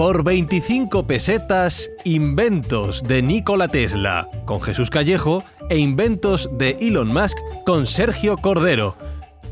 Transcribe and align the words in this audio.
Por 0.00 0.24
25 0.24 1.06
pesetas, 1.06 1.90
Inventos 2.04 3.02
de 3.02 3.20
Nikola 3.20 3.68
Tesla 3.68 4.26
con 4.46 4.62
Jesús 4.62 4.88
Callejo 4.88 5.44
e 5.68 5.76
Inventos 5.76 6.48
de 6.56 6.78
Elon 6.80 7.08
Musk 7.08 7.36
con 7.66 7.86
Sergio 7.86 8.38
Cordero. 8.38 8.96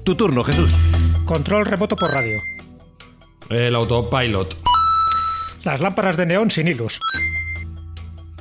Tu 0.05 0.15
turno, 0.15 0.43
Jesús. 0.43 0.75
Control 1.27 1.67
remoto 1.67 1.97
por 1.97 2.11
radio. 2.11 2.41
El 3.51 3.75
autopilot. 3.75 4.57
Las 5.65 5.83
lámparas 5.83 6.17
de 6.17 6.25
neón 6.25 6.51
sin 6.51 6.67
hilos. 6.67 6.99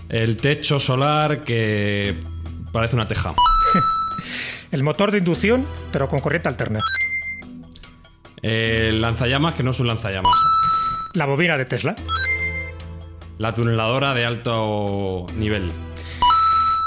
El 0.08 0.38
techo 0.38 0.80
solar 0.80 1.42
que 1.42 2.16
parece 2.72 2.96
una 2.96 3.10
teja. 3.10 3.36
El 4.72 4.82
motor 4.82 5.12
de 5.12 5.18
inducción, 5.18 5.66
pero 5.92 6.08
con 6.08 6.20
corriente 6.20 6.48
alterna. 6.48 6.80
El 8.42 9.02
lanzallamas 9.02 9.56
que 9.56 9.64
no 9.64 9.72
es 9.72 9.80
un 9.82 9.88
lanzallamas. 9.88 10.57
La 11.18 11.26
bobina 11.26 11.58
de 11.58 11.66
Tesla. 11.66 11.96
La 13.40 13.52
tuneladora 13.52 14.14
de 14.14 14.24
alto 14.24 15.26
nivel. 15.36 15.72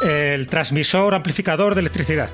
El 0.06 0.46
transmisor 0.46 1.16
amplificador 1.16 1.74
de 1.74 1.80
electricidad. 1.80 2.30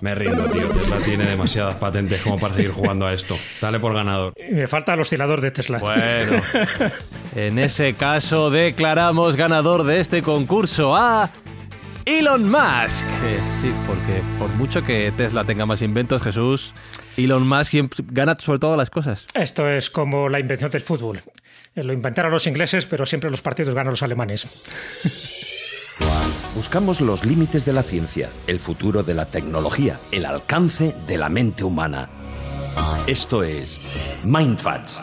Me 0.00 0.14
rindo, 0.14 0.44
tío. 0.44 0.68
Tesla 0.68 0.98
tiene 0.98 1.26
demasiadas 1.26 1.74
patentes 1.74 2.22
como 2.22 2.38
para 2.38 2.54
seguir 2.54 2.70
jugando 2.70 3.04
a 3.04 3.12
esto. 3.12 3.36
Dale 3.60 3.80
por 3.80 3.94
ganador. 3.94 4.32
Y 4.36 4.54
me 4.54 4.68
falta 4.68 4.94
el 4.94 5.00
oscilador 5.00 5.40
de 5.40 5.50
Tesla. 5.50 5.78
Bueno, 5.78 6.40
en 7.34 7.58
ese 7.58 7.94
caso 7.94 8.48
declaramos 8.48 9.34
ganador 9.34 9.82
de 9.82 9.98
este 9.98 10.22
concurso 10.22 10.94
a 10.94 11.30
Elon 12.04 12.48
Musk. 12.48 13.04
Eh, 13.24 13.40
sí, 13.60 13.72
porque 13.88 14.22
por 14.38 14.50
mucho 14.50 14.84
que 14.84 15.12
Tesla 15.16 15.42
tenga 15.42 15.66
más 15.66 15.82
inventos, 15.82 16.22
Jesús, 16.22 16.74
Elon 17.16 17.46
Musk 17.46 17.70
siempre 17.70 18.04
gana 18.08 18.36
sobre 18.36 18.58
todo 18.58 18.76
las 18.76 18.90
cosas. 18.90 19.26
Esto 19.34 19.68
es 19.68 19.90
como 19.90 20.28
la 20.28 20.40
invención 20.40 20.70
del 20.70 20.82
fútbol. 20.82 21.20
Eh, 21.74 21.82
Lo 21.84 21.92
inventaron 21.92 22.30
los 22.32 22.46
ingleses, 22.46 22.86
pero 22.86 23.06
siempre 23.06 23.30
los 23.30 23.42
partidos 23.42 23.74
ganan 23.74 23.92
los 23.92 24.02
alemanes. 24.02 24.46
Buscamos 26.54 27.00
los 27.00 27.24
límites 27.24 27.64
de 27.64 27.72
la 27.72 27.82
ciencia, 27.82 28.28
el 28.46 28.58
futuro 28.58 29.02
de 29.02 29.14
la 29.14 29.26
tecnología, 29.26 30.00
el 30.10 30.24
alcance 30.24 30.94
de 31.06 31.18
la 31.18 31.28
mente 31.28 31.62
humana. 31.62 32.08
Esto 33.06 33.42
es 33.42 33.80
Mindfacts. 34.24 35.00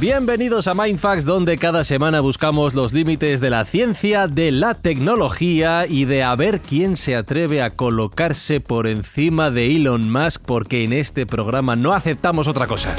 Bienvenidos 0.00 0.66
a 0.66 0.74
Mindfax, 0.74 1.24
donde 1.24 1.58
cada 1.58 1.84
semana 1.84 2.20
buscamos 2.20 2.74
los 2.74 2.92
límites 2.92 3.40
de 3.40 3.50
la 3.50 3.64
ciencia, 3.64 4.26
de 4.26 4.50
la 4.50 4.74
tecnología 4.74 5.86
y 5.88 6.04
de 6.06 6.22
a 6.24 6.34
ver 6.34 6.60
quién 6.60 6.96
se 6.96 7.14
atreve 7.14 7.62
a 7.62 7.70
colocarse 7.70 8.60
por 8.60 8.86
encima 8.86 9.50
de 9.50 9.76
Elon 9.76 10.10
Musk, 10.10 10.42
porque 10.44 10.84
en 10.84 10.92
este 10.92 11.24
programa 11.24 11.76
no 11.76 11.92
aceptamos 11.92 12.48
otra 12.48 12.66
cosa. 12.66 12.94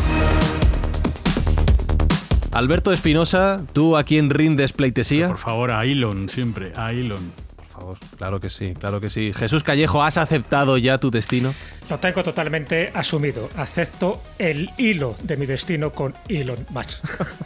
Alberto 2.53 2.91
Espinosa, 2.91 3.65
¿tú 3.73 3.97
a 3.97 4.03
quién 4.03 4.29
rindes 4.29 4.73
pleitesía? 4.73 5.27
Por 5.27 5.39
favor, 5.39 5.71
a 5.71 5.83
Elon, 5.85 6.29
siempre, 6.29 6.71
a 6.75 6.91
Elon. 6.93 7.42
Favor, 7.83 7.97
claro 8.17 8.39
que 8.39 8.49
sí, 8.49 8.73
claro 8.79 9.01
que 9.01 9.09
sí. 9.09 9.33
Jesús 9.33 9.61
Callejo, 9.61 10.03
¿has 10.03 10.17
aceptado 10.17 10.77
ya 10.77 10.99
tu 10.99 11.11
destino? 11.11 11.53
Lo 11.89 11.99
tengo 11.99 12.23
totalmente 12.23 12.91
asumido. 12.93 13.49
Acepto 13.57 14.21
el 14.39 14.69
hilo 14.77 15.17
de 15.21 15.35
mi 15.35 15.45
destino 15.45 15.91
con 15.91 16.13
Elon 16.29 16.65
Musk. 16.69 17.03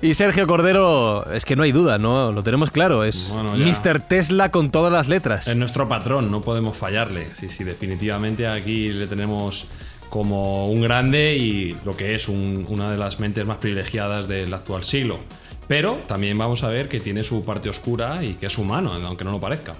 Y 0.00 0.14
Sergio 0.14 0.46
Cordero, 0.46 1.30
es 1.30 1.44
que 1.44 1.56
no 1.56 1.62
hay 1.64 1.72
duda, 1.72 1.98
¿no? 1.98 2.32
Lo 2.32 2.42
tenemos 2.42 2.70
claro, 2.70 3.04
es 3.04 3.28
Bueno. 3.34 3.52
Mr. 3.56 4.00
Tesla 4.00 4.50
con 4.50 4.70
todas 4.70 4.90
las 4.90 5.08
letras. 5.08 5.46
Es 5.46 5.56
nuestro 5.56 5.86
patrón, 5.88 6.30
no 6.30 6.40
podemos 6.40 6.74
fallarle. 6.76 7.26
Sí, 7.38 7.48
sí, 7.50 7.62
definitivamente 7.62 8.46
aquí 8.46 8.90
le 8.92 9.06
tenemos 9.08 9.66
como 10.08 10.70
un 10.70 10.80
grande 10.80 11.36
y 11.36 11.76
lo 11.84 11.94
que 11.94 12.14
es 12.14 12.28
un- 12.28 12.64
una 12.68 12.90
de 12.90 12.96
las 12.96 13.20
mentes 13.20 13.44
más 13.44 13.58
privilegiadas 13.58 14.26
del 14.26 14.54
actual 14.54 14.84
siglo. 14.84 15.18
Pero 15.68 15.96
también 16.08 16.36
vamos 16.36 16.62
a 16.64 16.68
ver 16.68 16.88
que 16.88 17.00
tiene 17.00 17.22
su 17.24 17.44
parte 17.44 17.68
oscura 17.68 18.22
y 18.22 18.34
que 18.34 18.46
es 18.46 18.58
humano, 18.58 18.92
aunque 18.92 19.24
no 19.24 19.30
lo 19.30 19.40
parezca. 19.40 19.74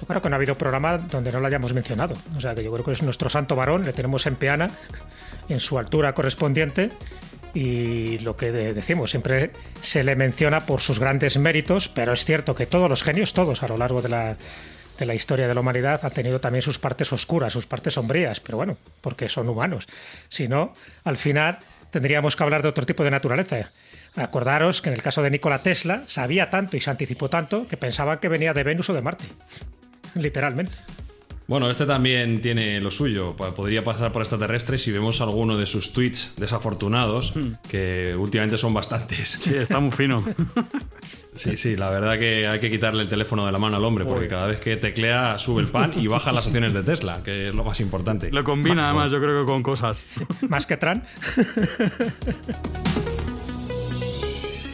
Yo 0.00 0.06
creo 0.06 0.20
que 0.22 0.28
no 0.28 0.34
ha 0.34 0.38
habido 0.38 0.56
programa 0.56 0.98
donde 0.98 1.32
no 1.32 1.40
lo 1.40 1.46
hayamos 1.46 1.72
mencionado. 1.72 2.14
O 2.36 2.40
sea 2.40 2.54
que 2.54 2.62
yo 2.62 2.72
creo 2.72 2.84
que 2.84 2.92
es 2.92 3.02
nuestro 3.02 3.28
santo 3.30 3.56
varón, 3.56 3.84
le 3.84 3.92
tenemos 3.92 4.26
en 4.26 4.36
peana, 4.36 4.70
en 5.48 5.60
su 5.60 5.78
altura 5.78 6.12
correspondiente. 6.14 6.90
Y 7.54 8.18
lo 8.18 8.36
que 8.36 8.52
de- 8.52 8.74
decimos, 8.74 9.10
siempre 9.10 9.50
se 9.80 10.04
le 10.04 10.14
menciona 10.14 10.60
por 10.66 10.80
sus 10.82 10.98
grandes 10.98 11.38
méritos, 11.38 11.88
pero 11.88 12.12
es 12.12 12.24
cierto 12.26 12.54
que 12.54 12.66
todos 12.66 12.88
los 12.90 13.02
genios, 13.02 13.32
todos 13.32 13.62
a 13.62 13.68
lo 13.68 13.78
largo 13.78 14.02
de 14.02 14.10
la, 14.10 14.36
de 14.98 15.06
la 15.06 15.14
historia 15.14 15.48
de 15.48 15.54
la 15.54 15.60
humanidad, 15.60 16.00
han 16.02 16.10
tenido 16.12 16.38
también 16.38 16.60
sus 16.60 16.78
partes 16.78 17.10
oscuras, 17.14 17.54
sus 17.54 17.64
partes 17.66 17.94
sombrías, 17.94 18.40
pero 18.40 18.58
bueno, 18.58 18.76
porque 19.00 19.30
son 19.30 19.48
humanos. 19.48 19.86
Si 20.28 20.48
no, 20.48 20.74
al 21.04 21.16
final 21.16 21.56
tendríamos 21.90 22.36
que 22.36 22.42
hablar 22.44 22.60
de 22.62 22.68
otro 22.68 22.84
tipo 22.84 23.02
de 23.04 23.10
naturaleza. 23.10 23.70
Acordaros 24.16 24.80
que 24.80 24.88
en 24.88 24.94
el 24.94 25.02
caso 25.02 25.22
de 25.22 25.30
Nikola 25.30 25.62
Tesla 25.62 26.04
sabía 26.06 26.50
tanto 26.50 26.76
y 26.76 26.80
se 26.80 26.90
anticipó 26.90 27.28
tanto 27.28 27.68
que 27.68 27.76
pensaba 27.76 28.18
que 28.20 28.28
venía 28.28 28.54
de 28.54 28.62
Venus 28.62 28.90
o 28.90 28.94
de 28.94 29.02
Marte. 29.02 29.24
Literalmente. 30.14 30.72
Bueno, 31.48 31.70
este 31.70 31.86
también 31.86 32.42
tiene 32.42 32.80
lo 32.80 32.90
suyo. 32.90 33.36
Podría 33.36 33.84
pasar 33.84 34.10
por 34.10 34.22
extraterrestre 34.22 34.78
si 34.78 34.90
vemos 34.90 35.20
alguno 35.20 35.56
de 35.56 35.66
sus 35.66 35.92
tweets 35.92 36.34
desafortunados, 36.36 37.34
que 37.70 38.16
últimamente 38.16 38.58
son 38.58 38.74
bastantes. 38.74 39.38
Sí, 39.40 39.54
está 39.54 39.78
muy 39.78 39.92
fino. 39.92 40.22
Sí, 41.36 41.58
sí, 41.58 41.76
la 41.76 41.90
verdad 41.90 42.18
que 42.18 42.46
hay 42.46 42.58
que 42.60 42.70
quitarle 42.70 43.02
el 43.02 43.10
teléfono 43.10 43.44
de 43.44 43.52
la 43.52 43.58
mano 43.58 43.76
al 43.76 43.84
hombre, 43.84 44.06
porque 44.06 44.26
cada 44.26 44.46
vez 44.46 44.58
que 44.58 44.78
teclea 44.78 45.38
sube 45.38 45.60
el 45.60 45.68
pan 45.68 45.92
y 45.94 46.06
baja 46.06 46.32
las 46.32 46.46
acciones 46.46 46.72
de 46.72 46.82
Tesla, 46.82 47.20
que 47.22 47.48
es 47.48 47.54
lo 47.54 47.62
más 47.62 47.78
importante. 47.80 48.30
Lo 48.30 48.42
combina 48.42 48.86
además, 48.86 49.12
yo 49.12 49.20
creo 49.20 49.42
que 49.42 49.46
con 49.46 49.62
cosas. 49.62 50.06
Más 50.48 50.64
que 50.64 50.78
Tran. 50.78 51.04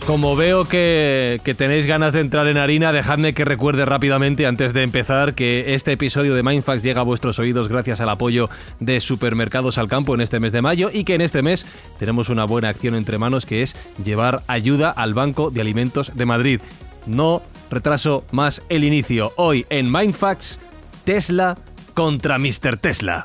Como 0.07 0.35
veo 0.35 0.65
que, 0.65 1.41
tenéis 1.57 1.87
ganas 1.87 2.13
de 2.13 2.21
entrar 2.21 2.49
en 2.49 2.59
harina, 2.59 2.93
dejadme 2.93 3.35
que 3.35 3.45
recuerde 3.45 3.85
rápidamente 3.85 4.47
antes 4.47 4.73
de 4.73 4.83
empezar 4.83 5.35
que 5.35 5.75
este 5.75 5.93
episodio 5.93 6.35
de 6.35 6.43
Mindfax 6.43 6.83
llega 6.83 7.03
a 7.03 7.05
vuestros 7.05 7.39
oídos 7.39 7.69
gracias 7.69 8.01
al 8.01 8.09
apoyo 8.09 8.51
de 8.81 8.99
Supermercados 8.99 9.79
al 9.79 9.89
Campo 9.89 10.15
en 10.15 10.21
este 10.21 10.41
mes 10.41 10.51
de 10.51 10.61
mayo 10.61 10.91
y 10.93 11.05
que 11.05 11.15
en 11.15 11.21
este 11.21 11.43
mes 11.43 11.65
tenemos 12.01 12.31
una 12.31 12.45
buena 12.45 12.69
acción 12.69 12.97
entre 12.97 13.17
manos 13.17 13.47
que 13.47 13.63
es 13.63 13.77
llevar 14.05 14.43
ayuda 14.49 14.91
al 14.91 15.15
Banco 15.15 15.51
de 15.51 15.61
Alimentos 15.61 16.11
de 16.17 16.27
Madrid. 16.27 16.61
No 17.07 17.41
retraso 17.71 18.25
más 18.33 18.61
el 18.69 18.83
inicio. 18.83 19.33
Hoy 19.37 19.67
en 19.71 19.91
Mindfax, 19.91 20.59
Tesla 21.05 21.57
contra 21.95 22.39
Mr. 22.39 22.77
Tesla. 22.77 23.25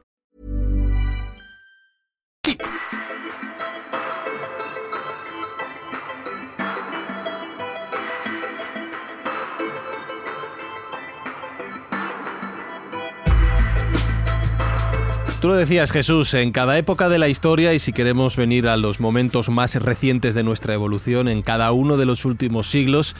Tú 15.41 15.47
lo 15.47 15.55
decías, 15.55 15.91
Jesús, 15.91 16.35
en 16.35 16.51
cada 16.51 16.77
época 16.77 17.09
de 17.09 17.17
la 17.17 17.27
historia, 17.27 17.73
y 17.73 17.79
si 17.79 17.93
queremos 17.93 18.35
venir 18.35 18.67
a 18.67 18.77
los 18.77 18.99
momentos 18.99 19.49
más 19.49 19.73
recientes 19.73 20.35
de 20.35 20.43
nuestra 20.43 20.75
evolución, 20.75 21.27
en 21.27 21.41
cada 21.41 21.71
uno 21.71 21.97
de 21.97 22.05
los 22.05 22.25
últimos 22.25 22.69
siglos, 22.69 23.15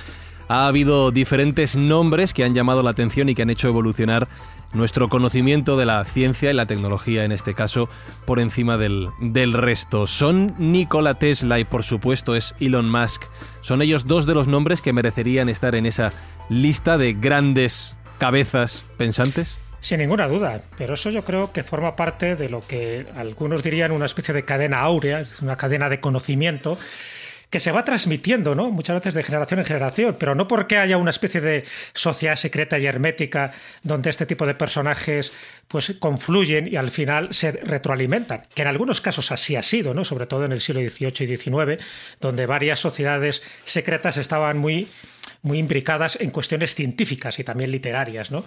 ha 0.47 0.67
habido 0.67 1.09
diferentes 1.09 1.75
nombres 1.75 2.33
que 2.33 2.43
han 2.43 2.53
llamado 2.53 2.83
la 2.83 2.91
atención 2.91 3.29
y 3.29 3.33
que 3.33 3.41
han 3.41 3.49
hecho 3.49 3.69
evolucionar 3.69 4.27
nuestro 4.73 5.09
conocimiento 5.09 5.77
de 5.77 5.85
la 5.85 6.03
ciencia 6.03 6.49
y 6.49 6.53
la 6.53 6.65
tecnología, 6.65 7.23
en 7.23 7.31
este 7.31 7.53
caso, 7.53 7.89
por 8.25 8.39
encima 8.39 8.77
del, 8.77 9.09
del, 9.19 9.53
resto. 9.53 10.07
Son 10.07 10.53
Nikola 10.57 11.15
Tesla 11.15 11.59
y, 11.59 11.63
por 11.63 11.83
supuesto, 11.83 12.35
es 12.35 12.55
Elon 12.59 12.89
Musk. 12.89 13.23
Son 13.61 13.81
ellos 13.81 14.07
dos 14.07 14.25
de 14.25 14.35
los 14.35 14.47
nombres 14.47 14.81
que 14.81 14.93
merecerían 14.93 15.49
estar 15.49 15.75
en 15.75 15.85
esa 15.85 16.11
lista 16.49 16.97
de 16.97 17.13
grandes 17.13 17.95
cabezas 18.17 18.83
pensantes. 18.97 19.57
Sin 19.79 19.97
ninguna 19.97 20.27
duda, 20.27 20.61
pero 20.77 20.93
eso 20.93 21.09
yo 21.09 21.25
creo 21.25 21.51
que 21.51 21.63
forma 21.63 21.95
parte 21.95 22.35
de 22.35 22.49
lo 22.49 22.61
que 22.67 23.07
algunos 23.15 23.63
dirían 23.63 23.91
una 23.91 24.05
especie 24.05 24.31
de 24.31 24.45
cadena 24.45 24.81
áurea, 24.81 25.23
una 25.41 25.55
cadena 25.55 25.89
de 25.89 25.99
conocimiento 25.99 26.77
que 27.51 27.59
se 27.59 27.71
va 27.71 27.83
transmitiendo, 27.83 28.55
¿no? 28.55 28.71
Muchas 28.71 28.95
veces 28.95 29.13
de 29.13 29.23
generación 29.23 29.59
en 29.59 29.65
generación, 29.65 30.15
pero 30.17 30.33
no 30.33 30.47
porque 30.47 30.77
haya 30.77 30.97
una 30.97 31.09
especie 31.09 31.41
de 31.41 31.65
sociedad 31.93 32.37
secreta 32.37 32.79
y 32.79 32.87
hermética 32.87 33.51
donde 33.83 34.09
este 34.09 34.25
tipo 34.25 34.47
de 34.47 34.55
personajes 34.55 35.33
pues 35.67 35.93
confluyen 35.99 36.67
y 36.67 36.77
al 36.77 36.91
final 36.91 37.33
se 37.33 37.51
retroalimentan, 37.51 38.43
que 38.55 38.61
en 38.61 38.69
algunos 38.69 39.01
casos 39.01 39.31
así 39.33 39.57
ha 39.57 39.61
sido, 39.61 39.93
¿no? 39.93 40.05
Sobre 40.05 40.27
todo 40.27 40.45
en 40.45 40.53
el 40.53 40.61
siglo 40.61 40.81
XVIII 40.81 41.25
y 41.25 41.37
XIX, 41.37 41.83
donde 42.21 42.45
varias 42.45 42.79
sociedades 42.79 43.43
secretas 43.65 44.15
estaban 44.17 44.57
muy 44.57 44.87
muy 45.43 45.57
imbricadas 45.57 46.19
en 46.21 46.31
cuestiones 46.31 46.73
científicas 46.73 47.37
y 47.39 47.43
también 47.43 47.71
literarias, 47.71 48.31
¿no? 48.31 48.45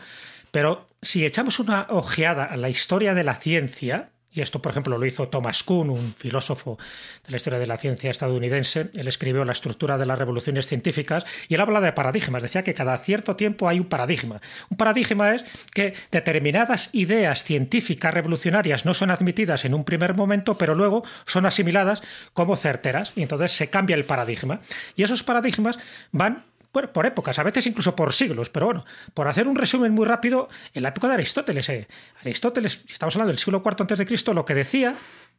Pero 0.51 0.89
si 1.03 1.27
echamos 1.27 1.59
una 1.59 1.87
ojeada 1.91 2.45
a 2.45 2.56
la 2.56 2.69
historia 2.69 3.12
de 3.12 3.25
la 3.25 3.35
ciencia, 3.35 4.11
y 4.35 4.41
esto, 4.41 4.61
por 4.61 4.73
ejemplo, 4.73 4.99
lo 4.99 5.07
hizo 5.07 5.29
Thomas 5.29 5.63
Kuhn, 5.63 5.91
un 5.91 6.13
filósofo 6.15 6.77
de 7.25 7.31
la 7.31 7.37
historia 7.37 7.59
de 7.59 7.69
la 7.69 7.77
ciencia 7.77 8.11
estadounidense. 8.11 8.91
Él 8.95 9.07
escribió 9.07 9.45
La 9.45 9.53
estructura 9.53 9.97
de 9.97 10.07
las 10.07 10.19
revoluciones 10.19 10.67
científicas 10.67 11.25
y 11.49 11.55
él 11.55 11.61
habla 11.61 11.81
de 11.81 11.93
paradigmas. 11.93 12.43
Decía 12.43 12.65
que 12.65 12.75
cada 12.75 12.99
cierto 12.99 13.37
tiempo 13.37 13.69
hay 13.69 13.79
un 13.79 13.87
paradigma. 13.87 14.41
Un 14.71 14.77
paradigma 14.77 15.35
es 15.35 15.45
que 15.73 15.95
determinadas 16.11 16.91
ideas 16.93 17.45
científicas 17.45 18.13
revolucionarias 18.13 18.85
no 18.85 18.93
son 18.93 19.11
admitidas 19.11 19.65
en 19.65 19.75
un 19.75 19.85
primer 19.85 20.15
momento, 20.15 20.59
pero 20.59 20.75
luego 20.75 21.05
son 21.27 21.47
asimiladas 21.47 22.03
como 22.33 22.57
certeras 22.57 23.13
y 23.15 23.23
entonces 23.23 23.53
se 23.53 23.71
cambia 23.71 23.95
el 23.95 24.05
paradigma. 24.05 24.61
Y 24.97 25.05
esos 25.05 25.23
paradigmas 25.23 25.79
van 26.11 26.45
por 26.93 27.06
épocas, 27.06 27.38
a 27.38 27.43
veces 27.43 27.67
incluso 27.67 27.97
por 27.97 28.12
siglos, 28.12 28.50
pero 28.50 28.67
bueno, 28.67 28.85
por 29.15 29.29
hacer 29.29 29.49
un 29.49 29.56
resumen 29.56 29.93
muy 29.93 30.06
rápido, 30.06 30.49
en 30.75 30.82
la 30.82 30.91
época 30.91 31.09
de 31.09 31.15
Aristóteles, 31.15 31.69
eh, 31.69 31.88
Aristóteles, 32.21 32.85
estamos 32.88 33.15
hablando 33.15 33.31
del 33.31 33.38
siglo 33.38 33.62
IV 33.65 34.06
Cristo, 34.06 34.35
lo 34.35 34.44
que 34.44 34.55
decía 34.55 34.94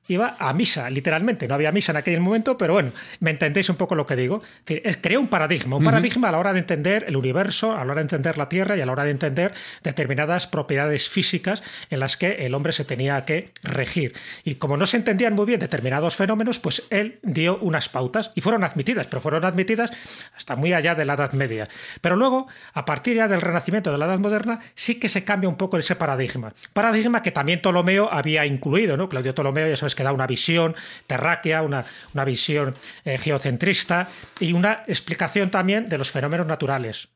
iba 0.08 0.36
a 0.40 0.54
misa, 0.54 0.90
literalmente. 0.90 1.48
No 1.48 1.56
había 1.56 1.72
misa 1.72 1.92
en 1.92 1.98
aquel 1.98 2.20
momento, 2.20 2.58
pero 2.58 2.74
bueno, 2.74 2.92
me 3.20 3.32
entendéis 3.32 3.70
un 3.70 3.76
poco 3.76 3.96
lo 3.96 4.06
que 4.06 4.16
digo. 4.16 4.42
Creó 4.66 5.20
un 5.20 5.28
paradigma, 5.28 5.78
un 5.78 5.84
paradigma 5.84 6.30
a 6.30 6.32
la 6.32 6.40
hora 6.40 6.54
de 6.54 6.60
entender 6.60 7.06
el 7.08 7.16
universo, 7.16 7.74
a 7.74 7.84
la 7.84 7.92
hora 7.92 7.96
de 7.96 8.02
entender 8.02 8.38
la 8.38 8.50
Tierra 8.50 8.78
y 8.78 8.82
a 8.82 8.86
la 8.86 8.92
hora 8.92 9.04
de 9.04 9.12
entender 9.12 9.54
determinadas 9.84 10.48
propiedades 10.48 11.10
físicas 11.10 11.64
en 11.90 12.00
las 12.00 12.18
que 12.18 12.46
el 12.46 12.54
hombre 12.54 12.74
se 12.74 12.86
tenía 12.86 13.26
que 13.26 13.52
regir. 13.64 14.14
Y 14.44 14.56
como 14.56 14.78
no 14.78 14.86
se 14.86 14.98
entendían 14.98 15.34
muy 15.34 15.46
bien 15.46 15.60
determinados 15.60 16.16
fenómenos, 16.16 16.60
pues 16.60 16.84
él 16.90 17.20
dio 17.24 17.58
unas 17.58 17.90
pautas 17.90 18.32
y 18.36 18.42
fueron 18.42 18.64
admitidas, 18.64 19.08
pero 19.08 19.22
fueron 19.22 19.46
admitidas 19.46 19.92
hasta 20.36 20.56
muy 20.56 20.74
allá 20.74 20.96
de 20.96 21.06
la 21.06 21.14
Edad 21.14 21.34
Media. 21.34 21.68
Pero 22.02 22.16
luego, 22.16 22.48
a 22.74 22.86
partir 22.86 23.18
ya 23.18 23.28
del 23.28 23.42
Renacimiento 23.42 23.92
de 23.92 23.98
la 23.98 24.06
Edad 24.06 24.20
Moderna, 24.20 24.60
sí 24.76 25.00
que 25.00 25.10
se 25.10 25.24
cambia 25.24 25.50
un 25.50 25.56
poco 25.56 25.78
ese 25.78 25.96
paradigma. 25.96 26.54
Paradigma 26.74 27.24
que 27.24 27.32
también 27.32 27.62
Ptolomeo 27.62 28.12
había 28.12 28.46
incluido, 28.46 28.98
¿no? 28.98 29.10
Claudio 29.10 29.34
Ptolomeo, 29.34 29.68
ya 29.68 29.76
sabes 29.76 29.95
que 29.96 30.04
da 30.04 30.12
una 30.12 30.28
visión 30.28 30.76
terráquea, 31.08 31.62
una, 31.62 31.86
una 32.14 32.26
visión 32.26 32.76
eh, 33.04 33.18
geocentrista 33.18 34.10
y 34.40 34.54
una 34.54 34.84
explicación 34.88 35.50
también 35.50 35.90
de 35.90 35.98
los 35.98 36.12
fenómenos 36.12 36.46
naturales. 36.48 37.10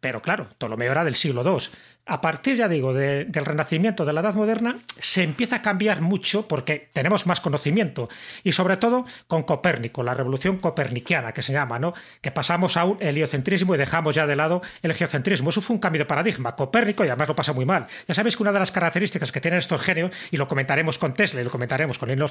Pero 0.00 0.22
claro, 0.22 0.48
Ptolomeo 0.58 0.92
era 0.92 1.04
del 1.04 1.16
siglo 1.16 1.42
II 1.42 1.68
a 2.06 2.20
partir, 2.20 2.56
ya 2.56 2.68
digo, 2.68 2.94
del 2.94 3.32
Renacimiento, 3.32 4.04
de 4.04 4.12
la 4.12 4.20
Edad 4.20 4.34
Moderna, 4.34 4.78
se 4.98 5.24
empieza 5.24 5.56
a 5.56 5.62
cambiar 5.62 6.00
mucho 6.00 6.46
porque 6.46 6.88
tenemos 6.92 7.26
más 7.26 7.40
conocimiento 7.40 8.08
y 8.44 8.52
sobre 8.52 8.76
todo 8.76 9.06
con 9.26 9.42
Copérnico, 9.42 10.02
la 10.04 10.14
revolución 10.14 10.58
copernicana 10.58 11.32
que 11.32 11.42
se 11.42 11.52
llama, 11.52 11.78
¿no? 11.80 11.94
Que 12.20 12.30
pasamos 12.30 12.76
a 12.76 12.84
un 12.84 12.98
heliocentrismo 13.00 13.74
y 13.74 13.78
dejamos 13.78 14.14
ya 14.14 14.26
de 14.26 14.36
lado 14.36 14.62
el 14.82 14.94
geocentrismo. 14.94 15.50
Eso 15.50 15.60
fue 15.60 15.74
un 15.74 15.80
cambio 15.80 16.00
de 16.00 16.06
paradigma. 16.06 16.54
Copérnico, 16.54 17.04
y 17.04 17.08
además 17.08 17.28
lo 17.28 17.34
pasa 17.34 17.52
muy 17.52 17.64
mal. 17.64 17.86
Ya 18.06 18.14
sabéis 18.14 18.36
que 18.36 18.42
una 18.44 18.52
de 18.52 18.60
las 18.60 18.70
características 18.70 19.32
que 19.32 19.40
tienen 19.40 19.58
estos 19.58 19.80
genios, 19.80 20.12
y 20.30 20.36
lo 20.36 20.46
comentaremos 20.46 20.98
con 20.98 21.12
Tesla 21.12 21.40
y 21.40 21.44
lo 21.44 21.50
comentaremos 21.50 21.98
con 21.98 22.10
Elon 22.10 22.30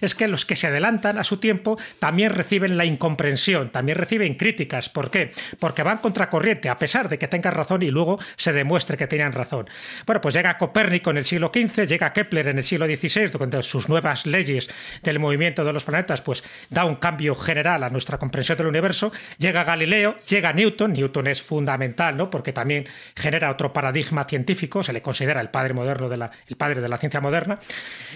es 0.00 0.14
que 0.14 0.28
los 0.28 0.44
que 0.44 0.56
se 0.56 0.66
adelantan 0.66 1.18
a 1.18 1.24
su 1.24 1.38
tiempo 1.38 1.78
también 1.98 2.34
reciben 2.34 2.76
la 2.76 2.84
incomprensión, 2.84 3.70
también 3.70 3.98
reciben 3.98 4.34
críticas. 4.34 4.88
¿Por 4.88 5.10
qué? 5.10 5.32
Porque 5.58 5.82
van 5.82 5.98
contracorriente, 5.98 6.68
a 6.68 6.78
pesar 6.78 7.08
de 7.08 7.18
que 7.18 7.26
tengan 7.26 7.54
razón 7.54 7.82
y 7.82 7.90
luego 7.90 8.18
se 8.36 8.52
demuestre 8.52 8.96
que 8.96 9.07
tenían 9.08 9.32
razón. 9.32 9.68
Bueno, 10.06 10.20
pues 10.20 10.34
llega 10.34 10.56
Copérnico 10.58 11.10
en 11.10 11.18
el 11.18 11.24
siglo 11.24 11.50
XV, 11.52 11.86
llega 11.86 12.12
Kepler 12.12 12.48
en 12.48 12.58
el 12.58 12.64
siglo 12.64 12.86
XVI, 12.86 13.26
donde 13.26 13.62
sus 13.62 13.88
nuevas 13.88 14.26
leyes 14.26 14.68
del 15.02 15.18
movimiento 15.18 15.64
de 15.64 15.72
los 15.72 15.84
planetas, 15.84 16.20
pues 16.20 16.44
da 16.70 16.84
un 16.84 16.96
cambio 16.96 17.34
general 17.34 17.82
a 17.82 17.90
nuestra 17.90 18.18
comprensión 18.18 18.58
del 18.58 18.66
universo. 18.66 19.12
Llega 19.38 19.64
Galileo, 19.64 20.16
llega 20.28 20.52
Newton, 20.52 20.92
Newton 20.92 21.26
es 21.26 21.42
fundamental, 21.42 22.16
¿no? 22.16 22.30
Porque 22.30 22.52
también 22.52 22.86
genera 23.16 23.50
otro 23.50 23.72
paradigma 23.72 24.24
científico, 24.24 24.82
se 24.82 24.92
le 24.92 25.02
considera 25.02 25.40
el 25.40 25.50
padre 25.50 25.74
moderno 25.74 26.08
de 26.08 26.16
la, 26.16 26.30
el 26.46 26.56
padre 26.56 26.80
de 26.80 26.88
la 26.88 26.98
ciencia 26.98 27.20
moderna. 27.20 27.58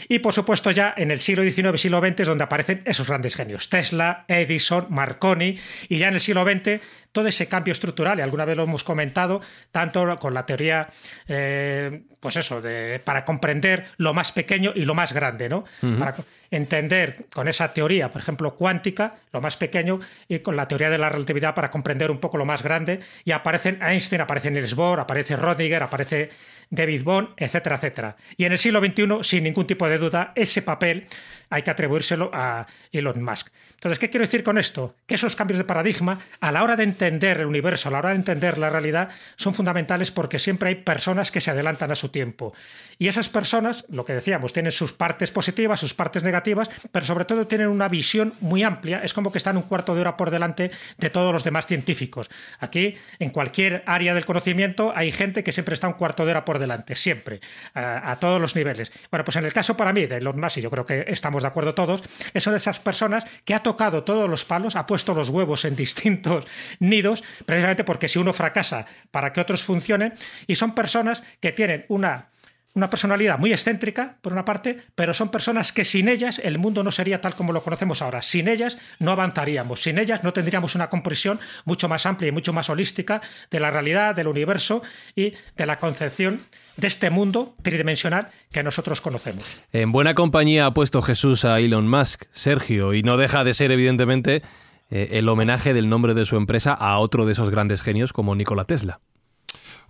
Y 0.08 0.18
por 0.20 0.32
supuesto, 0.32 0.70
ya 0.70 0.94
en 0.96 1.10
el 1.10 1.20
siglo 1.20 1.42
XIX 1.42 1.80
siglo 1.80 2.00
XX 2.00 2.20
es 2.20 2.28
donde 2.28 2.44
aparecen 2.44 2.82
esos 2.84 3.06
grandes 3.06 3.34
genios: 3.34 3.68
Tesla, 3.68 4.24
Edison, 4.28 4.86
Marconi, 4.90 5.58
y 5.88 5.98
ya 5.98 6.08
en 6.08 6.14
el 6.14 6.20
siglo 6.20 6.44
XX 6.44 6.80
todo 7.12 7.28
ese 7.28 7.46
cambio 7.46 7.72
estructural, 7.72 8.18
y 8.18 8.22
alguna 8.22 8.44
vez 8.44 8.56
lo 8.56 8.64
hemos 8.64 8.82
comentado, 8.82 9.40
tanto 9.70 10.18
con 10.18 10.34
la 10.34 10.46
teoría, 10.46 10.88
eh, 11.28 12.02
pues 12.20 12.36
eso, 12.36 12.60
de, 12.60 13.00
para 13.04 13.24
comprender 13.24 13.86
lo 13.98 14.14
más 14.14 14.32
pequeño 14.32 14.72
y 14.74 14.84
lo 14.84 14.94
más 14.94 15.12
grande, 15.12 15.48
¿no? 15.48 15.64
Para 15.98 16.16
entender 16.50 17.26
con 17.32 17.48
esa 17.48 17.72
teoría, 17.72 18.10
por 18.10 18.22
ejemplo, 18.22 18.54
cuántica, 18.54 19.16
lo 19.32 19.40
más 19.40 19.56
pequeño, 19.56 20.00
y 20.28 20.38
con 20.40 20.56
la 20.56 20.66
teoría 20.66 20.90
de 20.90 20.98
la 20.98 21.10
relatividad 21.10 21.54
para 21.54 21.70
comprender 21.70 22.10
un 22.10 22.18
poco 22.18 22.38
lo 22.38 22.44
más 22.44 22.62
grande, 22.62 23.00
y 23.24 23.32
aparecen 23.32 23.78
Einstein, 23.82 24.22
aparece 24.22 24.50
Niels 24.50 24.74
Bohr, 24.74 25.00
aparece 25.00 25.36
Rodinger, 25.36 25.82
aparece 25.82 26.30
David 26.70 27.04
Bond, 27.04 27.28
etcétera, 27.36 27.76
etcétera. 27.76 28.16
Y 28.38 28.46
en 28.46 28.52
el 28.52 28.58
siglo 28.58 28.80
XXI, 28.80 29.18
sin 29.22 29.44
ningún 29.44 29.66
tipo 29.66 29.86
de 29.86 29.98
duda, 29.98 30.32
ese 30.34 30.62
papel 30.62 31.06
hay 31.52 31.62
que 31.62 31.70
atribuírselo 31.70 32.30
a 32.32 32.66
Elon 32.90 33.22
Musk. 33.22 33.48
Entonces, 33.74 33.98
¿qué 33.98 34.08
quiero 34.10 34.24
decir 34.24 34.42
con 34.42 34.58
esto? 34.58 34.94
Que 35.06 35.16
esos 35.16 35.36
cambios 35.36 35.58
de 35.58 35.64
paradigma, 35.64 36.18
a 36.40 36.50
la 36.50 36.62
hora 36.62 36.76
de 36.76 36.84
entender 36.84 37.40
el 37.40 37.46
universo, 37.46 37.88
a 37.88 37.92
la 37.92 37.98
hora 37.98 38.08
de 38.10 38.16
entender 38.16 38.56
la 38.56 38.70
realidad, 38.70 39.10
son 39.36 39.54
fundamentales 39.54 40.10
porque 40.10 40.38
siempre 40.38 40.70
hay 40.70 40.76
personas 40.76 41.30
que 41.30 41.40
se 41.40 41.50
adelantan 41.50 41.90
a 41.90 41.94
su 41.94 42.08
tiempo. 42.08 42.54
Y 42.98 43.08
esas 43.08 43.28
personas, 43.28 43.84
lo 43.88 44.04
que 44.04 44.14
decíamos, 44.14 44.52
tienen 44.52 44.72
sus 44.72 44.92
partes 44.92 45.30
positivas, 45.30 45.80
sus 45.80 45.94
partes 45.94 46.22
negativas, 46.22 46.70
pero 46.90 47.04
sobre 47.04 47.24
todo 47.24 47.46
tienen 47.46 47.68
una 47.68 47.88
visión 47.88 48.34
muy 48.40 48.62
amplia. 48.62 49.00
Es 49.02 49.12
como 49.12 49.30
que 49.30 49.38
están 49.38 49.56
un 49.56 49.64
cuarto 49.64 49.94
de 49.94 50.00
hora 50.00 50.16
por 50.16 50.30
delante 50.30 50.70
de 50.96 51.10
todos 51.10 51.32
los 51.32 51.44
demás 51.44 51.66
científicos. 51.66 52.30
Aquí, 52.60 52.96
en 53.18 53.30
cualquier 53.30 53.82
área 53.86 54.14
del 54.14 54.24
conocimiento, 54.24 54.92
hay 54.94 55.12
gente 55.12 55.42
que 55.42 55.52
siempre 55.52 55.74
está 55.74 55.88
un 55.88 55.94
cuarto 55.94 56.24
de 56.24 56.30
hora 56.30 56.44
por 56.44 56.58
delante, 56.58 56.94
siempre, 56.94 57.40
a, 57.74 58.16
todos 58.20 58.40
los 58.40 58.54
niveles. 58.56 58.92
Bueno, 59.10 59.24
pues 59.24 59.36
en 59.36 59.44
el 59.44 59.52
caso 59.52 59.76
para 59.76 59.92
mí 59.92 60.06
de 60.06 60.18
Elon 60.18 60.40
Musk, 60.40 60.58
y 60.58 60.60
yo 60.60 60.70
creo 60.70 60.86
que 60.86 61.04
estamos 61.08 61.41
de 61.42 61.48
acuerdo 61.48 61.74
todos, 61.74 62.02
es 62.34 62.46
una 62.46 62.52
de 62.52 62.58
esas 62.58 62.80
personas 62.80 63.26
que 63.44 63.54
ha 63.54 63.62
tocado 63.62 64.04
todos 64.04 64.28
los 64.28 64.44
palos, 64.44 64.76
ha 64.76 64.86
puesto 64.86 65.14
los 65.14 65.28
huevos 65.28 65.64
en 65.64 65.76
distintos 65.76 66.44
nidos, 66.78 67.22
precisamente 67.46 67.84
porque 67.84 68.08
si 68.08 68.18
uno 68.18 68.32
fracasa 68.32 68.86
para 69.10 69.32
que 69.32 69.40
otros 69.40 69.64
funcionen, 69.64 70.14
y 70.46 70.54
son 70.54 70.74
personas 70.74 71.22
que 71.40 71.52
tienen 71.52 71.84
una 71.88 72.31
una 72.74 72.88
personalidad 72.88 73.38
muy 73.38 73.52
excéntrica, 73.52 74.16
por 74.20 74.32
una 74.32 74.44
parte, 74.44 74.78
pero 74.94 75.12
son 75.12 75.30
personas 75.30 75.72
que 75.72 75.84
sin 75.84 76.08
ellas 76.08 76.40
el 76.42 76.58
mundo 76.58 76.82
no 76.82 76.90
sería 76.90 77.20
tal 77.20 77.34
como 77.34 77.52
lo 77.52 77.62
conocemos 77.62 78.00
ahora. 78.00 78.22
Sin 78.22 78.48
ellas 78.48 78.78
no 78.98 79.12
avanzaríamos, 79.12 79.82
sin 79.82 79.98
ellas 79.98 80.24
no 80.24 80.32
tendríamos 80.32 80.74
una 80.74 80.88
comprensión 80.88 81.40
mucho 81.64 81.88
más 81.88 82.06
amplia 82.06 82.28
y 82.28 82.32
mucho 82.32 82.52
más 82.52 82.70
holística 82.70 83.20
de 83.50 83.60
la 83.60 83.70
realidad, 83.70 84.14
del 84.14 84.28
universo 84.28 84.82
y 85.14 85.34
de 85.56 85.66
la 85.66 85.78
concepción 85.78 86.40
de 86.76 86.86
este 86.86 87.10
mundo 87.10 87.54
tridimensional 87.62 88.28
que 88.50 88.62
nosotros 88.62 89.00
conocemos. 89.00 89.44
En 89.72 89.92
buena 89.92 90.14
compañía 90.14 90.66
ha 90.66 90.74
puesto 90.74 91.02
Jesús 91.02 91.44
a 91.44 91.60
Elon 91.60 91.88
Musk, 91.88 92.24
Sergio, 92.32 92.94
y 92.94 93.02
no 93.02 93.18
deja 93.18 93.44
de 93.44 93.52
ser 93.52 93.70
evidentemente 93.70 94.42
eh, 94.90 95.08
el 95.12 95.28
homenaje 95.28 95.74
del 95.74 95.88
nombre 95.88 96.14
de 96.14 96.24
su 96.24 96.36
empresa 96.36 96.72
a 96.72 96.98
otro 96.98 97.26
de 97.26 97.32
esos 97.32 97.50
grandes 97.50 97.82
genios 97.82 98.12
como 98.12 98.34
Nikola 98.34 98.64
Tesla. 98.64 99.00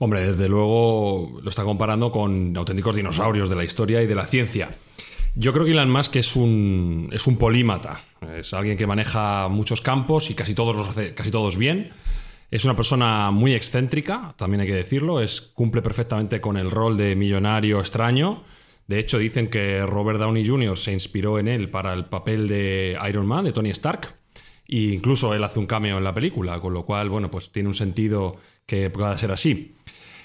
Hombre, 0.05 0.33
desde 0.33 0.49
luego 0.49 1.39
lo 1.45 1.49
está 1.49 1.63
comparando 1.63 2.11
con 2.11 2.57
auténticos 2.57 2.97
dinosaurios 2.97 3.49
de 3.49 3.55
la 3.55 3.63
historia 3.63 4.03
y 4.03 4.09
de 4.09 4.17
la 4.17 4.27
ciencia. 4.27 4.71
Yo 5.37 5.53
creo 5.53 5.65
que 5.65 5.71
Elon 5.71 5.93
Musk 5.93 6.17
es 6.17 6.35
un, 6.35 7.09
es 7.13 7.29
un 7.29 7.37
polímata. 7.37 8.01
Es 8.37 8.53
alguien 8.53 8.77
que 8.77 8.85
maneja 8.85 9.47
muchos 9.47 9.81
campos 9.81 10.29
y 10.29 10.35
casi 10.35 10.57
todos 10.57 10.75
los 10.75 10.89
hace 10.89 11.15
casi 11.15 11.31
todos 11.31 11.57
bien. 11.57 11.91
Es 12.51 12.65
una 12.65 12.75
persona 12.75 13.31
muy 13.31 13.55
excéntrica, 13.55 14.35
también 14.37 14.63
hay 14.63 14.67
que 14.67 14.75
decirlo, 14.75 15.21
es, 15.21 15.41
cumple 15.41 15.83
perfectamente 15.83 16.41
con 16.41 16.57
el 16.57 16.73
rol 16.73 16.97
de 16.97 17.15
millonario 17.15 17.79
extraño. 17.79 18.43
De 18.89 18.99
hecho, 18.99 19.19
dicen 19.19 19.51
que 19.51 19.87
Robert 19.87 20.19
Downey 20.19 20.45
Jr. 20.45 20.77
se 20.77 20.93
inspiró 20.93 21.39
en 21.39 21.47
él 21.47 21.71
para 21.71 21.93
el 21.93 22.07
papel 22.07 22.49
de 22.49 22.99
Iron 23.09 23.29
Man, 23.29 23.45
de 23.45 23.53
Tony 23.53 23.71
Stark. 23.71 24.17
E 24.69 24.93
incluso 24.93 25.35
él 25.35 25.45
hace 25.45 25.59
un 25.59 25.67
cameo 25.67 25.99
en 25.99 26.05
la 26.05 26.15
película, 26.15 26.61
con 26.61 26.73
lo 26.75 26.85
cual, 26.85 27.09
bueno, 27.09 27.31
pues 27.31 27.53
tiene 27.53 27.69
un 27.69 27.75
sentido 27.75 28.37
que 28.67 28.91
pueda 28.91 29.17
ser 29.19 29.33
así. 29.33 29.75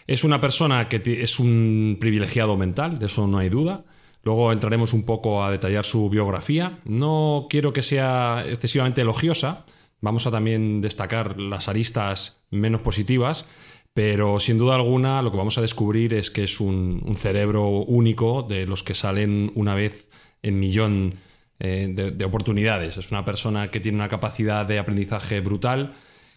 Es 0.08 0.24
una 0.24 0.40
persona 0.40 0.88
que 0.88 1.02
es 1.22 1.40
un 1.40 1.98
privilegiado 2.00 2.56
mental, 2.56 2.98
de 3.00 3.08
eso 3.08 3.28
no 3.28 3.40
hay 3.40 3.50
duda. 3.50 3.84
Luego 4.24 4.52
entraremos 4.52 4.94
un 4.94 5.06
poco 5.06 5.44
a 5.44 5.52
detallar 5.52 5.86
su 5.86 6.10
biografía. 6.10 6.80
No 6.86 7.48
quiero 7.50 7.74
que 7.74 7.84
sea 7.84 8.44
excesivamente 8.48 9.02
elogiosa. 9.02 9.66
Vamos 10.02 10.28
a 10.28 10.32
también 10.32 10.82
destacar 10.82 11.40
las 11.40 11.68
aristas 11.68 12.42
menos 12.50 12.82
positivas. 12.82 13.46
Pero 13.94 14.40
sin 14.40 14.60
duda 14.60 14.76
alguna 14.76 15.24
lo 15.24 15.32
que 15.32 15.38
vamos 15.38 15.58
a 15.58 15.62
descubrir 15.62 16.14
es 16.14 16.30
que 16.30 16.44
es 16.44 16.60
un, 16.60 17.16
cerebro 17.16 17.68
único 17.68 18.44
de 18.44 18.68
los 18.68 18.84
que 18.84 18.94
salen 18.94 19.52
una 19.56 19.74
vez 19.74 20.10
en 20.44 20.60
millón 20.60 21.16
eh, 21.60 21.88
de, 21.90 22.12
de, 22.12 22.26
oportunidades. 22.26 22.98
Es 22.98 23.12
una 23.12 23.26
persona 23.26 23.70
que 23.70 23.80
tiene 23.80 23.98
una 23.98 24.10
capacidad 24.10 24.66
de 24.66 24.80
aprendizaje 24.80 25.40
brutal, 25.40 25.94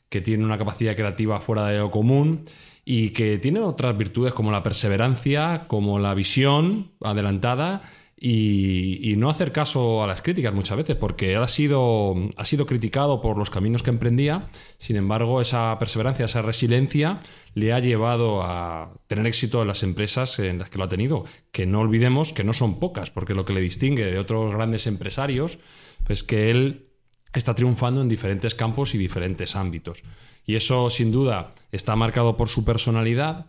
que 0.08 0.20
tiene 0.20 0.44
una 0.44 0.58
capacidad 0.58 0.96
creativa 0.96 1.40
fuera 1.40 1.66
de 1.66 1.78
lo 1.78 1.90
común 1.90 2.44
y 2.84 3.10
que 3.10 3.38
tiene 3.38 3.60
otras 3.60 3.96
virtudes 3.96 4.32
como 4.32 4.50
la 4.50 4.62
perseverancia, 4.62 5.64
como 5.68 5.98
la 5.98 6.14
visión 6.14 6.90
adelantada 7.00 7.82
y, 8.22 9.14
no 9.16 9.30
hacer 9.30 9.50
caso 9.50 10.02
a 10.02 10.06
las 10.06 10.20
críticas 10.20 10.52
muchas 10.52 10.76
veces, 10.76 10.96
porque 10.96 11.32
él 11.32 11.42
ha 11.42 11.48
sido, 11.48 12.14
ha 12.36 12.44
sido 12.44 12.66
criticado 12.66 13.22
por 13.22 13.38
los 13.38 13.48
caminos 13.48 13.82
que 13.82 13.90
emprendía, 13.90 14.48
sin 14.78 14.96
embargo 14.96 15.40
esa 15.40 15.78
perseverancia, 15.78 16.26
esa 16.26 16.42
resiliencia 16.42 17.20
le 17.54 17.72
ha 17.72 17.78
llevado 17.78 18.42
a 18.42 18.92
tener 19.06 19.26
éxito 19.26 19.62
en 19.62 19.68
las 19.68 19.82
empresas 19.82 20.38
en 20.38 20.58
las 20.58 20.68
que 20.68 20.76
lo 20.76 20.84
ha 20.84 20.88
tenido, 20.88 21.24
que 21.50 21.64
no 21.64 21.80
olvidemos 21.80 22.34
que 22.34 22.44
no 22.44 22.52
son 22.52 22.78
pocas, 22.78 23.10
porque 23.10 23.34
lo 23.34 23.46
que 23.46 23.54
le 23.54 23.60
distingue 23.62 24.04
de 24.04 24.18
otros 24.18 24.54
grandes 24.54 24.86
empresarios 24.86 25.54
es 25.54 25.58
pues 26.04 26.22
que 26.22 26.50
él 26.50 26.88
está 27.32 27.54
triunfando 27.54 28.02
en 28.02 28.08
diferentes 28.08 28.54
campos 28.54 28.94
y 28.94 28.98
diferentes 28.98 29.56
ámbitos. 29.56 30.02
Y 30.44 30.56
eso 30.56 30.90
sin 30.90 31.12
duda 31.12 31.54
está 31.72 31.96
marcado 31.96 32.36
por 32.36 32.48
su 32.48 32.64
personalidad, 32.64 33.46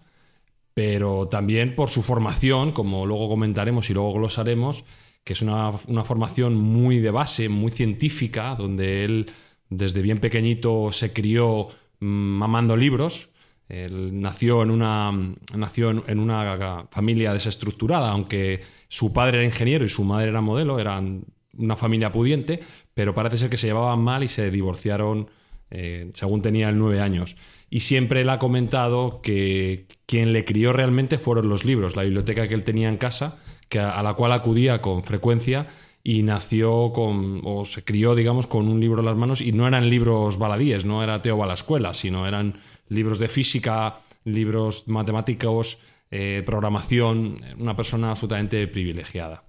pero 0.73 1.27
también 1.27 1.75
por 1.75 1.89
su 1.89 2.01
formación, 2.01 2.71
como 2.71 3.05
luego 3.05 3.29
comentaremos 3.29 3.89
y 3.89 3.93
luego 3.93 4.13
glosaremos, 4.13 4.85
que 5.23 5.33
es 5.33 5.41
una, 5.41 5.73
formación 5.73 6.55
muy 6.55 6.99
de 6.99 7.11
base, 7.11 7.49
muy 7.49 7.71
científica, 7.71 8.55
donde 8.55 9.03
él 9.03 9.31
desde 9.69 10.01
bien 10.01 10.19
pequeñito 10.19 10.91
se 10.91 11.13
crió 11.13 11.67
mm, 11.99 12.05
mamando 12.05 12.75
libros. 12.75 13.29
Él 13.69 14.19
nació 14.19 14.63
en 14.63 14.71
una, 14.71 15.11
nació 15.55 15.91
en, 15.91 16.19
una 16.19 16.87
familia 16.91 17.33
desestructurada, 17.33 18.11
aunque 18.11 18.61
su 18.89 19.13
padre 19.13 19.37
era 19.37 19.45
ingeniero 19.45 19.85
y 19.85 19.89
su 19.89 20.03
madre 20.03 20.29
era 20.29 20.41
modelo, 20.41 20.79
eran 20.79 21.23
una 21.57 21.77
familia 21.77 22.11
pudiente, 22.11 22.59
pero 22.93 23.13
parece 23.13 23.37
ser 23.37 23.49
que 23.49 23.57
se 23.57 23.67
llevaban 23.67 23.99
mal 23.99 24.23
y 24.23 24.27
se 24.27 24.51
divorciaron 24.51 25.29
eh, 25.69 26.11
según 26.13 26.41
tenía 26.41 26.71
nueve 26.71 26.99
años. 26.99 27.37
Y 27.73 27.79
siempre 27.79 28.21
él 28.21 28.29
ha 28.29 28.37
comentado 28.37 29.21
que 29.21 29.87
quien 30.05 30.33
le 30.33 30.43
crió 30.43 30.73
realmente 30.73 31.17
fueron 31.17 31.47
los 31.47 31.63
libros, 31.63 31.95
la 31.95 32.03
biblioteca 32.03 32.45
que 32.45 32.53
él 32.53 32.65
tenía 32.65 32.89
en 32.89 32.97
casa, 32.97 33.37
que 33.69 33.79
a, 33.79 34.03
la 34.03 34.13
cual 34.13 34.33
acudía 34.33 34.81
con 34.81 35.05
frecuencia 35.05 35.67
y 36.03 36.21
nació 36.23 36.91
con, 36.93 37.39
o 37.45 37.63
se 37.63 37.85
crió, 37.85 38.13
digamos, 38.13 38.45
con 38.45 38.67
un 38.67 38.81
libro 38.81 38.99
en 38.99 39.05
las 39.05 39.15
manos 39.15 39.39
y 39.39 39.53
no 39.53 39.69
eran 39.69 39.89
libros 39.89 40.37
baladíes, 40.37 40.83
no 40.83 41.01
era 41.01 41.21
Teo 41.21 41.45
la 41.45 41.53
escuela, 41.53 41.93
sino 41.93 42.27
eran 42.27 42.59
libros 42.89 43.19
de 43.19 43.29
física, 43.29 44.01
libros 44.25 44.89
matemáticos, 44.89 45.77
eh, 46.11 46.43
programación, 46.45 47.41
una 47.57 47.77
persona 47.77 48.09
absolutamente 48.09 48.67
privilegiada. 48.67 49.45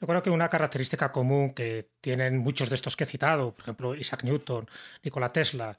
Yo 0.00 0.06
creo 0.06 0.22
que 0.22 0.30
una 0.30 0.48
característica 0.48 1.10
común 1.10 1.52
que 1.52 1.90
tienen 2.00 2.38
muchos 2.38 2.68
de 2.68 2.76
estos 2.76 2.94
que 2.94 3.02
he 3.02 3.08
citado, 3.08 3.52
por 3.52 3.62
ejemplo 3.62 3.94
Isaac 3.96 4.22
Newton, 4.22 4.68
Nikola 5.02 5.30
Tesla, 5.30 5.76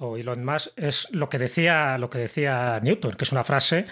o 0.00 0.16
Elon 0.16 0.44
Musk 0.44 0.72
es 0.76 1.08
lo 1.12 1.28
que 1.28 1.38
decía, 1.38 1.98
lo 1.98 2.10
que 2.10 2.18
decía 2.18 2.80
Newton, 2.82 3.12
que 3.12 3.24
es 3.24 3.32
una 3.32 3.44
frase 3.44 3.86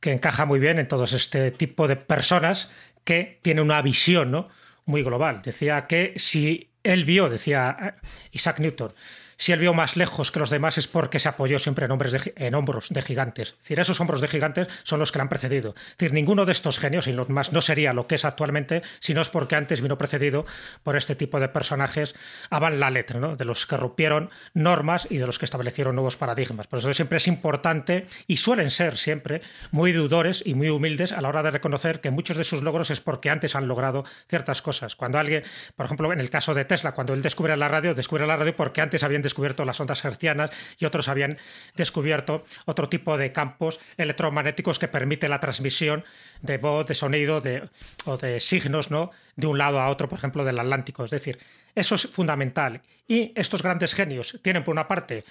que 0.00 0.12
encaja 0.12 0.46
muy 0.46 0.60
bien 0.60 0.78
en 0.78 0.88
todo 0.88 1.04
este 1.04 1.50
tipo 1.50 1.88
de 1.88 1.96
personas 1.96 2.70
que 3.04 3.40
tienen 3.42 3.64
una 3.64 3.82
visión 3.82 4.30
¿no? 4.30 4.48
muy 4.86 5.02
global. 5.02 5.42
Decía 5.42 5.86
que 5.86 6.14
si 6.16 6.70
él 6.84 7.04
vio, 7.04 7.28
decía 7.28 7.96
Isaac 8.30 8.60
Newton, 8.60 8.92
si 9.38 9.52
él 9.52 9.60
vio 9.60 9.72
más 9.72 9.96
lejos 9.96 10.30
que 10.30 10.40
los 10.40 10.50
demás 10.50 10.76
es 10.76 10.88
porque 10.88 11.18
se 11.18 11.28
apoyó 11.28 11.58
siempre 11.58 11.86
en, 11.86 11.92
hombres 11.92 12.16
en 12.36 12.54
hombros 12.54 12.88
de 12.90 13.00
gigantes. 13.00 13.50
Es 13.50 13.58
decir, 13.60 13.80
esos 13.80 14.00
hombros 14.00 14.20
de 14.20 14.28
gigantes 14.28 14.68
son 14.82 14.98
los 14.98 15.12
que 15.12 15.18
le 15.18 15.22
han 15.22 15.28
precedido. 15.28 15.74
Es 15.76 15.96
decir, 15.96 16.12
ninguno 16.12 16.44
de 16.44 16.52
estos 16.52 16.78
genios, 16.78 17.06
y 17.06 17.12
los 17.12 17.28
más, 17.28 17.52
no 17.52 17.62
sería 17.62 17.92
lo 17.92 18.06
que 18.06 18.16
es 18.16 18.24
actualmente, 18.24 18.82
si 18.98 19.14
no 19.14 19.22
es 19.22 19.28
porque 19.28 19.56
antes 19.56 19.80
vino 19.80 19.96
precedido 19.96 20.44
por 20.82 20.96
este 20.96 21.14
tipo 21.14 21.40
de 21.40 21.48
personajes 21.48 22.14
a 22.50 22.58
la 22.68 22.90
letra, 22.90 23.20
¿no? 23.20 23.36
de 23.36 23.44
los 23.44 23.66
que 23.66 23.76
rompieron 23.76 24.30
normas 24.52 25.06
y 25.08 25.18
de 25.18 25.26
los 25.26 25.38
que 25.38 25.44
establecieron 25.44 25.94
nuevos 25.94 26.16
paradigmas. 26.16 26.66
Por 26.66 26.80
eso 26.80 26.92
siempre 26.92 27.18
es 27.18 27.28
importante 27.28 28.06
y 28.26 28.38
suelen 28.38 28.70
ser 28.70 28.96
siempre 28.96 29.40
muy 29.70 29.92
deudores 29.92 30.42
y 30.44 30.54
muy 30.54 30.68
humildes 30.68 31.12
a 31.12 31.20
la 31.20 31.28
hora 31.28 31.42
de 31.42 31.52
reconocer 31.52 32.00
que 32.00 32.10
muchos 32.10 32.36
de 32.36 32.44
sus 32.44 32.62
logros 32.62 32.90
es 32.90 33.00
porque 33.00 33.30
antes 33.30 33.54
han 33.54 33.68
logrado 33.68 34.04
ciertas 34.28 34.60
cosas. 34.60 34.96
Cuando 34.96 35.18
alguien, 35.18 35.44
por 35.76 35.86
ejemplo, 35.86 36.12
en 36.12 36.20
el 36.20 36.30
caso 36.30 36.54
de 36.54 36.64
Tesla, 36.64 36.92
cuando 36.92 37.14
él 37.14 37.22
descubre 37.22 37.56
la 37.56 37.68
radio, 37.68 37.94
descubre 37.94 38.26
la 38.26 38.36
radio 38.36 38.56
porque 38.56 38.80
antes 38.80 39.04
habían 39.04 39.22
descubierto 39.28 39.64
las 39.64 39.80
ondas 39.80 40.04
hercianas 40.04 40.50
y 40.78 40.84
otros 40.84 41.08
habían 41.08 41.38
descubierto 41.76 42.44
otro 42.64 42.88
tipo 42.88 43.16
de 43.16 43.32
campos 43.32 43.78
electromagnéticos 43.96 44.78
que 44.78 44.88
permite 44.88 45.28
la 45.28 45.40
transmisión 45.40 46.04
de 46.42 46.58
voz, 46.58 46.86
de 46.86 46.94
sonido 46.94 47.40
de, 47.40 47.68
o 48.04 48.16
de 48.16 48.40
signos 48.40 48.90
¿no? 48.90 49.10
de 49.36 49.46
un 49.46 49.58
lado 49.58 49.80
a 49.80 49.88
otro, 49.88 50.08
por 50.08 50.18
ejemplo, 50.18 50.44
del 50.44 50.58
Atlántico. 50.58 51.04
Es 51.04 51.10
decir, 51.10 51.38
eso 51.74 51.94
es 51.94 52.06
fundamental. 52.08 52.82
Y 53.06 53.32
estos 53.34 53.62
grandes 53.62 53.94
genios 53.94 54.38
tienen, 54.42 54.64
por 54.64 54.72
una 54.72 54.88
parte, 54.88 55.24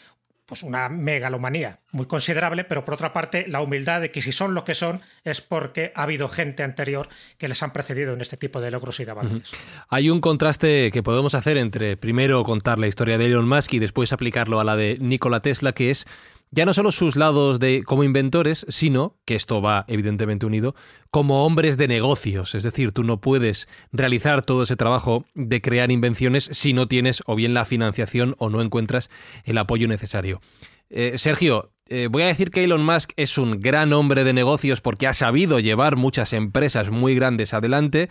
pues 0.47 0.63
una 0.63 0.87
megalomanía 0.87 1.79
muy 1.91 2.05
considerable, 2.05 2.63
pero 2.63 2.85
por 2.85 2.93
otra 2.93 3.11
parte 3.11 3.45
la 3.47 3.61
humildad 3.61 3.99
de 4.01 4.11
que 4.11 4.21
si 4.21 4.31
son 4.31 4.55
lo 4.55 4.63
que 4.63 4.75
son 4.75 5.01
es 5.25 5.41
porque 5.41 5.91
ha 5.93 6.03
habido 6.03 6.29
gente 6.29 6.63
anterior 6.63 7.09
que 7.37 7.49
les 7.49 7.61
han 7.61 7.73
precedido 7.73 8.13
en 8.13 8.21
este 8.21 8.37
tipo 8.37 8.61
de 8.61 8.71
logros 8.71 8.99
y 9.01 9.05
de 9.05 9.11
avances. 9.11 9.51
Hay 9.89 10.09
un 10.09 10.21
contraste 10.21 10.89
que 10.91 11.03
podemos 11.03 11.35
hacer 11.35 11.57
entre 11.57 11.97
primero 11.97 12.43
contar 12.43 12.79
la 12.79 12.87
historia 12.87 13.17
de 13.17 13.25
Elon 13.25 13.47
Musk 13.47 13.73
y 13.73 13.79
después 13.79 14.13
aplicarlo 14.13 14.61
a 14.61 14.63
la 14.63 14.77
de 14.77 14.97
Nikola 14.99 15.41
Tesla, 15.41 15.73
que 15.73 15.89
es 15.89 16.07
ya 16.51 16.65
no 16.65 16.73
solo 16.73 16.91
sus 16.91 17.15
lados 17.15 17.59
de 17.59 17.83
como 17.83 18.03
inventores, 18.03 18.65
sino, 18.69 19.17
que 19.25 19.35
esto 19.35 19.61
va 19.61 19.85
evidentemente 19.87 20.45
unido, 20.45 20.75
como 21.11 21.45
hombres 21.45 21.77
de 21.77 21.87
negocios. 21.87 22.55
Es 22.55 22.63
decir, 22.63 22.91
tú 22.91 23.03
no 23.03 23.19
puedes 23.19 23.67
realizar 23.91 24.41
todo 24.41 24.63
ese 24.63 24.75
trabajo 24.75 25.25
de 25.33 25.61
crear 25.61 25.91
invenciones 25.91 26.49
si 26.51 26.73
no 26.73 26.87
tienes 26.87 27.21
o 27.25 27.35
bien 27.35 27.53
la 27.53 27.65
financiación 27.65 28.35
o 28.37 28.49
no 28.49 28.61
encuentras 28.61 29.09
el 29.43 29.57
apoyo 29.57 29.87
necesario. 29.87 30.41
Eh, 30.89 31.17
Sergio, 31.17 31.71
eh, 31.89 32.07
voy 32.09 32.23
a 32.23 32.27
decir 32.27 32.51
que 32.51 32.63
Elon 32.63 32.83
Musk 32.83 33.11
es 33.15 33.37
un 33.37 33.59
gran 33.59 33.93
hombre 33.93 34.23
de 34.23 34.33
negocios 34.33 34.81
porque 34.81 35.07
ha 35.07 35.13
sabido 35.13 35.59
llevar 35.59 35.95
muchas 35.95 36.33
empresas 36.33 36.91
muy 36.91 37.15
grandes 37.15 37.53
adelante. 37.53 38.09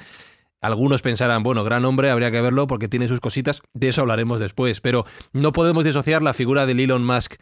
Algunos 0.61 1.02
pensarán, 1.02 1.43
bueno, 1.43 1.64
gran 1.64 1.85
hombre, 1.85 2.11
habría 2.11 2.31
que 2.31 2.40
verlo 2.40 2.66
porque 2.66 2.88
tiene 2.88 3.09
sus 3.09 3.21
cositas, 3.21 3.62
de 3.75 3.88
eso 3.88 4.00
hablaremos 4.00 4.40
después, 4.40 4.81
pero 4.81 5.05
no 5.33 5.52
podemos 5.52 5.85
disociar 5.85 6.23
la 6.23 6.33
figura 6.33 6.66
del 6.66 6.81
Elon 6.81 7.05
Musk 7.05 7.35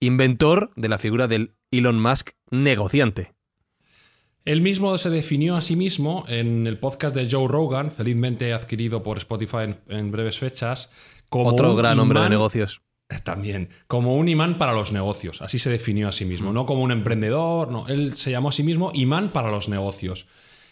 inventor 0.00 0.70
de 0.76 0.88
la 0.88 0.98
figura 0.98 1.26
del 1.26 1.54
Elon 1.70 2.00
Musk 2.00 2.30
negociante. 2.50 3.32
Él 4.44 4.60
mismo 4.60 4.96
se 4.96 5.10
definió 5.10 5.56
a 5.56 5.60
sí 5.60 5.74
mismo 5.74 6.24
en 6.28 6.68
el 6.68 6.78
podcast 6.78 7.16
de 7.16 7.28
Joe 7.28 7.48
Rogan, 7.48 7.90
felizmente 7.90 8.52
adquirido 8.52 9.02
por 9.02 9.18
Spotify 9.18 9.74
en, 9.88 10.12
breves 10.12 10.38
fechas, 10.38 10.90
como 11.28 11.48
otro 11.48 11.74
gran 11.74 11.98
hombre 11.98 12.20
de 12.20 12.30
negocios. 12.30 12.80
También, 13.24 13.70
como 13.88 14.16
un 14.16 14.28
imán 14.28 14.56
para 14.56 14.72
los 14.72 14.92
negocios, 14.92 15.42
así 15.42 15.58
se 15.58 15.70
definió 15.70 16.08
a 16.08 16.12
sí 16.12 16.24
mismo, 16.24 16.52
no 16.52 16.64
como 16.64 16.82
un 16.82 16.92
emprendedor, 16.92 17.70
no, 17.70 17.88
él 17.88 18.16
se 18.16 18.30
llamó 18.30 18.50
a 18.50 18.52
sí 18.52 18.62
mismo 18.62 18.92
imán 18.94 19.30
para 19.30 19.50
los 19.50 19.68
negocios. 19.68 20.26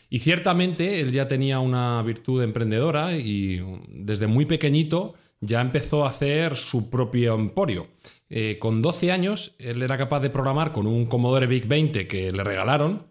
Y 0.08 0.20
ciertamente 0.20 1.00
él 1.00 1.10
ya 1.10 1.26
tenía 1.26 1.58
una 1.58 2.00
virtud 2.02 2.42
emprendedora 2.42 3.16
y 3.16 3.60
desde 3.88 4.28
muy 4.28 4.46
pequeñito 4.46 5.14
ya 5.40 5.60
empezó 5.60 6.04
a 6.04 6.10
hacer 6.10 6.56
su 6.56 6.90
propio 6.90 7.34
emporio. 7.34 7.88
Eh, 8.30 8.58
con 8.58 8.82
12 8.82 9.12
años, 9.12 9.54
él 9.58 9.82
era 9.82 9.98
capaz 9.98 10.20
de 10.20 10.30
programar 10.30 10.72
con 10.72 10.86
un 10.86 11.06
Commodore 11.06 11.46
VIC 11.46 11.68
20 11.68 12.06
que 12.08 12.30
le 12.30 12.44
regalaron 12.44 13.06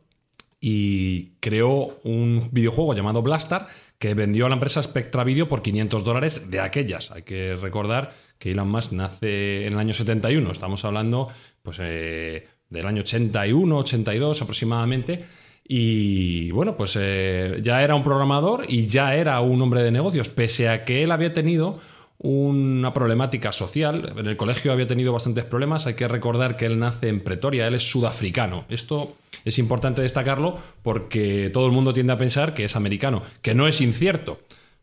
y 0.59 1.35
creó 1.41 1.99
un 2.03 2.49
videojuego 2.51 2.95
llamado 2.95 3.21
Blastar 3.21 3.67
que 3.99 4.13
vendió 4.13 4.45
a 4.45 4.49
la 4.49 4.55
empresa 4.55 4.81
Spectra 4.81 5.23
Video 5.23 5.49
por 5.49 5.61
500 5.61 6.03
dólares 6.03 6.49
de 6.49 6.61
aquellas. 6.61 7.11
Hay 7.11 7.23
que 7.23 7.55
recordar 7.55 8.11
que 8.39 8.51
Elon 8.51 8.69
Musk 8.69 8.93
nace 8.93 9.67
en 9.67 9.73
el 9.73 9.79
año 9.79 9.93
71, 9.93 10.51
estamos 10.51 10.83
hablando 10.85 11.27
pues, 11.61 11.77
eh, 11.81 12.47
del 12.69 12.85
año 12.85 13.01
81, 13.01 13.77
82 13.77 14.41
aproximadamente. 14.41 15.25
Y 15.65 16.51
bueno, 16.51 16.75
pues 16.75 16.97
eh, 16.99 17.59
ya 17.61 17.83
era 17.83 17.95
un 17.95 18.03
programador 18.03 18.65
y 18.67 18.87
ya 18.87 19.15
era 19.15 19.39
un 19.41 19.61
hombre 19.61 19.83
de 19.83 19.91
negocios, 19.91 20.29
pese 20.29 20.67
a 20.69 20.83
que 20.83 21.03
él 21.03 21.11
había 21.11 21.33
tenido 21.33 21.79
una 22.19 22.93
problemática 22.93 23.51
social. 23.51 24.13
En 24.17 24.27
el 24.27 24.37
colegio 24.37 24.71
había 24.71 24.87
tenido 24.87 25.11
bastantes 25.11 25.43
problemas. 25.43 25.87
Hay 25.87 25.95
que 25.95 26.07
recordar 26.07 26.55
que 26.55 26.65
él 26.65 26.79
nace 26.79 27.09
en 27.09 27.21
Pretoria, 27.21 27.67
él 27.67 27.75
es 27.75 27.89
sudafricano. 27.89 28.65
Esto 28.69 29.15
es 29.45 29.59
importante 29.59 30.01
destacarlo 30.01 30.57
porque 30.83 31.49
todo 31.53 31.65
el 31.65 31.73
mundo 31.73 31.93
tiende 31.93 32.13
a 32.13 32.17
pensar 32.17 32.53
que 32.53 32.65
es 32.65 32.75
americano, 32.75 33.21
que 33.41 33.53
no 33.53 33.67
es 33.67 33.81
incierto. 33.81 34.39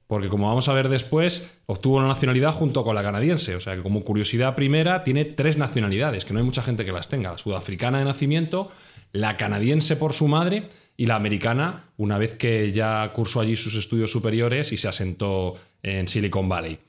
porque 0.06 0.28
como 0.28 0.48
vamos 0.48 0.68
a 0.68 0.72
ver 0.72 0.88
después, 0.88 1.48
obtuvo 1.66 1.98
una 1.98 2.08
nacionalidad 2.08 2.52
junto 2.52 2.82
con 2.82 2.96
la 2.96 3.02
canadiense. 3.02 3.54
O 3.54 3.60
sea 3.60 3.76
que 3.76 3.82
como 3.82 4.02
curiosidad 4.02 4.56
primera, 4.56 5.04
tiene 5.04 5.24
tres 5.24 5.56
nacionalidades, 5.56 6.24
que 6.24 6.32
no 6.32 6.40
hay 6.40 6.44
mucha 6.44 6.62
gente 6.62 6.84
que 6.84 6.90
las 6.90 7.08
tenga. 7.08 7.30
La 7.30 7.38
sudafricana 7.38 8.00
de 8.00 8.06
nacimiento, 8.06 8.70
la 9.12 9.36
canadiense 9.36 9.94
por 9.94 10.12
su 10.12 10.26
madre 10.26 10.64
y 10.96 11.06
la 11.06 11.14
americana 11.14 11.84
una 11.96 12.18
vez 12.18 12.34
que 12.34 12.72
ya 12.72 13.08
cursó 13.14 13.40
allí 13.40 13.54
sus 13.54 13.76
estudios 13.76 14.10
superiores 14.10 14.72
y 14.72 14.76
se 14.78 14.88
asentó 14.88 15.56
en 15.82 16.08
Silicon 16.08 16.48
Valley. 16.48 16.80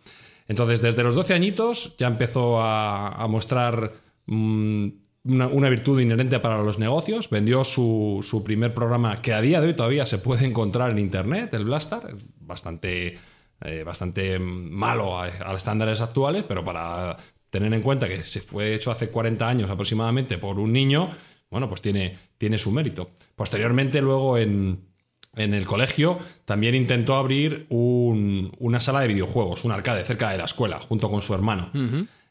Entonces, 0.51 0.81
desde 0.81 1.01
los 1.01 1.15
12 1.15 1.33
añitos 1.33 1.95
ya 1.97 2.07
empezó 2.07 2.61
a, 2.61 3.25
mostrar 3.29 3.93
mm, 4.25 4.87
una, 5.23 5.69
virtud 5.69 6.01
inherente 6.01 6.41
para 6.41 6.61
los 6.61 6.77
negocios. 6.77 7.29
Vendió 7.29 7.63
su, 7.63 8.41
primer 8.43 8.73
programa 8.73 9.21
que 9.21 9.31
a 9.31 9.39
día 9.39 9.61
de 9.61 9.67
hoy 9.67 9.75
todavía 9.77 10.05
se 10.05 10.17
puede 10.17 10.45
encontrar 10.45 10.91
en 10.91 10.99
Internet, 10.99 11.53
el 11.53 11.63
Blastar. 11.63 12.17
Bastante, 12.41 13.17
eh, 13.61 13.83
bastante 13.85 14.39
malo 14.39 15.17
a, 15.17 15.27
a 15.27 15.55
estándares 15.55 16.01
actuales, 16.01 16.43
pero 16.45 16.65
para 16.65 17.15
tener 17.49 17.73
en 17.73 17.81
cuenta 17.81 18.09
que 18.09 18.21
se 18.21 18.41
fue 18.41 18.75
hecho 18.75 18.91
hace 18.91 19.07
40 19.07 19.47
años 19.47 19.69
aproximadamente 19.69 20.37
por 20.37 20.59
un 20.59 20.73
niño, 20.73 21.11
bueno, 21.49 21.69
pues 21.69 21.81
tiene, 21.81 22.17
tiene 22.37 22.57
su 22.57 22.73
mérito. 22.73 23.11
Posteriormente, 23.37 24.01
luego 24.01 24.37
en, 24.37 24.90
el 25.35 25.65
colegio, 25.65 26.19
también 26.45 26.75
intentó 26.75 27.15
abrir 27.15 27.65
una 27.69 28.79
sala 28.79 29.01
de 29.01 29.07
videojuegos, 29.07 29.63
un 29.63 29.71
arcade 29.71 30.05
cerca 30.05 30.31
de 30.31 30.37
la 30.37 30.45
escuela, 30.45 30.79
junto 30.79 31.09
con 31.09 31.21
su 31.21 31.33
hermano. 31.33 31.71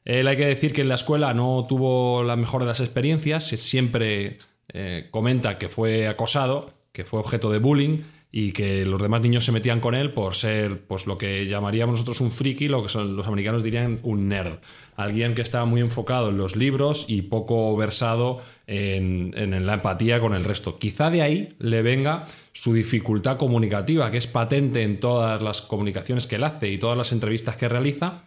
Él 0.05 0.27
hay 0.27 0.37
que 0.37 0.47
decir 0.47 0.73
que 0.73 0.81
en 0.81 0.89
la 0.89 0.95
escuela 0.95 1.35
no 1.35 1.67
tuvo 1.69 2.23
la 2.23 2.37
mejor 2.37 2.63
de 2.63 2.69
las 2.69 2.81
experiencias, 2.81 3.45
siempre 3.45 4.39
eh, 4.73 5.09
comenta 5.11 5.59
que 5.59 5.69
fue 5.69 6.09
acosado, 6.09 6.73
que 6.93 7.05
fue 7.05 7.21
objeto 7.21 7.51
de 7.51 7.59
bullying 7.59 8.03
y 8.33 8.53
que 8.53 8.87
los 8.87 9.03
demás 9.03 9.23
niños 9.23 9.45
se 9.45 9.51
metían 9.51 9.81
con 9.81 9.95
él 9.95 10.13
por 10.13 10.37
ser 10.37 10.83
pues 10.83 11.07
lo 11.07 11.19
que 11.19 11.47
llamaríamos 11.47 11.95
nosotros 11.95 12.21
un 12.21 12.31
friki, 12.31 12.69
lo 12.69 12.83
que 12.83 12.89
son, 12.89 13.17
los 13.17 13.27
americanos 13.27 13.65
dirían 13.65 13.99
un 14.03 14.29
nerd. 14.29 14.59
Alguien 14.95 15.35
que 15.35 15.43
estaba 15.43 15.65
muy 15.65 15.81
enfocado 15.81 16.29
en 16.29 16.39
los 16.39 16.55
libros 16.55 17.07
y 17.09 17.23
poco 17.23 17.77
versado 17.77 18.39
en, 18.67 19.35
en, 19.37 19.67
la 19.67 19.75
empatía 19.75 20.21
con 20.21 20.35
el 20.35 20.45
resto. 20.45 20.79
Quizá 20.79 21.11
de 21.11 21.23
ahí 21.23 21.57
le 21.59 21.83
venga 21.83 22.25
su 22.53 22.73
dificultad 22.73 23.37
comunicativa, 23.37 24.11
que 24.11 24.19
es 24.19 24.27
patente 24.27 24.83
en 24.83 25.01
todas 25.01 25.43
las 25.43 25.63
comunicaciones 25.63 26.27
que 26.27 26.37
él 26.37 26.45
hace 26.45 26.71
y 26.71 26.79
todas 26.79 26.97
las 26.97 27.13
entrevistas 27.13 27.57
que 27.57 27.69
realiza. 27.69 28.25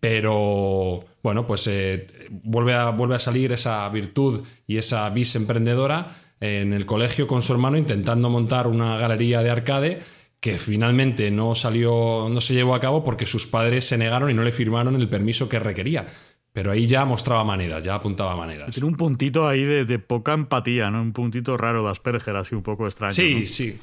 Pero 0.00 1.04
bueno, 1.22 1.46
pues 1.46 1.66
eh, 1.66 2.06
vuelve, 2.30 2.74
a, 2.74 2.90
vuelve 2.90 3.14
a 3.14 3.20
salir 3.20 3.52
esa 3.52 3.88
virtud 3.88 4.44
y 4.66 4.76
esa 4.76 5.08
vis 5.10 5.34
emprendedora 5.34 6.08
en 6.40 6.72
el 6.72 6.86
colegio 6.86 7.26
con 7.26 7.42
su 7.42 7.52
hermano 7.52 7.76
intentando 7.76 8.30
montar 8.30 8.66
una 8.66 8.96
galería 8.96 9.42
de 9.42 9.50
arcade 9.50 9.98
que 10.40 10.58
finalmente 10.58 11.30
no 11.30 11.54
salió, 11.54 12.28
no 12.30 12.40
se 12.40 12.54
llevó 12.54 12.74
a 12.74 12.80
cabo 12.80 13.04
porque 13.04 13.26
sus 13.26 13.46
padres 13.46 13.86
se 13.86 13.98
negaron 13.98 14.30
y 14.30 14.34
no 14.34 14.42
le 14.42 14.52
firmaron 14.52 14.96
el 14.96 15.08
permiso 15.08 15.48
que 15.48 15.58
requería. 15.58 16.06
Pero 16.52 16.72
ahí 16.72 16.86
ya 16.86 17.04
mostraba 17.04 17.44
maneras, 17.44 17.84
ya 17.84 17.94
apuntaba 17.94 18.34
maneras. 18.34 18.70
Tiene 18.70 18.88
un 18.88 18.96
puntito 18.96 19.46
ahí 19.46 19.62
de, 19.62 19.98
poca 20.00 20.32
empatía, 20.32 20.90
¿no? 20.90 21.00
Un 21.00 21.12
puntito 21.12 21.56
raro 21.56 21.84
de 21.84 21.90
Asperger, 21.90 22.34
así 22.34 22.56
un 22.56 22.62
poco 22.62 22.86
extraño. 22.86 23.12
Sí, 23.12 23.46
sí. 23.46 23.78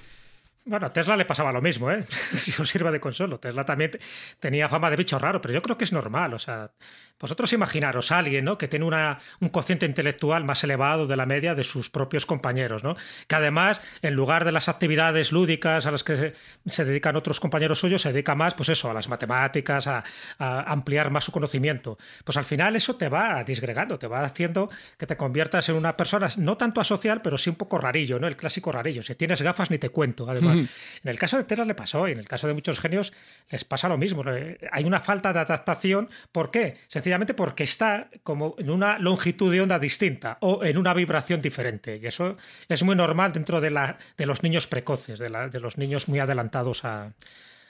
Bueno, 0.66 0.88
a 0.88 0.92
Tesla 0.92 1.16
le 1.16 1.24
pasaba 1.24 1.54
lo 1.54 1.62
mismo, 1.62 1.90
¿eh? 1.90 2.04
si 2.10 2.62
os 2.62 2.70
sirva 2.70 2.92
de 2.92 3.00
consuelo. 3.00 3.40
Tesla 3.40 3.64
también 3.64 3.92
tenía 4.40 4.68
fama 4.68 4.90
de 4.90 4.98
bicho 4.98 5.18
raro, 5.18 5.40
pero 5.40 5.54
yo 5.54 5.62
creo 5.62 5.78
que 5.78 5.86
es 5.86 5.94
normal. 5.94 6.34
O 6.34 6.40
sea, 6.40 6.72
vosotros 7.20 7.52
imaginaros 7.54 8.12
a 8.12 8.20
alguien 8.20 8.46
¿no? 8.46 8.58
que 8.58 8.68
tiene 8.68 8.86
una, 8.86 9.18
un 9.40 9.50
cociente 9.50 9.86
intelectual 9.86 10.44
más 10.44 10.64
elevado 10.64 11.08
de 11.08 11.16
la 11.16 11.26
media 11.26 11.56
de 11.56 11.64
sus 11.64 11.90
propios 11.90 12.26
compañeros, 12.26 12.84
¿no? 12.84 12.96
que 13.28 13.36
además, 13.36 13.82
en 14.02 14.14
lugar 14.14 14.46
de 14.46 14.52
las 14.52 14.70
actividades 14.70 15.32
lúdicas 15.32 15.86
a 15.86 15.92
las 15.92 16.04
que 16.04 16.34
se, 16.66 16.86
dedican 16.86 17.16
otros 17.16 17.40
compañeros 17.40 17.80
suyos, 17.80 18.02
se 18.02 18.12
dedica 18.12 18.36
más 18.36 18.54
pues 18.54 18.70
eso, 18.70 18.92
a 18.92 18.94
las 18.94 19.08
matemáticas, 19.08 19.88
a, 19.88 20.04
ampliar 20.40 21.10
más 21.10 21.24
su 21.24 21.32
conocimiento. 21.32 21.98
Pues 22.24 22.38
al 22.38 22.46
final 22.46 22.76
eso 22.76 22.96
te 22.96 23.10
va 23.10 23.44
disgregando, 23.44 23.98
te 23.98 24.08
va 24.08 24.24
haciendo 24.24 24.70
que 24.98 25.08
te 25.08 25.18
conviertas 25.18 25.70
en 25.70 25.76
una 25.76 25.98
persona 25.98 26.28
no 26.38 26.58
tanto 26.58 26.82
asocial, 26.82 27.22
pero 27.22 27.38
sí 27.38 27.50
un 27.50 27.56
poco 27.56 27.78
rarillo, 27.78 28.20
¿no? 28.20 28.28
el 28.28 28.36
clásico 28.36 28.72
rarillo. 28.72 29.02
Si 29.02 29.16
tienes 29.16 29.42
gafas 29.42 29.72
ni 29.72 29.78
te 29.78 29.90
cuento, 29.90 30.30
además. 30.30 30.58
En 31.04 31.10
el 31.10 31.18
caso 31.18 31.38
de 31.38 31.44
Tesla 31.44 31.66
le 31.66 31.76
pasó 31.76 32.08
y 32.08 32.12
en 32.12 32.20
el 32.20 32.28
caso 32.28 32.48
de 32.48 32.54
muchos 32.54 32.80
genios 32.80 33.14
les 33.50 33.64
pasa 33.64 33.90
lo 33.90 33.98
mismo. 33.98 34.24
Hay 34.72 34.84
una 34.84 35.00
falta 35.00 35.34
de 35.34 35.40
adaptación. 35.40 36.10
¿Por 36.32 36.52
qué? 36.52 36.78
sencillamente 36.88 37.07
porque 37.34 37.64
está 37.64 38.10
como 38.24 38.56
en 38.58 38.70
una 38.70 39.00
longitud 39.00 39.52
de 39.52 39.62
onda 39.62 39.80
distinta 39.80 40.38
o 40.42 40.64
en 40.64 40.78
una 40.78 40.94
vibración 40.94 41.42
diferente. 41.42 42.00
Y 42.02 42.08
eso 42.08 42.38
es 42.68 42.84
muy 42.84 42.96
normal 42.96 43.34
dentro 43.34 43.62
de, 43.62 43.70
la, 43.70 43.98
de 44.18 44.26
los 44.26 44.44
niños 44.44 44.68
precoces, 44.68 45.20
de, 45.20 45.30
de 45.30 45.60
los 45.60 45.78
niños 45.78 46.08
muy 46.08 46.20
adelantados 46.20 46.86
a, 46.86 47.12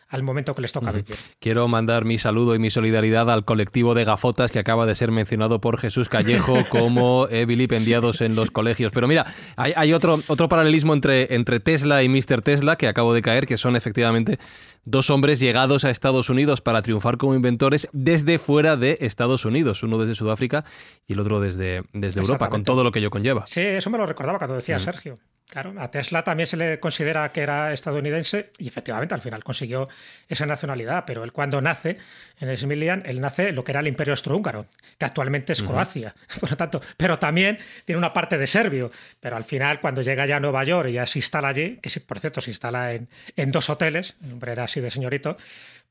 al 0.10 0.24
momento 0.24 0.56
que 0.56 0.62
les 0.62 0.72
toca 0.72 0.92
vivir. 0.92 1.16
Quiero 1.40 1.68
mandar 1.68 2.06
mi 2.06 2.18
saludo 2.18 2.56
y 2.56 2.60
mi 2.60 2.70
solidaridad 2.70 3.30
al 3.30 3.46
colectivo 3.46 3.94
de 3.94 4.06
gafotas 4.06 4.52
que 4.52 4.60
acaba 4.60 4.86
de 4.86 4.96
ser 4.96 5.12
mencionado 5.12 5.60
por 5.60 5.78
Jesús 5.78 6.08
Callejo 6.10 6.58
como 6.70 7.28
eh, 7.30 7.46
vilipendiados 7.46 8.22
en 8.22 8.36
los 8.36 8.52
colegios. 8.52 8.92
Pero 8.94 9.08
mira, 9.08 9.26
hay, 9.56 9.94
otro, 9.94 10.20
otro 10.28 10.48
paralelismo 10.48 10.94
entre, 10.94 11.36
entre 11.36 11.60
Tesla 11.60 12.04
y 12.04 12.10
Mr. 12.10 12.42
Tesla 12.42 12.78
que 12.78 12.88
acabo 12.88 13.14
de 13.14 13.22
caer, 13.22 13.46
que 13.46 13.58
son 13.58 13.76
efectivamente 13.76 14.40
dos 14.86 15.10
hombres 15.10 15.40
llegados 15.40 15.84
a 15.84 15.90
Estados 15.90 16.30
Unidos 16.30 16.62
para 16.62 16.82
triunfar 16.82 17.18
como 17.18 17.36
inventores 17.36 17.90
desde 17.92 18.40
fuera 18.40 18.78
de 18.78 18.98
Estados 19.02 19.44
Unidos, 19.44 19.84
uno 19.84 19.98
desde 19.98 20.16
Sudáfrica 20.16 20.64
y 21.06 21.14
el 21.14 21.20
otro 21.20 21.42
desde, 21.42 21.82
desde 21.92 22.22
Europa, 22.22 22.50
con 22.50 22.64
todo 22.64 22.86
lo 22.86 22.92
que 22.92 23.00
ello 23.00 23.10
conlleva. 23.10 23.46
Sí, 23.46 23.62
eso 23.62 23.90
me 23.90 23.98
lo 23.98 24.06
recordaba 24.06 24.38
cuando 24.38 24.56
decía 24.56 24.80
Sergio. 24.80 25.18
Claro, 25.50 25.74
a 25.80 25.90
Tesla 25.90 26.26
también 26.26 26.46
se 26.46 26.58
le 26.58 26.78
considera 26.78 27.32
que 27.32 27.40
era 27.40 27.72
estadounidense 27.72 28.52
y 28.58 28.68
efectivamente 28.68 29.16
al 29.16 29.22
final 29.22 29.46
consiguió 29.46 29.88
esa 30.28 30.46
nacionalidad, 30.46 31.06
pero 31.08 31.24
él 31.24 31.32
cuando 31.32 31.62
nace 31.62 31.98
en 32.42 32.56
Smilian, 32.58 33.02
él 33.06 33.22
nace 33.22 33.50
en 33.50 33.56
lo 33.56 33.64
que 33.64 33.72
era 33.72 33.80
el 33.80 33.88
Imperio 33.88 34.12
Austrohúngaro, 34.12 34.66
que 34.98 35.06
actualmente 35.06 35.54
es 35.54 35.64
Croacia, 35.64 36.14
por 36.42 36.52
lo 36.52 36.58
tanto, 36.58 36.82
pero 36.98 37.18
también 37.18 37.60
tiene 37.86 37.98
una 37.98 38.12
parte 38.12 38.38
de 38.38 38.46
serbio, 38.46 38.92
pero 39.22 39.38
al 39.38 39.46
final 39.46 39.80
cuando 39.80 40.02
llega 40.02 40.26
ya 40.26 40.36
a 40.36 40.40
Nueva 40.42 40.66
York 40.66 40.90
y 40.90 40.94
ya 40.94 41.06
se 41.06 41.20
instala 41.20 41.48
allí, 41.48 41.80
que 41.82 41.98
por 42.02 42.20
cierto 42.20 42.42
se 42.42 42.52
instala 42.52 42.94
en, 42.94 43.08
en 43.38 43.52
dos 43.52 43.70
hoteles, 43.70 44.18
el 44.26 44.34
hombre 44.34 44.52
era 44.52 44.66
así 44.66 44.82
de 44.82 44.92
señorito, 44.92 45.38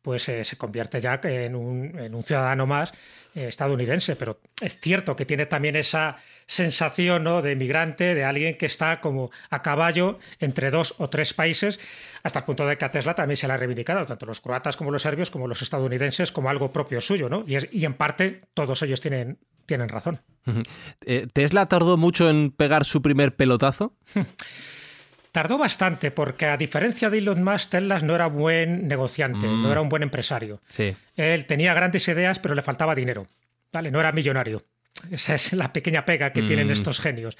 pues 0.06 0.28
eh, 0.28 0.44
se 0.44 0.56
convierte 0.56 1.00
ya 1.00 1.18
en 1.24 1.56
un, 1.56 1.98
en 1.98 2.14
un 2.14 2.22
ciudadano 2.22 2.64
más 2.64 2.92
eh, 3.34 3.48
estadounidense. 3.48 4.14
Pero 4.14 4.38
es 4.60 4.78
cierto 4.78 5.16
que 5.16 5.26
tiene 5.26 5.46
también 5.46 5.74
esa 5.74 6.14
sensación 6.46 7.24
¿no? 7.24 7.42
de 7.42 7.50
emigrante, 7.50 8.14
de 8.14 8.22
alguien 8.22 8.56
que 8.56 8.66
está 8.66 9.00
como 9.00 9.32
a 9.50 9.62
caballo 9.62 10.20
entre 10.38 10.70
dos 10.70 10.94
o 10.98 11.10
tres 11.10 11.34
países, 11.34 11.80
hasta 12.22 12.38
el 12.38 12.44
punto 12.44 12.64
de 12.68 12.78
que 12.78 12.84
a 12.84 12.90
Tesla 12.92 13.16
también 13.16 13.36
se 13.36 13.48
le 13.48 13.54
ha 13.54 13.56
reivindicado, 13.56 14.06
tanto 14.06 14.26
los 14.26 14.40
croatas 14.40 14.76
como 14.76 14.92
los 14.92 15.02
serbios, 15.02 15.28
como 15.28 15.48
los 15.48 15.60
estadounidenses, 15.60 16.30
como 16.30 16.50
algo 16.50 16.70
propio 16.70 17.00
suyo. 17.00 17.28
¿no? 17.28 17.42
Y, 17.44 17.56
es, 17.56 17.68
y 17.72 17.84
en 17.84 17.94
parte 17.94 18.42
todos 18.54 18.80
ellos 18.82 19.00
tienen, 19.00 19.38
tienen 19.66 19.88
razón. 19.88 20.20
Eh, 21.04 21.26
¿Tesla 21.32 21.66
tardó 21.66 21.96
mucho 21.96 22.30
en 22.30 22.52
pegar 22.52 22.84
su 22.84 23.02
primer 23.02 23.34
pelotazo? 23.34 23.92
Tardó 25.36 25.58
bastante 25.58 26.10
porque 26.12 26.46
a 26.46 26.56
diferencia 26.56 27.10
de 27.10 27.18
Elon 27.18 27.44
Musk, 27.44 27.68
Tesla 27.68 27.98
no 27.98 28.14
era 28.14 28.26
buen 28.26 28.88
negociante, 28.88 29.46
no 29.46 29.68
mm. 29.68 29.70
era 29.70 29.82
un 29.82 29.90
buen 29.90 30.02
empresario. 30.02 30.62
Sí. 30.66 30.96
Él 31.14 31.44
tenía 31.44 31.74
grandes 31.74 32.08
ideas, 32.08 32.38
pero 32.38 32.54
le 32.54 32.62
faltaba 32.62 32.94
dinero. 32.94 33.26
¿vale? 33.70 33.90
No 33.90 34.00
era 34.00 34.12
millonario. 34.12 34.64
Esa 35.10 35.34
es 35.34 35.52
la 35.52 35.74
pequeña 35.74 36.06
pega 36.06 36.32
que 36.32 36.40
tienen 36.40 36.68
mm. 36.68 36.70
estos 36.70 37.00
genios. 37.00 37.36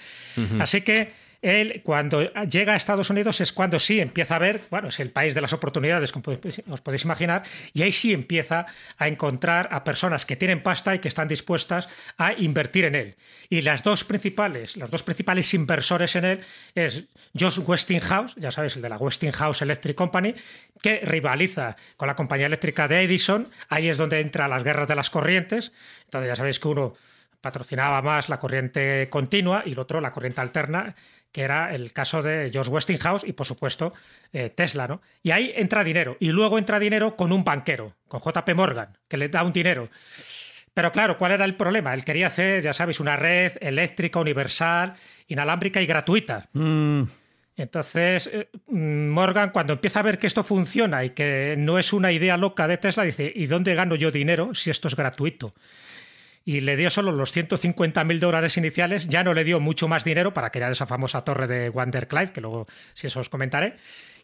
Así 0.60 0.82
que 0.82 1.10
él 1.46 1.80
cuando 1.84 2.32
llega 2.44 2.72
a 2.72 2.76
Estados 2.76 3.10
Unidos 3.10 3.40
es 3.40 3.52
cuando 3.52 3.78
sí 3.78 4.00
empieza 4.00 4.36
a 4.36 4.38
ver, 4.38 4.62
bueno, 4.70 4.88
es 4.88 5.00
el 5.00 5.10
país 5.10 5.34
de 5.34 5.40
las 5.40 5.52
oportunidades, 5.52 6.12
como 6.12 6.36
os 6.70 6.80
podéis 6.80 7.04
imaginar, 7.04 7.42
y 7.72 7.82
ahí 7.82 7.92
sí 7.92 8.12
empieza 8.12 8.66
a 8.98 9.08
encontrar 9.08 9.68
a 9.70 9.84
personas 9.84 10.26
que 10.26 10.36
tienen 10.36 10.62
pasta 10.62 10.94
y 10.94 10.98
que 10.98 11.08
están 11.08 11.28
dispuestas 11.28 11.88
a 12.18 12.32
invertir 12.32 12.84
en 12.86 12.94
él. 12.94 13.16
Y 13.48 13.60
las 13.60 13.82
dos 13.82 14.04
principales, 14.04 14.76
los 14.76 14.90
dos 14.90 15.02
principales 15.02 15.54
inversores 15.54 16.16
en 16.16 16.24
él 16.24 16.40
es 16.74 17.04
Josh 17.38 17.60
Westinghouse, 17.64 18.34
ya 18.36 18.50
sabéis, 18.50 18.76
el 18.76 18.82
de 18.82 18.88
la 18.88 18.96
Westinghouse 18.96 19.62
Electric 19.62 19.96
Company, 19.96 20.34
que 20.82 21.00
rivaliza 21.00 21.76
con 21.96 22.08
la 22.08 22.16
compañía 22.16 22.46
eléctrica 22.46 22.88
de 22.88 23.02
Edison, 23.02 23.48
ahí 23.68 23.88
es 23.88 23.98
donde 23.98 24.20
entra 24.20 24.48
las 24.48 24.64
guerras 24.64 24.88
de 24.88 24.96
las 24.96 25.10
corrientes, 25.10 25.72
entonces 26.04 26.28
ya 26.28 26.36
sabéis 26.36 26.58
que 26.58 26.68
uno 26.68 26.94
patrocinaba 27.40 28.02
más 28.02 28.28
la 28.28 28.38
corriente 28.38 29.08
continua 29.08 29.62
y 29.64 29.72
el 29.72 29.78
otro 29.78 30.00
la 30.00 30.10
corriente 30.10 30.40
alterna 30.40 30.96
que 31.32 31.42
era 31.42 31.74
el 31.74 31.92
caso 31.92 32.22
de 32.22 32.50
George 32.50 32.70
Westinghouse 32.70 33.24
y, 33.24 33.32
por 33.32 33.46
supuesto, 33.46 33.92
eh, 34.32 34.50
Tesla, 34.50 34.88
¿no? 34.88 35.02
Y 35.22 35.32
ahí 35.32 35.52
entra 35.54 35.84
dinero. 35.84 36.16
Y 36.20 36.28
luego 36.28 36.58
entra 36.58 36.78
dinero 36.78 37.16
con 37.16 37.32
un 37.32 37.44
banquero, 37.44 37.94
con 38.08 38.20
JP 38.20 38.54
Morgan, 38.54 38.96
que 39.08 39.16
le 39.16 39.28
da 39.28 39.42
un 39.42 39.52
dinero. 39.52 39.88
Pero 40.72 40.92
claro, 40.92 41.16
¿cuál 41.16 41.32
era 41.32 41.44
el 41.44 41.54
problema? 41.54 41.94
Él 41.94 42.04
quería 42.04 42.26
hacer, 42.26 42.62
ya 42.62 42.72
sabéis, 42.72 43.00
una 43.00 43.16
red 43.16 43.52
eléctrica 43.60 44.20
universal, 44.20 44.94
inalámbrica 45.26 45.80
y 45.80 45.86
gratuita. 45.86 46.48
Mm. 46.52 47.02
Entonces, 47.56 48.28
eh, 48.32 48.50
Morgan, 48.68 49.50
cuando 49.50 49.72
empieza 49.72 50.00
a 50.00 50.02
ver 50.02 50.18
que 50.18 50.26
esto 50.26 50.44
funciona 50.44 51.04
y 51.04 51.10
que 51.10 51.54
no 51.56 51.78
es 51.78 51.92
una 51.94 52.12
idea 52.12 52.36
loca 52.36 52.68
de 52.68 52.76
Tesla, 52.76 53.04
dice, 53.04 53.32
¿y 53.34 53.46
dónde 53.46 53.74
gano 53.74 53.94
yo 53.94 54.10
dinero 54.10 54.54
si 54.54 54.68
esto 54.68 54.88
es 54.88 54.96
gratuito? 54.96 55.54
Y 56.48 56.60
le 56.60 56.76
dio 56.76 56.90
solo 56.90 57.10
los 57.10 57.32
150 57.32 58.04
mil 58.04 58.20
dólares 58.20 58.56
iniciales, 58.56 59.08
ya 59.08 59.24
no 59.24 59.34
le 59.34 59.42
dio 59.42 59.58
mucho 59.58 59.88
más 59.88 60.04
dinero 60.04 60.32
para 60.32 60.50
crear 60.50 60.70
esa 60.70 60.86
famosa 60.86 61.22
torre 61.22 61.48
de 61.48 61.72
Clive, 62.06 62.30
que 62.32 62.40
luego 62.40 62.68
si 62.94 63.08
eso 63.08 63.18
os 63.18 63.28
comentaré, 63.28 63.74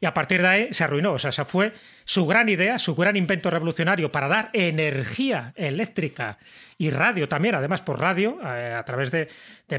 y 0.01 0.07
a 0.07 0.15
partir 0.15 0.41
de 0.41 0.47
ahí 0.47 0.69
se 0.71 0.85
arruinó, 0.85 1.15
o 1.15 1.19
sea, 1.19 1.31
esa 1.31 1.45
fue 1.45 1.73
su 2.05 2.25
gran 2.25 2.49
idea, 2.49 2.79
su 2.79 2.95
gran 2.95 3.17
invento 3.17 3.51
revolucionario 3.51 4.13
para 4.13 4.29
dar 4.29 4.51
energía 4.53 5.53
eléctrica 5.57 6.39
y 6.79 6.91
radio 6.91 7.29
también, 7.29 7.57
además 7.57 7.83
por 7.83 7.99
radio, 7.99 8.39
eh, 8.41 8.73
a 8.73 8.85
través 8.85 9.11
de, 9.11 9.29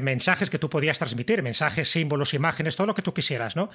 mensajes 0.02 0.50
que 0.50 0.58
tú 0.58 0.68
podías 0.68 0.98
transmitir, 0.98 1.42
mensajes, 1.42 1.90
símbolos, 1.90 2.34
imágenes, 2.34 2.76
todo 2.76 2.88
lo 2.88 2.94
que 2.94 3.00
tú 3.02 3.14
quisieras, 3.14 3.56
¿no? 3.56 3.70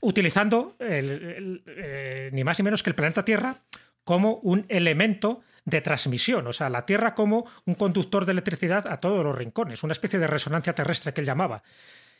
Utilizando 0.00 0.76
eh, 0.78 2.30
ni 2.32 2.44
más 2.44 2.58
ni 2.58 2.62
menos 2.62 2.84
que 2.84 2.90
el 2.90 2.94
planeta 2.94 3.24
Tierra 3.24 3.62
como 4.04 4.34
un 4.36 4.64
elemento 4.68 5.42
de 5.66 5.80
transmisión, 5.80 6.46
o 6.46 6.52
sea, 6.52 6.70
la 6.70 6.86
Tierra 6.86 7.14
como 7.14 7.44
un 7.66 7.74
conductor 7.74 8.24
de 8.24 8.32
electricidad 8.32 8.86
a 8.86 9.00
todos 9.00 9.22
los 9.24 9.36
rincones, 9.36 9.82
una 9.82 9.92
especie 9.92 10.18
de 10.18 10.28
resonancia 10.28 10.74
terrestre 10.74 11.12
que 11.12 11.20
él 11.20 11.26
llamaba. 11.26 11.62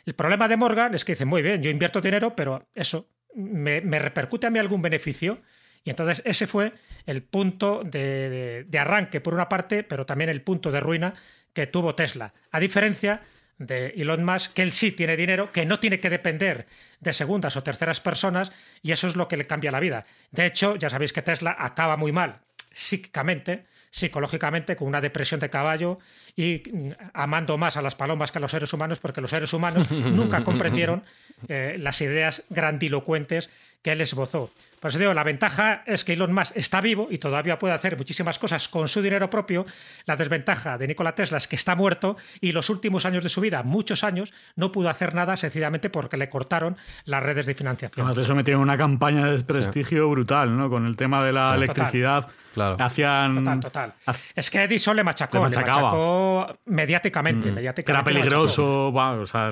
El 0.04 0.14
problema 0.14 0.48
de 0.48 0.56
Morgan 0.56 0.94
es 0.94 1.04
que 1.04 1.12
dice, 1.12 1.24
muy 1.24 1.42
bien, 1.42 1.62
yo 1.62 1.70
invierto 1.70 2.00
dinero, 2.00 2.34
pero 2.34 2.68
eso 2.74 3.08
me, 3.34 3.80
repercute 3.80 4.48
a 4.48 4.50
mí 4.50 4.58
algún 4.58 4.82
beneficio. 4.82 5.42
Y 5.84 5.90
entonces 5.90 6.22
ese 6.24 6.48
fue 6.48 6.72
el 7.06 7.22
punto 7.22 7.82
de, 7.84 8.66
arranque, 8.78 9.20
por 9.20 9.34
una 9.34 9.48
parte, 9.48 9.84
pero 9.84 10.04
también 10.06 10.30
el 10.30 10.42
punto 10.42 10.72
de 10.72 10.80
ruina 10.80 11.14
que 11.52 11.68
tuvo 11.68 11.94
Tesla. 11.94 12.34
A 12.50 12.58
diferencia 12.58 13.22
de 13.58 13.88
Elon 13.96 14.24
Musk, 14.24 14.54
que 14.54 14.62
él 14.62 14.72
sí 14.72 14.90
tiene 14.90 15.16
dinero, 15.16 15.52
que 15.52 15.64
no 15.64 15.78
tiene 15.78 16.00
que 16.00 16.10
depender 16.10 16.66
de 16.98 17.12
segundas 17.12 17.56
o 17.56 17.62
terceras 17.62 18.00
personas, 18.00 18.52
y 18.82 18.90
eso 18.90 19.06
es 19.06 19.14
lo 19.14 19.28
que 19.28 19.36
le 19.36 19.46
cambia 19.46 19.70
la 19.70 19.80
vida. 19.80 20.04
De 20.32 20.46
hecho, 20.46 20.74
ya 20.76 20.90
sabéis 20.90 21.12
que 21.12 21.22
Tesla 21.22 21.56
acaba 21.58 21.96
muy 21.96 22.10
mal 22.10 22.45
psíquicamente, 22.76 23.64
psicológicamente, 23.90 24.76
con 24.76 24.86
una 24.86 25.00
depresión 25.00 25.40
de 25.40 25.48
caballo 25.48 25.98
y 26.36 26.62
mm, 26.70 26.90
amando 27.14 27.56
más 27.56 27.78
a 27.78 27.82
las 27.82 27.94
palomas 27.94 28.30
que 28.30 28.38
a 28.38 28.40
los 28.42 28.50
seres 28.50 28.70
humanos, 28.74 29.00
porque 29.00 29.22
los 29.22 29.30
seres 29.30 29.52
humanos 29.54 29.90
nunca 29.90 30.44
comprendieron 30.44 31.02
eh, 31.48 31.76
las 31.78 32.02
ideas 32.02 32.44
grandilocuentes 32.50 33.48
que 33.86 33.92
él 33.92 34.00
esbozó. 34.00 34.50
Por 34.80 34.90
eso 34.90 34.98
digo, 34.98 35.14
la 35.14 35.22
ventaja 35.22 35.84
es 35.86 36.04
que 36.04 36.14
Elon 36.14 36.34
Musk 36.34 36.56
está 36.56 36.80
vivo 36.80 37.06
y 37.08 37.18
todavía 37.18 37.56
puede 37.56 37.72
hacer 37.72 37.96
muchísimas 37.96 38.36
cosas 38.36 38.68
con 38.68 38.88
su 38.88 39.00
dinero 39.00 39.30
propio. 39.30 39.64
La 40.06 40.16
desventaja 40.16 40.76
de 40.76 40.88
Nikola 40.88 41.14
Tesla 41.14 41.38
es 41.38 41.46
que 41.46 41.54
está 41.54 41.76
muerto 41.76 42.16
y 42.40 42.50
los 42.50 42.68
últimos 42.68 43.06
años 43.06 43.22
de 43.22 43.28
su 43.28 43.40
vida, 43.40 43.62
muchos 43.62 44.02
años, 44.02 44.34
no 44.56 44.72
pudo 44.72 44.88
hacer 44.88 45.14
nada 45.14 45.36
sencillamente 45.36 45.88
porque 45.88 46.16
le 46.16 46.28
cortaron 46.28 46.76
las 47.04 47.22
redes 47.22 47.46
de 47.46 47.54
financiación. 47.54 48.04
Además 48.04 48.16
de 48.16 48.22
eso 48.22 48.34
metieron 48.34 48.60
una 48.60 48.76
campaña 48.76 49.24
de 49.26 49.32
desprestigio 49.32 50.10
brutal, 50.10 50.56
¿no? 50.56 50.68
Con 50.68 50.84
el 50.84 50.96
tema 50.96 51.24
de 51.24 51.32
la 51.32 51.54
electricidad. 51.54 52.26
Claro. 52.56 52.78
Hacían... 52.80 53.34
Total, 53.44 53.60
total. 53.60 53.92
Es 54.34 54.48
que 54.48 54.62
Edison 54.62 54.96
le 54.96 55.04
machacó, 55.04 55.46
le, 55.46 55.54
machacó 55.56 56.56
mediáticamente, 56.64 57.52
mm. 57.52 57.58
era 57.58 58.02
peligroso, 58.02 58.88
o 58.88 59.26
sea, 59.26 59.50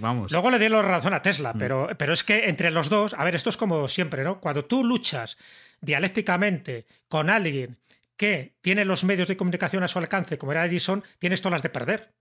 vamos. 0.00 0.30
Luego 0.30 0.50
le 0.52 0.68
la 0.68 0.80
razón 0.80 1.12
a 1.12 1.20
Tesla, 1.20 1.54
mm. 1.54 1.58
pero, 1.58 1.88
pero 1.98 2.12
es 2.12 2.22
que 2.22 2.48
entre 2.48 2.70
los 2.70 2.88
dos, 2.88 3.14
a 3.14 3.24
ver, 3.24 3.34
esto 3.34 3.50
es 3.50 3.56
como 3.56 3.65
siempre, 3.88 4.24
¿no? 4.24 4.40
Cuando 4.40 4.64
tú 4.64 4.84
luchas 4.84 5.36
dialécticamente 5.80 6.86
con 7.08 7.30
alguien 7.30 7.78
que 8.16 8.54
tiene 8.60 8.84
los 8.84 9.04
medios 9.04 9.28
de 9.28 9.36
comunicación 9.36 9.82
a 9.82 9.88
su 9.88 9.98
alcance, 9.98 10.38
como 10.38 10.52
era 10.52 10.64
Edison, 10.64 11.04
tienes 11.18 11.42
todas 11.42 11.52
las 11.52 11.62
de 11.62 11.68
perder. 11.68 12.12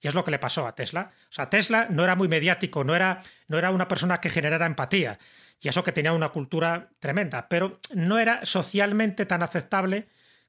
Y 0.00 0.08
es 0.08 0.14
lo 0.14 0.24
que 0.24 0.30
le 0.30 0.38
pasó 0.38 0.66
a 0.66 0.74
Tesla. 0.74 1.12
O 1.28 1.32
sea, 1.32 1.50
Tesla 1.50 1.86
no 1.90 2.04
era 2.04 2.16
muy 2.16 2.28
mediático, 2.28 2.84
no 2.84 2.94
era, 2.94 3.20
no 3.48 3.58
era 3.58 3.70
una 3.70 3.86
persona 3.88 4.20
que 4.20 4.30
generara 4.30 4.66
empatía. 4.66 5.18
Y 5.60 5.68
eso 5.68 5.84
que 5.84 5.92
tenía 5.92 6.12
una 6.12 6.30
cultura 6.30 6.88
tremenda, 6.98 7.48
pero 7.48 7.80
no 7.94 8.18
era 8.18 8.44
socialmente 8.46 9.26
tan 9.26 9.42
aceptable 9.42 10.08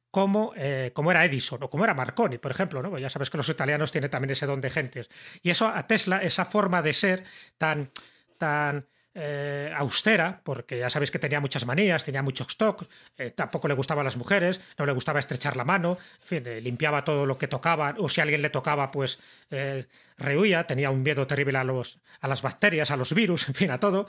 como, 0.09 0.53
eh, 0.55 0.91
como 0.93 1.11
era 1.11 1.25
Edison 1.25 1.63
o 1.63 1.69
como 1.69 1.83
era 1.83 1.93
Marconi, 1.93 2.37
por 2.37 2.51
ejemplo. 2.51 2.81
¿no? 2.81 2.89
Pues 2.89 3.01
ya 3.01 3.09
sabes 3.09 3.29
que 3.29 3.37
los 3.37 3.49
italianos 3.49 3.91
tienen 3.91 4.09
también 4.09 4.31
ese 4.31 4.45
don 4.45 4.61
de 4.61 4.69
gentes. 4.69 5.09
Y 5.41 5.49
eso 5.49 5.67
a 5.67 5.85
Tesla, 5.85 6.21
esa 6.21 6.45
forma 6.45 6.81
de 6.81 6.93
ser 6.93 7.23
tan, 7.57 7.91
tan 8.37 8.85
eh, 9.13 9.73
austera, 9.75 10.39
porque 10.41 10.79
ya 10.79 10.89
sabéis 10.89 11.11
que 11.11 11.19
tenía 11.19 11.41
muchas 11.41 11.65
manías, 11.65 12.05
tenía 12.05 12.21
muchos 12.21 12.47
stock, 12.47 12.85
eh, 13.17 13.31
tampoco 13.31 13.67
le 13.67 13.73
gustaban 13.73 14.05
las 14.05 14.15
mujeres, 14.15 14.61
no 14.77 14.85
le 14.85 14.93
gustaba 14.93 15.19
estrechar 15.19 15.57
la 15.57 15.65
mano, 15.65 15.97
en 16.21 16.27
fin, 16.27 16.43
eh, 16.47 16.61
limpiaba 16.61 17.03
todo 17.03 17.25
lo 17.25 17.37
que 17.37 17.49
tocaba, 17.49 17.93
o 17.97 18.07
si 18.07 18.21
alguien 18.21 18.41
le 18.41 18.49
tocaba, 18.49 18.89
pues 18.89 19.19
rehuía, 20.17 20.65
tenía 20.65 20.91
un 20.91 21.03
miedo 21.03 21.27
terrible 21.27 21.57
a, 21.57 21.65
los, 21.65 21.99
a 22.21 22.27
las 22.29 22.41
bacterias, 22.41 22.89
a 22.89 22.95
los 22.95 23.13
virus, 23.13 23.47
en 23.49 23.53
fin, 23.53 23.71
a 23.71 23.79
todo. 23.79 24.07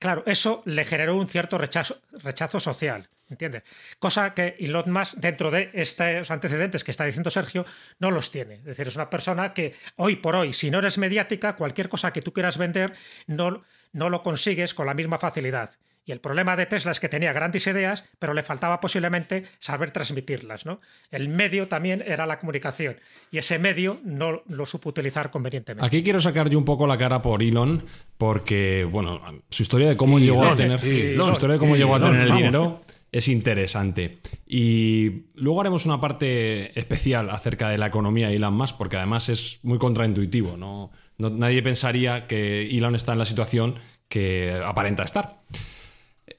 Claro, 0.00 0.24
eso 0.26 0.62
le 0.64 0.84
generó 0.84 1.16
un 1.16 1.28
cierto 1.28 1.56
rechazo, 1.56 2.00
rechazo 2.10 2.58
social. 2.58 3.08
¿Entiendes? 3.32 3.62
Cosa 3.98 4.34
que 4.34 4.56
Elon 4.58 4.90
Musk, 4.90 5.14
dentro 5.16 5.50
de 5.50 5.70
estos 5.72 6.30
antecedentes 6.30 6.84
que 6.84 6.90
está 6.90 7.06
diciendo 7.06 7.30
Sergio, 7.30 7.64
no 7.98 8.10
los 8.10 8.30
tiene. 8.30 8.56
Es 8.56 8.64
decir, 8.64 8.88
es 8.88 8.96
una 8.96 9.08
persona 9.08 9.54
que 9.54 9.74
hoy 9.96 10.16
por 10.16 10.36
hoy, 10.36 10.52
si 10.52 10.70
no 10.70 10.80
eres 10.80 10.98
mediática, 10.98 11.56
cualquier 11.56 11.88
cosa 11.88 12.12
que 12.12 12.20
tú 12.20 12.34
quieras 12.34 12.58
vender, 12.58 12.92
no, 13.26 13.62
no 13.92 14.08
lo 14.08 14.22
consigues 14.22 14.74
con 14.74 14.86
la 14.86 14.94
misma 14.94 15.18
facilidad. 15.18 15.70
Y 16.04 16.10
el 16.10 16.20
problema 16.20 16.56
de 16.56 16.66
Tesla 16.66 16.90
es 16.90 16.98
que 16.98 17.08
tenía 17.08 17.32
grandes 17.32 17.64
ideas, 17.68 18.04
pero 18.18 18.34
le 18.34 18.42
faltaba 18.42 18.80
posiblemente 18.80 19.44
saber 19.60 19.92
transmitirlas. 19.92 20.66
¿no? 20.66 20.80
El 21.12 21.28
medio 21.28 21.68
también 21.68 22.02
era 22.04 22.26
la 22.26 22.40
comunicación 22.40 22.96
y 23.30 23.38
ese 23.38 23.58
medio 23.60 24.00
no 24.04 24.42
lo 24.48 24.66
supo 24.66 24.88
utilizar 24.88 25.30
convenientemente. 25.30 25.86
Aquí 25.86 26.02
quiero 26.02 26.20
sacar 26.20 26.48
yo 26.48 26.58
un 26.58 26.64
poco 26.64 26.88
la 26.88 26.98
cara 26.98 27.22
por 27.22 27.40
Elon, 27.42 27.84
porque 28.18 28.86
bueno, 28.90 29.20
su 29.50 29.62
historia 29.62 29.88
de 29.88 29.96
cómo 29.96 30.18
llegó 30.18 30.44
a 30.44 30.56
tener, 30.56 30.80
su 30.80 30.86
historia 31.32 31.54
de 31.54 31.58
cómo 31.60 31.76
llegó 31.76 31.94
a 31.94 32.00
tener 32.00 32.22
el 32.22 32.34
dinero 32.34 32.80
es 33.12 33.28
interesante. 33.28 34.18
Y 34.46 35.26
luego 35.34 35.60
haremos 35.60 35.84
una 35.84 36.00
parte 36.00 36.78
especial 36.78 37.28
acerca 37.28 37.68
de 37.68 37.76
la 37.76 37.86
economía 37.86 38.28
de 38.28 38.36
Elon 38.36 38.54
Musk, 38.54 38.78
porque 38.78 38.96
además 38.96 39.28
es 39.28 39.60
muy 39.62 39.78
contraintuitivo. 39.78 40.56
¿no? 40.56 40.90
Nadie 41.30 41.62
pensaría 41.62 42.26
que 42.26 42.68
Elon 42.76 42.94
está 42.94 43.12
en 43.12 43.18
la 43.18 43.24
situación 43.24 43.76
que 44.08 44.60
aparenta 44.64 45.02
estar. 45.02 45.40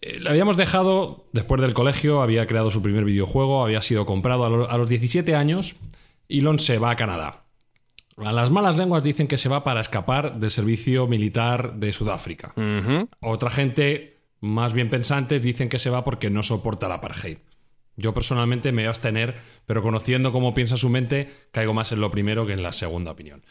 Eh, 0.01 0.19
le 0.19 0.29
habíamos 0.29 0.57
dejado 0.57 1.25
después 1.31 1.61
del 1.61 1.73
colegio, 1.73 2.21
había 2.21 2.45
creado 2.47 2.71
su 2.71 2.81
primer 2.81 3.05
videojuego, 3.05 3.63
había 3.63 3.81
sido 3.81 4.05
comprado 4.05 4.69
a, 4.69 4.77
los 4.77 4.89
17 4.89 5.35
años. 5.35 5.75
Elon 6.29 6.59
se 6.59 6.77
va 6.77 6.91
a 6.91 6.95
Canadá. 6.95 7.43
A 8.17 8.31
las 8.31 8.51
malas 8.51 8.77
lenguas 8.77 9.03
dicen 9.03 9.27
que 9.27 9.37
se 9.37 9.49
va 9.49 9.63
para 9.63 9.81
escapar 9.81 10.37
del 10.37 10.51
servicio 10.51 11.07
militar 11.07 11.75
de 11.75 11.91
Sudáfrica. 11.93 12.53
Otra 13.21 13.49
gente, 13.49 14.19
más 14.39 14.73
bien 14.73 14.89
pensantes, 14.89 15.41
dicen 15.41 15.67
que 15.67 15.79
se 15.79 15.89
va 15.89 16.03
porque 16.03 16.29
no 16.29 16.43
soporta 16.43 16.87
la 16.87 16.95
apartheid. 16.95 17.37
Yo 17.95 18.13
personalmente 18.13 18.71
me 18.71 18.83
voy 18.83 18.87
a 18.87 18.89
abstener, 18.89 19.35
pero 19.65 19.81
conociendo 19.81 20.31
cómo 20.31 20.53
piensa 20.53 20.77
su 20.77 20.89
mente, 20.89 21.29
caigo 21.51 21.73
más 21.73 21.91
en 21.91 22.01
lo 22.01 22.11
primero 22.11 22.45
que 22.45 22.53
en 22.53 22.63
la 22.63 22.71
segunda 22.71 23.11
opinión. 23.11 23.43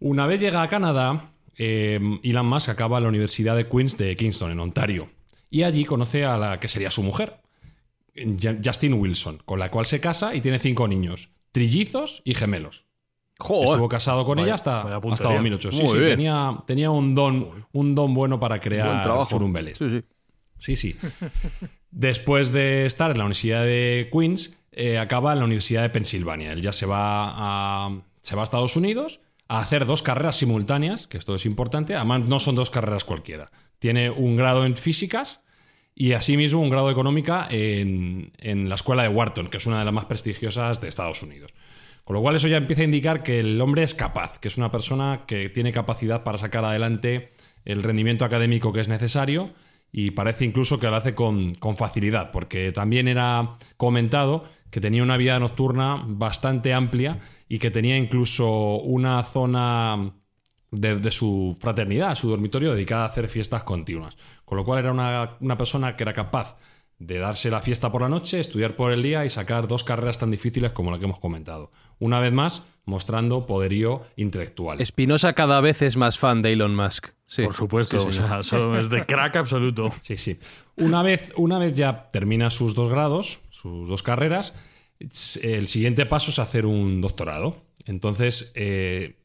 Una 0.00 0.26
vez 0.26 0.40
llega 0.40 0.62
a 0.62 0.68
Canadá, 0.68 1.32
eh, 1.56 1.98
Elon 2.22 2.46
Musk 2.46 2.68
acaba 2.68 2.98
en 2.98 3.04
la 3.04 3.08
Universidad 3.08 3.56
de 3.56 3.68
Queens 3.68 3.96
de 3.96 4.16
Kingston, 4.16 4.50
en 4.50 4.60
Ontario, 4.60 5.10
y 5.50 5.62
allí 5.62 5.84
conoce 5.84 6.24
a 6.24 6.36
la 6.36 6.60
que 6.60 6.68
sería 6.68 6.90
su 6.90 7.02
mujer, 7.02 7.40
Justin 8.64 8.94
Wilson, 8.94 9.42
con 9.44 9.58
la 9.58 9.70
cual 9.70 9.86
se 9.86 10.00
casa 10.00 10.34
y 10.34 10.40
tiene 10.40 10.58
cinco 10.58 10.88
niños, 10.88 11.30
trillizos 11.52 12.22
y 12.24 12.34
gemelos. 12.34 12.86
Estuvo 13.38 13.88
casado 13.88 14.24
con 14.24 14.38
ella 14.38 14.54
hasta, 14.54 14.96
hasta 14.96 15.32
2008. 15.34 15.72
Sí, 15.72 15.86
sí, 15.86 15.98
tenía, 15.98 16.62
tenía, 16.66 16.90
un, 16.90 17.14
don, 17.14 17.66
un 17.72 17.94
don 17.94 18.14
bueno 18.14 18.40
para 18.40 18.60
crear 18.60 19.26
churumbeles. 19.28 19.76
Sí, 19.76 20.02
sí. 20.58 20.76
sí, 20.76 20.96
Después 21.90 22.50
de 22.52 22.86
estar 22.86 23.10
en 23.10 23.18
la 23.18 23.24
Universidad 23.24 23.62
de 23.62 24.08
Queens, 24.10 24.56
eh, 24.72 24.98
acaba 24.98 25.34
en 25.34 25.40
la 25.40 25.44
Universidad 25.44 25.82
de 25.82 25.90
Pensilvania. 25.90 26.52
Él 26.52 26.62
ya 26.62 26.72
se 26.72 26.86
va 26.86 27.86
a, 27.86 28.00
se 28.22 28.34
va 28.34 28.42
a 28.42 28.44
Estados 28.44 28.74
Unidos 28.76 29.20
a 29.48 29.60
hacer 29.60 29.86
dos 29.86 30.02
carreras 30.02 30.36
simultáneas, 30.36 31.06
que 31.06 31.18
esto 31.18 31.34
es 31.34 31.46
importante, 31.46 31.94
además 31.94 32.22
no 32.26 32.40
son 32.40 32.54
dos 32.54 32.70
carreras 32.70 33.04
cualquiera. 33.04 33.50
Tiene 33.78 34.10
un 34.10 34.36
grado 34.36 34.66
en 34.66 34.76
físicas 34.76 35.40
y 35.94 36.12
asimismo 36.12 36.60
un 36.60 36.70
grado 36.70 36.90
económica 36.90 37.46
en, 37.50 38.32
en, 38.38 38.68
la 38.68 38.74
escuela 38.74 39.02
de 39.02 39.08
Wharton, 39.08 39.48
que 39.48 39.56
es 39.56 39.66
una 39.66 39.78
de 39.78 39.84
las 39.84 39.94
más 39.94 40.06
prestigiosas 40.06 40.80
de 40.80 40.88
Estados 40.88 41.22
Unidos. 41.22 41.52
Con 42.04 42.14
lo 42.14 42.22
cual 42.22 42.36
eso 42.36 42.48
ya 42.48 42.56
empieza 42.56 42.82
a 42.82 42.84
indicar 42.84 43.22
que 43.22 43.40
el 43.40 43.60
hombre 43.60 43.82
es 43.82 43.94
capaz, 43.94 44.38
que 44.38 44.48
es 44.48 44.56
una 44.56 44.70
persona 44.70 45.24
que 45.26 45.48
tiene 45.48 45.72
capacidad 45.72 46.22
para 46.22 46.38
sacar 46.38 46.64
adelante 46.64 47.32
el 47.64 47.82
rendimiento 47.82 48.24
académico 48.24 48.72
que 48.72 48.80
es 48.80 48.88
necesario 48.88 49.52
y 49.90 50.10
parece 50.12 50.44
incluso 50.44 50.78
que 50.78 50.86
lo 50.88 50.96
hace 50.96 51.14
con, 51.14 51.54
con 51.54 51.76
facilidad, 51.76 52.30
porque 52.30 52.70
también 52.70 53.08
era 53.08 53.56
comentado 53.76 54.44
que 54.70 54.80
tenía 54.80 55.02
una 55.02 55.16
vida 55.16 55.38
nocturna 55.38 56.02
bastante 56.06 56.74
amplia 56.74 57.18
y 57.48 57.58
que 57.58 57.70
tenía 57.70 57.96
incluso 57.96 58.76
una 58.78 59.22
zona 59.24 60.12
de, 60.70 61.10
su 61.10 61.56
fraternidad, 61.60 62.14
su 62.14 62.28
dormitorio, 62.28 62.74
dedicada 62.74 63.04
a 63.04 63.08
hacer 63.08 63.28
fiestas 63.28 63.62
continuas. 63.62 64.16
Con 64.44 64.58
lo 64.58 64.64
cual 64.64 64.80
era 64.80 64.92
una, 64.92 65.56
persona 65.56 65.96
que 65.96 66.04
era 66.04 66.12
capaz 66.12 66.56
de 66.98 67.18
darse 67.18 67.50
la 67.50 67.60
fiesta 67.60 67.92
por 67.92 68.02
la 68.02 68.08
noche, 68.08 68.40
estudiar 68.40 68.74
por 68.74 68.92
el 68.92 69.02
día 69.02 69.24
y 69.24 69.30
sacar 69.30 69.66
dos 69.66 69.84
carreras 69.84 70.18
tan 70.18 70.30
difíciles 70.30 70.72
como 70.72 70.90
la 70.90 70.98
que 70.98 71.04
hemos 71.04 71.20
comentado. 71.20 71.70
Una 71.98 72.20
vez 72.20 72.32
más, 72.32 72.62
mostrando 72.86 73.46
poderío 73.46 74.02
intelectual. 74.16 74.80
Espinosa 74.80 75.34
cada 75.34 75.60
vez 75.60 75.82
es 75.82 75.96
más 75.96 76.18
fan 76.18 76.40
de 76.40 76.52
Elon 76.52 76.74
Musk. 76.74 77.08
Por 77.36 77.54
supuesto, 77.54 78.08
es 78.08 78.90
de 78.90 79.04
crack 79.04 79.36
absoluto. 79.36 79.90
Sí, 80.02 80.16
sí. 80.16 80.38
Una 80.76 81.02
vez, 81.02 81.32
una 81.36 81.58
vez 81.58 81.74
ya 81.74 82.08
termina 82.10 82.50
sus 82.50 82.74
dos 82.74 82.88
grados, 82.88 83.40
sus 83.66 83.88
dos 83.88 84.02
carreras, 84.02 84.54
el 85.42 85.68
siguiente 85.68 86.06
paso 86.06 86.30
es 86.30 86.38
hacer 86.38 86.66
un 86.66 87.00
doctorado. 87.00 87.62
Entonces, 87.84 88.52
eh, 88.54 89.16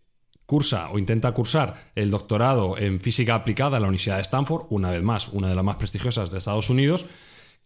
cursa 0.46 0.90
o 0.92 1.00
intenta 1.00 1.32
cursar 1.32 1.76
el 1.96 2.12
doctorado 2.12 2.78
en 2.78 3.00
física 3.00 3.36
aplicada 3.36 3.78
en 3.78 3.84
la 3.84 3.88
Universidad 3.88 4.18
de 4.18 4.24
Stanford, 4.24 4.66
una 4.70 4.92
vez 4.92 5.02
más, 5.02 5.30
una 5.30 5.48
de 5.48 5.56
las 5.56 5.64
más 5.64 5.78
prestigiosas 5.78 6.30
de 6.30 6.38
Estados 6.38 6.70
Unidos, 6.70 7.06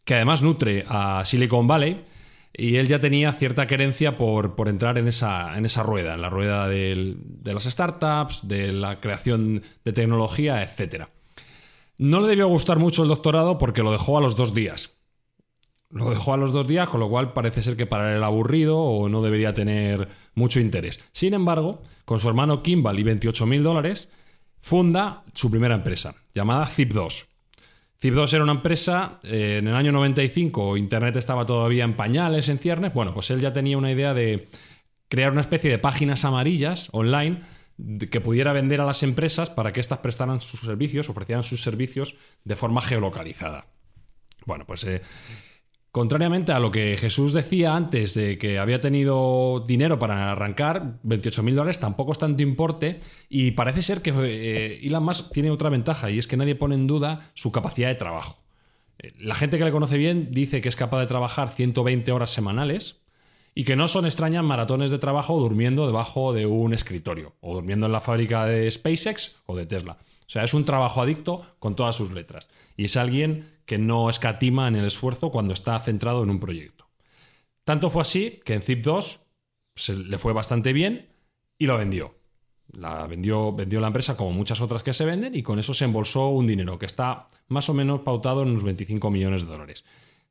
que 0.03 0.15
además 0.15 0.43
nutre 0.43 0.85
a 0.87 1.23
Silicon 1.25 1.67
Valley. 1.67 2.05
Y 2.57 2.77
él 2.77 2.87
ya 2.87 2.99
tenía 2.99 3.33
cierta 3.33 3.67
querencia 3.67 4.15
por, 4.15 4.55
por 4.55 4.69
entrar 4.69 4.97
en 4.97 5.09
esa, 5.09 5.57
en 5.57 5.65
esa 5.65 5.83
rueda, 5.83 6.13
en 6.13 6.21
la 6.21 6.29
rueda 6.29 6.69
de 6.69 7.17
las 7.43 7.65
startups, 7.65 8.47
de 8.47 8.71
la 8.71 9.01
creación 9.01 9.61
de 9.83 9.91
tecnología, 9.91 10.63
etc. 10.63 11.07
No 11.97 12.21
le 12.21 12.27
debió 12.27 12.47
gustar 12.47 12.79
mucho 12.79 13.03
el 13.03 13.09
doctorado 13.09 13.57
porque 13.57 13.83
lo 13.83 13.91
dejó 13.91 14.17
a 14.17 14.21
los 14.21 14.37
dos 14.37 14.53
días. 14.53 14.94
Lo 15.95 16.09
dejó 16.09 16.33
a 16.33 16.37
los 16.37 16.51
dos 16.51 16.67
días, 16.67 16.89
con 16.89 16.99
lo 16.99 17.07
cual 17.07 17.31
parece 17.31 17.63
ser 17.63 17.77
que 17.77 17.85
para 17.85 18.11
él 18.11 18.17
era 18.17 18.25
aburrido 18.25 18.77
o 18.77 19.07
no 19.07 19.21
debería 19.21 19.53
tener 19.53 20.09
mucho 20.33 20.59
interés. 20.59 20.99
Sin 21.13 21.33
embargo, 21.33 21.83
con 22.03 22.19
su 22.19 22.27
hermano 22.27 22.61
Kimball 22.61 22.99
y 22.99 23.03
28 23.03 23.45
mil 23.45 23.63
dólares, 23.63 24.09
funda 24.59 25.23
su 25.33 25.49
primera 25.49 25.73
empresa, 25.73 26.13
llamada 26.33 26.67
Zip2. 26.67 27.27
Zip2 28.01 28.33
era 28.33 28.43
una 28.43 28.51
empresa, 28.51 29.21
eh, 29.23 29.59
en 29.61 29.69
el 29.69 29.75
año 29.75 29.93
95 29.93 30.75
Internet 30.75 31.15
estaba 31.15 31.45
todavía 31.45 31.85
en 31.85 31.95
pañales, 31.95 32.49
en 32.49 32.59
ciernes. 32.59 32.93
Bueno, 32.93 33.13
pues 33.13 33.31
él 33.31 33.39
ya 33.39 33.53
tenía 33.53 33.77
una 33.77 33.89
idea 33.89 34.13
de 34.13 34.49
crear 35.07 35.31
una 35.31 35.39
especie 35.39 35.71
de 35.71 35.79
páginas 35.79 36.25
amarillas 36.25 36.89
online 36.91 37.39
que 38.11 38.19
pudiera 38.19 38.51
vender 38.51 38.81
a 38.81 38.85
las 38.85 39.01
empresas 39.01 39.49
para 39.49 39.71
que 39.71 39.79
éstas 39.79 39.99
prestaran 39.99 40.41
sus 40.41 40.59
servicios, 40.59 41.07
ofrecieran 41.09 41.43
sus 41.43 41.63
servicios 41.63 42.17
de 42.43 42.57
forma 42.57 42.81
geolocalizada. 42.81 43.67
Bueno, 44.45 44.65
pues 44.65 44.83
eh, 44.83 45.01
Contrariamente 45.95 46.51
a 46.51 46.59
lo 46.59 46.73
que 46.73 46.97
Jesús 46.97 47.31
decía 47.31 47.73
antes 47.73 48.15
de 48.15 48.37
que 48.37 48.59
había 48.59 48.81
tenido 48.81 49.63
dinero 49.65 49.97
para 49.97 50.33
arrancar, 50.33 50.99
28 51.03 51.41
mil 51.41 51.55
dólares 51.55 51.79
tampoco 51.79 52.11
es 52.11 52.17
tanto 52.17 52.43
importe 52.43 52.99
y 53.29 53.51
parece 53.51 53.81
ser 53.81 54.01
que 54.01 54.11
eh, 54.13 54.85
Elon 54.85 55.05
Musk 55.05 55.31
tiene 55.31 55.51
otra 55.51 55.69
ventaja 55.69 56.11
y 56.11 56.19
es 56.19 56.27
que 56.27 56.35
nadie 56.35 56.53
pone 56.53 56.75
en 56.75 56.85
duda 56.85 57.31
su 57.33 57.53
capacidad 57.53 57.87
de 57.87 57.95
trabajo. 57.95 58.43
Eh, 58.99 59.13
La 59.21 59.35
gente 59.35 59.57
que 59.57 59.63
le 59.63 59.71
conoce 59.71 59.97
bien 59.97 60.31
dice 60.31 60.59
que 60.59 60.67
es 60.67 60.75
capaz 60.75 60.99
de 60.99 61.07
trabajar 61.07 61.51
120 61.51 62.11
horas 62.11 62.29
semanales 62.29 62.97
y 63.53 63.63
que 63.63 63.77
no 63.77 63.87
son 63.87 64.05
extrañas 64.05 64.43
maratones 64.43 64.89
de 64.89 64.99
trabajo 64.99 65.39
durmiendo 65.39 65.87
debajo 65.87 66.33
de 66.33 66.45
un 66.45 66.73
escritorio 66.73 67.35
o 67.39 67.53
durmiendo 67.53 67.85
en 67.85 67.93
la 67.93 68.01
fábrica 68.01 68.45
de 68.45 68.69
SpaceX 68.69 69.37
o 69.45 69.55
de 69.55 69.65
Tesla. 69.65 69.97
O 70.27 70.29
sea, 70.29 70.43
es 70.43 70.53
un 70.53 70.65
trabajo 70.65 71.01
adicto 71.01 71.41
con 71.59 71.77
todas 71.77 71.95
sus 71.95 72.11
letras. 72.11 72.49
Y 72.75 72.83
es 72.83 72.97
alguien 72.97 73.54
que 73.65 73.77
no 73.77 74.09
escatima 74.09 74.67
en 74.67 74.75
el 74.75 74.85
esfuerzo 74.85 75.31
cuando 75.31 75.53
está 75.53 75.79
centrado 75.79 76.23
en 76.23 76.29
un 76.29 76.39
proyecto. 76.39 76.85
Tanto 77.63 77.89
fue 77.89 78.03
así 78.03 78.39
que 78.45 78.53
en 78.53 78.61
Zip2 78.61 79.19
se 79.75 79.95
le 79.95 80.17
fue 80.19 80.33
bastante 80.33 80.71
bien 80.71 81.07
y 81.57 81.65
lo 81.65 81.77
vendió. 81.77 82.15
La 82.71 83.05
vendió, 83.07 83.53
vendió 83.53 83.79
la 83.79 83.87
empresa 83.87 84.17
como 84.17 84.31
muchas 84.31 84.61
otras 84.61 84.83
que 84.83 84.93
se 84.93 85.05
venden 85.05 85.35
y 85.35 85.43
con 85.43 85.59
eso 85.59 85.73
se 85.73 85.85
embolsó 85.85 86.29
un 86.29 86.47
dinero 86.47 86.77
que 86.77 86.85
está 86.85 87.27
más 87.47 87.69
o 87.69 87.73
menos 87.73 88.01
pautado 88.01 88.41
en 88.43 88.49
unos 88.49 88.63
25 88.63 89.09
millones 89.11 89.45
de 89.45 89.51
dólares. 89.51 89.85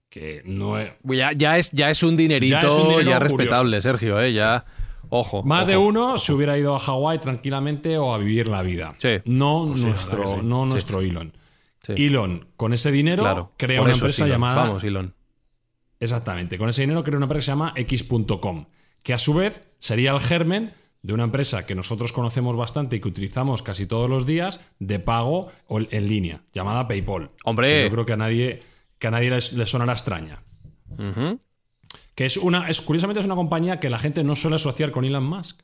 Que 0.08 0.42
no 0.44 0.78
es, 0.78 0.92
Ya, 1.02 1.32
ya 1.32 1.58
es, 1.58 1.70
ya 1.72 1.90
es 1.90 2.02
un 2.02 2.16
dinerito 2.16 2.60
Ya 2.60 2.70
un 2.72 2.88
dinero 2.98 3.18
respetable, 3.18 3.82
Sergio, 3.82 4.20
¿eh? 4.20 4.32
Ya. 4.32 4.64
Ojo. 5.10 5.42
Más 5.42 5.66
de 5.66 5.76
ojo. 5.76 5.86
uno 5.86 6.18
se 6.18 6.32
hubiera 6.32 6.56
ido 6.58 6.74
a 6.74 6.78
Hawái 6.78 7.18
tranquilamente 7.18 7.98
o 7.98 8.12
a 8.14 8.18
vivir 8.18 8.48
la 8.48 8.62
vida. 8.62 8.94
Sí. 8.98 9.20
No 9.24 9.66
Pues 9.70 9.84
nuestro, 9.84 10.36
sí. 10.36 10.40
no 10.42 10.64
Sí. 10.64 10.70
nuestro 10.70 11.00
Elon. 11.00 11.32
Sí. 11.84 11.92
Elon, 12.06 12.46
con 12.56 12.72
ese 12.72 12.90
dinero, 12.90 13.22
Claro. 13.22 13.52
crea 13.56 13.78
Por 13.78 13.86
una 13.88 13.94
empresa 13.94 14.26
llamada. 14.26 14.64
Vamos, 14.64 14.82
Elon. 14.84 15.14
Exactamente. 16.00 16.58
Con 16.58 16.68
ese 16.68 16.82
dinero 16.82 17.04
crea 17.04 17.16
una 17.16 17.24
empresa 17.26 17.40
que 17.40 17.44
se 17.44 17.50
llama 17.52 17.72
X.com, 17.76 18.66
que 19.02 19.14
a 19.14 19.18
su 19.18 19.34
vez 19.34 19.62
sería 19.78 20.12
el 20.12 20.20
germen 20.20 20.72
de 21.02 21.12
una 21.12 21.24
empresa 21.24 21.66
que 21.66 21.74
nosotros 21.74 22.12
conocemos 22.12 22.56
bastante 22.56 22.96
y 22.96 23.00
que 23.00 23.08
utilizamos 23.08 23.62
casi 23.62 23.86
todos 23.86 24.08
los 24.08 24.24
días 24.26 24.60
de 24.78 24.98
pago 24.98 25.52
en 25.68 26.08
línea, 26.08 26.40
llamada 26.54 26.88
PayPal. 26.88 27.30
Hombre. 27.44 27.84
Yo 27.84 27.90
creo 27.90 28.06
que 28.06 28.14
a 28.14 28.16
nadie, 28.16 28.62
que 28.98 29.06
a 29.06 29.10
nadie 29.10 29.30
le 29.30 29.66
sonará 29.66 29.92
extraña. 29.92 30.42
Que 32.14 32.24
es 32.26 32.36
una, 32.36 32.68
es, 32.70 32.80
curiosamente 32.80 33.20
es 33.20 33.26
una 33.26 33.34
compañía 33.34 33.80
que 33.80 33.90
la 33.90 33.98
gente 33.98 34.24
no 34.24 34.36
suele 34.36 34.56
asociar 34.56 34.92
con 34.92 35.04
Elon 35.04 35.24
Musk. 35.24 35.60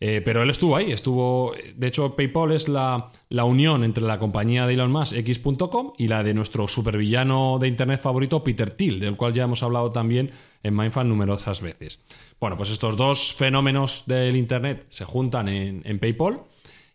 Eh, 0.00 0.22
pero 0.24 0.42
él 0.42 0.50
estuvo 0.50 0.76
ahí, 0.76 0.92
estuvo. 0.92 1.54
De 1.74 1.86
hecho, 1.88 2.14
PayPal 2.14 2.52
es 2.52 2.68
la, 2.68 3.10
la 3.28 3.44
unión 3.44 3.82
entre 3.82 4.04
la 4.04 4.18
compañía 4.18 4.66
de 4.66 4.74
Elon 4.74 4.92
Musk, 4.92 5.14
X.com, 5.16 5.92
y 5.98 6.08
la 6.08 6.22
de 6.22 6.34
nuestro 6.34 6.68
supervillano 6.68 7.58
de 7.60 7.68
internet 7.68 8.00
favorito, 8.00 8.44
Peter 8.44 8.70
Thiel, 8.70 9.00
del 9.00 9.16
cual 9.16 9.34
ya 9.34 9.44
hemos 9.44 9.62
hablado 9.62 9.90
también 9.90 10.30
en 10.62 10.76
Mindfan 10.76 11.08
numerosas 11.08 11.60
veces. 11.60 12.00
Bueno, 12.40 12.56
pues 12.56 12.70
estos 12.70 12.96
dos 12.96 13.34
fenómenos 13.34 14.04
del 14.06 14.36
internet 14.36 14.86
se 14.88 15.04
juntan 15.04 15.48
en, 15.48 15.82
en 15.84 15.98
PayPal, 15.98 16.42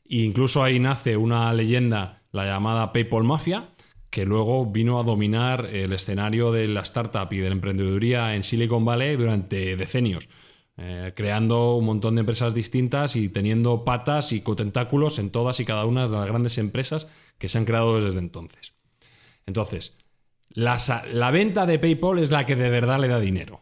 e 0.10 0.18
incluso 0.18 0.63
ahí 0.63 0.80
nace 0.80 1.18
una 1.18 1.54
leyenda, 1.54 2.22
la 2.32 2.46
llamada 2.46 2.94
PayPal 2.94 3.24
Mafia, 3.24 3.70
que 4.10 4.26
luego 4.26 4.68
vino 4.68 5.00
a 5.00 5.04
dominar 5.04 5.66
el 5.66 5.92
escenario 5.92 6.52
de 6.52 6.68
la 6.68 6.82
startup 6.82 7.34
y 7.34 7.39
de 7.39 7.48
la 7.48 7.54
emprendeduría 7.54 8.36
en 8.36 8.44
Silicon 8.44 8.86
Valley 8.86 9.16
durante 9.16 9.76
decenios, 9.76 10.30
eh, 10.78 11.14
creando 11.16 11.76
un 11.76 11.86
montón 11.86 12.16
de 12.16 12.22
empresas 12.22 12.56
distintas 12.56 13.16
y 13.16 13.30
teniendo 13.30 13.84
patas 13.84 14.32
y 14.32 14.42
tentáculos 14.42 15.20
en 15.20 15.30
todas 15.30 15.60
y 15.60 15.66
cada 15.66 15.86
una 15.86 16.08
de 16.08 16.16
las 16.16 16.28
grandes 16.28 16.58
empresas 16.58 17.08
que 17.38 17.50
se 17.50 17.58
han 17.58 17.66
creado 17.66 18.02
desde 18.02 18.20
entonces. 18.20 18.74
Entonces, 19.46 19.96
la, 20.50 20.78
la 21.12 21.32
venta 21.32 21.66
de 21.66 21.80
PayPal 21.80 22.20
es 22.20 22.32
la 22.32 22.46
que 22.46 22.56
de 22.56 22.70
verdad 22.70 23.00
le 23.00 23.08
da 23.08 23.20
dinero. 23.20 23.62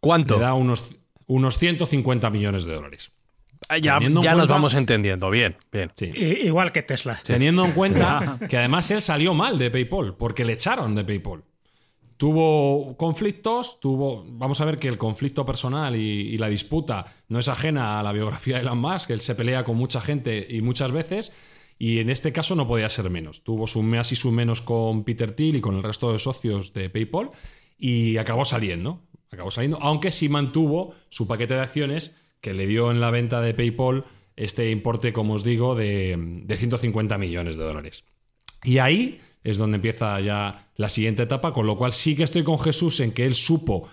¿Cuánto? 0.00 0.36
Le 0.36 0.42
da 0.42 0.54
unos, 0.54 0.96
unos 1.26 1.58
150 1.58 2.28
millones 2.30 2.64
de 2.64 2.74
dólares. 2.74 3.12
Ah, 3.68 3.78
ya 3.78 3.98
ya 4.00 4.34
nos 4.34 4.48
vamos 4.48 4.74
entendiendo. 4.74 5.30
Bien, 5.30 5.56
bien. 5.70 5.92
Sí. 5.94 6.12
Igual 6.16 6.72
que 6.72 6.82
Tesla. 6.82 7.20
Teniendo 7.24 7.64
en 7.64 7.72
cuenta 7.72 8.38
que 8.48 8.58
además 8.58 8.90
él 8.90 9.00
salió 9.00 9.32
mal 9.32 9.58
de 9.58 9.70
PayPal, 9.70 10.16
porque 10.16 10.44
le 10.44 10.54
echaron 10.54 10.94
de 10.94 11.04
PayPal. 11.04 11.44
Tuvo 12.22 12.96
conflictos, 12.96 13.80
tuvo. 13.80 14.24
Vamos 14.24 14.60
a 14.60 14.64
ver 14.64 14.78
que 14.78 14.86
el 14.86 14.96
conflicto 14.96 15.44
personal 15.44 15.96
y, 15.96 16.38
la 16.38 16.48
disputa 16.48 17.04
no 17.26 17.40
es 17.40 17.48
ajena 17.48 17.98
a 17.98 18.02
la 18.04 18.12
biografía 18.12 18.54
de 18.54 18.62
Elon 18.62 18.78
Musk, 18.78 19.10
él 19.10 19.20
se 19.20 19.34
pelea 19.34 19.64
con 19.64 19.76
mucha 19.76 20.00
gente 20.00 20.46
y 20.48 20.62
muchas 20.62 20.92
veces, 20.92 21.34
y 21.80 21.98
en 21.98 22.10
este 22.10 22.30
caso 22.30 22.54
no 22.54 22.68
podía 22.68 22.88
ser 22.90 23.10
menos. 23.10 23.42
Tuvo 23.42 23.66
sus 23.66 23.82
más 23.82 24.12
y 24.12 24.14
sus 24.14 24.30
menos 24.30 24.62
con 24.62 25.02
Peter 25.02 25.32
Thiel 25.32 25.56
y 25.56 25.60
con 25.60 25.74
el 25.74 25.82
resto 25.82 26.12
de 26.12 26.20
socios 26.20 26.72
de 26.72 26.90
PayPal, 26.90 27.30
y 27.76 28.16
acabó 28.18 28.44
saliendo. 28.44 29.00
Acabó 29.32 29.50
saliendo, 29.50 29.80
aunque 29.82 30.12
sí 30.12 30.28
mantuvo 30.28 30.94
su 31.08 31.26
paquete 31.26 31.54
de 31.54 31.60
acciones 31.62 32.14
que 32.40 32.54
le 32.54 32.68
dio 32.68 32.92
en 32.92 33.00
la 33.00 33.10
venta 33.10 33.40
de 33.40 33.52
PayPal 33.52 34.04
este 34.36 34.70
importe, 34.70 35.12
como 35.12 35.34
os 35.34 35.42
digo, 35.42 35.74
de, 35.74 36.16
de 36.16 36.56
150 36.56 37.18
millones 37.18 37.56
de 37.56 37.64
dólares. 37.64 38.04
Y 38.62 38.78
ahí 38.78 39.18
es 39.44 39.58
donde 39.58 39.76
empieza 39.76 40.20
ya 40.20 40.68
la 40.76 40.88
siguiente 40.88 41.24
etapa, 41.24 41.52
con 41.52 41.66
lo 41.66 41.76
cual 41.76 41.92
sí 41.92 42.14
que 42.14 42.22
estoy 42.22 42.44
con 42.44 42.58
Jesús 42.58 43.00
en 43.00 43.12
que 43.12 43.26
él 43.26 43.34
supo 43.34 43.88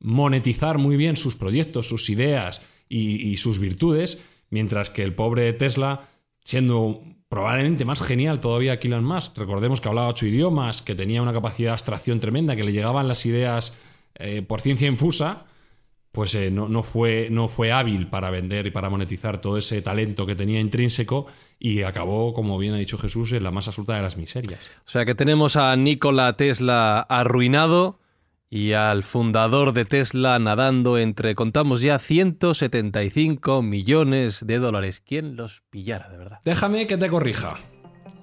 monetizar 0.00 0.78
muy 0.78 0.96
bien 0.96 1.16
sus 1.16 1.34
proyectos, 1.34 1.88
sus 1.88 2.08
ideas 2.10 2.60
y, 2.88 3.36
sus 3.36 3.58
virtudes, 3.58 4.20
mientras 4.50 4.90
que 4.90 5.02
el 5.02 5.14
pobre 5.14 5.52
Tesla, 5.52 6.08
siendo 6.44 7.02
probablemente 7.28 7.84
más 7.84 8.00
genial 8.00 8.40
todavía 8.40 8.80
que 8.80 8.88
Elon 8.88 9.04
Musk, 9.04 9.36
recordemos 9.36 9.80
que 9.80 9.88
hablaba 9.88 10.08
ocho 10.08 10.26
idiomas, 10.26 10.82
que 10.82 10.94
tenía 10.94 11.20
una 11.20 11.32
capacidad 11.32 11.70
de 11.70 11.74
abstracción 11.74 12.20
tremenda, 12.20 12.56
que 12.56 12.64
le 12.64 12.72
llegaban 12.72 13.08
las 13.08 13.26
ideas 13.26 13.74
eh, 14.14 14.42
por 14.42 14.60
ciencia 14.60 14.88
infusa, 14.88 15.44
pues 16.12 16.34
eh, 16.34 16.50
no, 16.50 16.68
no 16.68 16.82
fue, 16.82 17.28
no 17.30 17.48
fue 17.48 17.72
hábil 17.72 18.08
para 18.08 18.30
vender 18.30 18.66
y 18.66 18.70
para 18.70 18.90
monetizar 18.90 19.40
todo 19.40 19.58
ese 19.58 19.82
talento 19.82 20.26
que 20.26 20.34
tenía 20.34 20.60
intrínseco 20.60 21.26
y 21.58 21.82
acabó, 21.82 22.34
como 22.34 22.58
bien 22.58 22.74
ha 22.74 22.78
dicho 22.78 22.98
Jesús, 22.98 23.32
en 23.32 23.44
la 23.44 23.50
más 23.50 23.68
absoluta 23.68 23.96
de 23.96 24.02
las 24.02 24.16
miserias. 24.16 24.60
O 24.86 24.90
sea 24.90 25.04
que 25.04 25.14
tenemos 25.14 25.56
a 25.56 25.74
Nikola 25.76 26.34
Tesla 26.34 27.00
arruinado 27.00 28.00
y 28.50 28.72
al 28.72 29.02
fundador 29.02 29.72
de 29.72 29.84
Tesla 29.84 30.38
nadando 30.38 30.98
entre, 30.98 31.34
contamos 31.34 31.82
ya, 31.82 31.98
175 31.98 33.62
millones 33.62 34.46
de 34.46 34.58
dólares. 34.58 35.02
¿Quién 35.06 35.36
los 35.36 35.62
pillara, 35.70 36.08
de 36.08 36.16
verdad? 36.16 36.38
Déjame 36.44 36.86
que 36.86 36.96
te 36.96 37.08
corrija. 37.08 37.58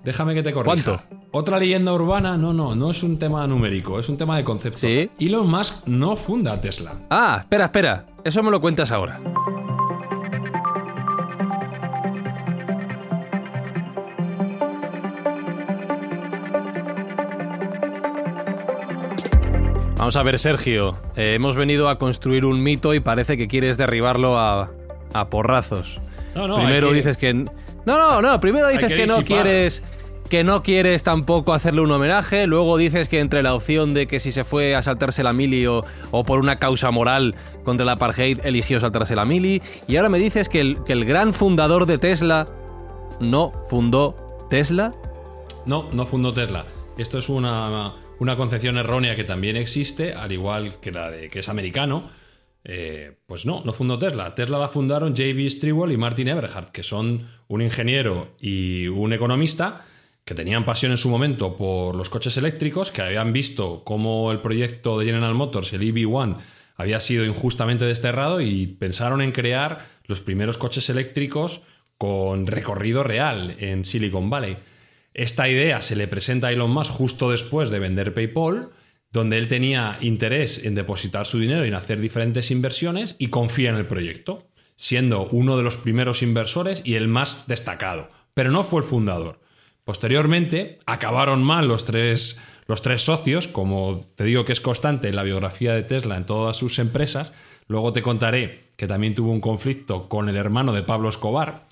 Déjame 0.05 0.35
que 0.35 0.43
te 0.43 0.53
corrija. 0.53 0.83
¿Cuánto? 1.07 1.27
Otra 1.31 1.57
leyenda 1.59 1.91
urbana, 1.91 2.37
no, 2.37 2.53
no, 2.53 2.75
no 2.75 2.91
es 2.91 3.01
un 3.03 3.17
tema 3.19 3.45
numérico, 3.47 3.99
es 3.99 4.07
un 4.07 4.17
tema 4.17 4.37
de 4.37 4.43
concepto. 4.43 4.79
Sí. 4.79 5.09
Elon 5.19 5.49
Musk 5.49 5.85
no 5.87 6.15
funda 6.15 6.61
Tesla. 6.61 6.93
Ah, 7.09 7.39
espera, 7.41 7.65
espera. 7.65 8.05
Eso 8.23 8.41
me 8.43 8.51
lo 8.51 8.61
cuentas 8.61 8.91
ahora. 8.91 9.19
Vamos 19.97 20.15
a 20.15 20.23
ver, 20.23 20.37
Sergio. 20.39 20.97
Eh, 21.15 21.33
hemos 21.35 21.55
venido 21.55 21.89
a 21.89 21.97
construir 21.97 22.45
un 22.45 22.61
mito 22.61 22.93
y 22.93 22.99
parece 22.99 23.37
que 23.37 23.47
quieres 23.47 23.77
derribarlo 23.77 24.37
a, 24.37 24.69
a 25.13 25.29
porrazos. 25.29 25.99
No, 26.35 26.47
no, 26.47 26.57
primero 26.57 26.89
que- 26.89 26.95
dices 26.95 27.17
que. 27.17 27.45
No, 27.85 27.97
no, 27.97 28.21
no. 28.21 28.39
Primero 28.39 28.67
dices 28.67 28.91
que 28.91 28.99
que, 28.99 29.07
no 29.07 29.23
quieres 29.23 29.83
que 30.29 30.43
no 30.43 30.63
quieres 30.63 31.03
tampoco 31.03 31.53
hacerle 31.53 31.81
un 31.81 31.91
homenaje, 31.91 32.47
luego 32.47 32.77
dices 32.77 33.09
que 33.09 33.19
entre 33.19 33.43
la 33.43 33.53
opción 33.53 33.93
de 33.93 34.07
que 34.07 34.19
si 34.19 34.31
se 34.31 34.43
fue 34.43 34.75
a 34.75 34.81
saltarse 34.81 35.21
la 35.21 35.33
mili 35.33 35.67
o, 35.67 35.83
o 36.11 36.23
por 36.23 36.39
una 36.39 36.57
causa 36.57 36.89
moral 36.89 37.35
contra 37.63 37.83
el 37.83 37.89
apartheid 37.89 38.39
eligió 38.43 38.79
saltarse 38.79 39.15
la 39.15 39.25
mili, 39.25 39.61
y 39.87 39.97
ahora 39.97 40.09
me 40.09 40.17
dices 40.17 40.49
que 40.49 40.61
el, 40.61 40.83
que 40.83 40.93
el 40.93 41.05
gran 41.05 41.33
fundador 41.33 41.85
de 41.85 41.99
Tesla 41.99 42.47
no 43.19 43.51
fundó 43.69 44.15
Tesla. 44.49 44.93
No, 45.65 45.89
no 45.91 46.05
fundó 46.05 46.33
Tesla. 46.33 46.65
Esto 46.97 47.19
es 47.19 47.29
una, 47.29 47.93
una 48.19 48.35
concepción 48.35 48.77
errónea 48.77 49.15
que 49.15 49.23
también 49.23 49.57
existe, 49.57 50.13
al 50.13 50.31
igual 50.31 50.79
que 50.81 50.91
la 50.91 51.11
de 51.11 51.29
que 51.29 51.39
es 51.39 51.49
americano. 51.49 52.09
Eh, 52.67 53.15
pues 53.27 53.45
no, 53.45 53.61
no 53.63 53.73
fundó 53.73 53.99
Tesla. 53.99 54.33
Tesla 54.33 54.57
la 54.57 54.69
fundaron 54.69 55.09
J.B. 55.09 55.49
Stewart 55.51 55.91
y 55.91 55.97
Martin 55.97 56.27
Eberhard, 56.27 56.71
que 56.71 56.81
son 56.81 57.27
un 57.47 57.61
ingeniero 57.61 58.35
y 58.39 58.87
un 58.87 59.13
economista 59.13 59.85
que 60.25 60.33
tenían 60.33 60.65
pasión 60.65 60.91
en 60.91 60.97
su 60.97 61.07
momento 61.07 61.55
por 61.55 61.95
los 61.95 62.09
coches 62.09 62.35
eléctricos, 62.37 62.91
que 62.91 63.03
habían 63.03 63.31
visto 63.31 63.83
cómo 63.83 64.31
el 64.31 64.41
proyecto 64.41 64.97
de 64.97 65.05
General 65.05 65.35
Motors, 65.35 65.71
el 65.73 65.83
EV1, 65.83 66.37
había 66.75 66.99
sido 66.99 67.23
injustamente 67.23 67.85
desterrado 67.85 68.41
y 68.41 68.65
pensaron 68.65 69.21
en 69.21 69.31
crear 69.31 69.85
los 70.05 70.21
primeros 70.21 70.57
coches 70.57 70.89
eléctricos 70.89 71.61
con 71.99 72.47
recorrido 72.47 73.03
real 73.03 73.55
en 73.59 73.85
Silicon 73.85 74.31
Valley. 74.31 74.57
Esta 75.13 75.47
idea 75.47 75.81
se 75.81 75.95
le 75.95 76.07
presenta 76.07 76.47
a 76.47 76.51
Elon 76.51 76.71
Musk 76.71 76.91
justo 76.91 77.29
después 77.29 77.69
de 77.69 77.79
vender 77.79 78.13
PayPal, 78.13 78.69
donde 79.15 79.37
él 79.37 79.47
tenía 79.47 79.97
interés 80.01 80.65
en 80.65 80.75
depositar 80.75 81.25
su 81.25 81.39
dinero 81.39 81.63
y 81.63 81.69
en 81.69 81.73
hacer 81.73 82.01
diferentes 82.01 82.51
inversiones 82.51 83.15
y 83.17 83.29
confía 83.29 83.69
en 83.69 83.77
el 83.77 83.85
proyecto, 83.85 84.45
siendo 84.75 85.27
uno 85.31 85.55
de 85.55 85.63
los 85.63 85.77
primeros 85.77 86.21
inversores 86.21 86.81
y 86.83 86.95
el 86.95 87.07
más 87.07 87.47
destacado, 87.47 88.09
pero 88.33 88.51
no 88.51 88.65
fue 88.65 88.81
el 88.81 88.85
fundador. 88.87 89.39
Posteriormente, 89.85 90.79
acabaron 90.85 91.43
mal 91.43 91.67
los 91.67 91.85
tres, 91.85 92.41
los 92.67 92.81
tres 92.81 93.03
socios, 93.03 93.47
como 93.47 94.01
te 94.15 94.25
digo 94.25 94.43
que 94.43 94.51
es 94.51 94.59
constante 94.59 95.07
en 95.07 95.15
la 95.15 95.23
biografía 95.23 95.73
de 95.73 95.83
Tesla 95.83 96.17
en 96.17 96.25
todas 96.25 96.57
sus 96.57 96.77
empresas. 96.77 97.31
Luego 97.69 97.93
te 97.93 98.01
contaré 98.01 98.65
que 98.75 98.85
también 98.85 99.13
tuvo 99.13 99.31
un 99.31 99.39
conflicto 99.39 100.09
con 100.09 100.27
el 100.27 100.35
hermano 100.35 100.73
de 100.73 100.83
Pablo 100.83 101.07
Escobar. 101.07 101.67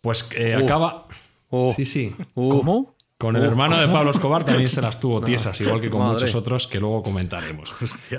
Pues 0.00 0.28
eh, 0.34 0.56
Uh. 0.58 0.64
acaba. 0.64 1.06
Uh. 1.50 1.72
Sí, 1.72 1.84
sí. 1.84 2.14
Uh. 2.34 2.48
¿Cómo? 2.48 2.96
Con 3.18 3.34
el 3.34 3.42
hermano 3.42 3.76
de 3.80 3.88
Pablo 3.88 4.12
Escobar 4.12 4.44
también 4.44 4.70
se 4.70 4.80
las 4.80 5.00
tuvo 5.00 5.20
tiesas, 5.24 5.60
igual 5.60 5.80
que 5.80 5.90
con 5.90 6.00
Madre. 6.00 6.12
muchos 6.14 6.34
otros 6.36 6.68
que 6.68 6.78
luego 6.78 7.02
comentaremos. 7.02 7.72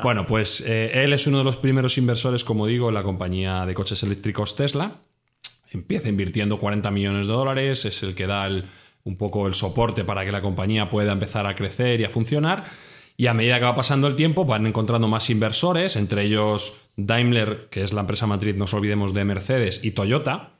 Bueno, 0.04 0.28
pues 0.28 0.62
eh, 0.68 0.92
él 1.06 1.14
es 1.14 1.26
uno 1.26 1.38
de 1.38 1.46
los 1.46 1.56
primeros 1.58 1.98
inversores, 1.98 2.44
como 2.44 2.68
digo, 2.68 2.90
en 2.90 2.96
la 2.96 3.04
compañía 3.04 3.66
de 3.66 3.74
coches 3.74 4.04
eléctricos 4.04 4.56
Tesla. 4.58 4.98
Empieza 5.72 6.10
invirtiendo 6.10 6.60
40 6.60 6.92
millones 6.92 7.28
de 7.28 7.34
dólares, 7.34 7.86
es 7.86 8.04
el 8.04 8.14
que 8.14 8.28
da 8.28 8.46
el- 8.48 8.66
un 9.06 9.16
poco 9.18 9.48
el 9.48 9.54
soporte 9.54 10.04
para 10.04 10.26
que 10.26 10.32
la 10.34 10.42
compañía 10.42 10.90
pueda 10.90 11.14
empezar 11.14 11.46
a 11.48 11.56
crecer 11.56 12.02
y 12.02 12.04
a 12.04 12.10
funcionar. 12.10 12.66
Y 13.16 13.28
a 13.28 13.34
medida 13.34 13.58
que 13.60 13.66
va 13.66 13.76
pasando 13.76 14.08
el 14.08 14.16
tiempo, 14.18 14.44
van 14.46 14.68
encontrando 14.68 15.08
más 15.08 15.30
inversores, 15.30 15.96
entre 15.96 16.24
ellos 16.26 16.78
Daimler, 16.98 17.68
que 17.72 17.84
es 17.84 17.94
la 17.94 18.02
empresa 18.02 18.28
matriz, 18.28 18.56
no 18.56 18.60
nos 18.62 18.74
olvidemos, 18.74 19.14
de 19.14 19.24
Mercedes, 19.24 19.80
y 19.84 19.92
Toyota, 19.92 20.52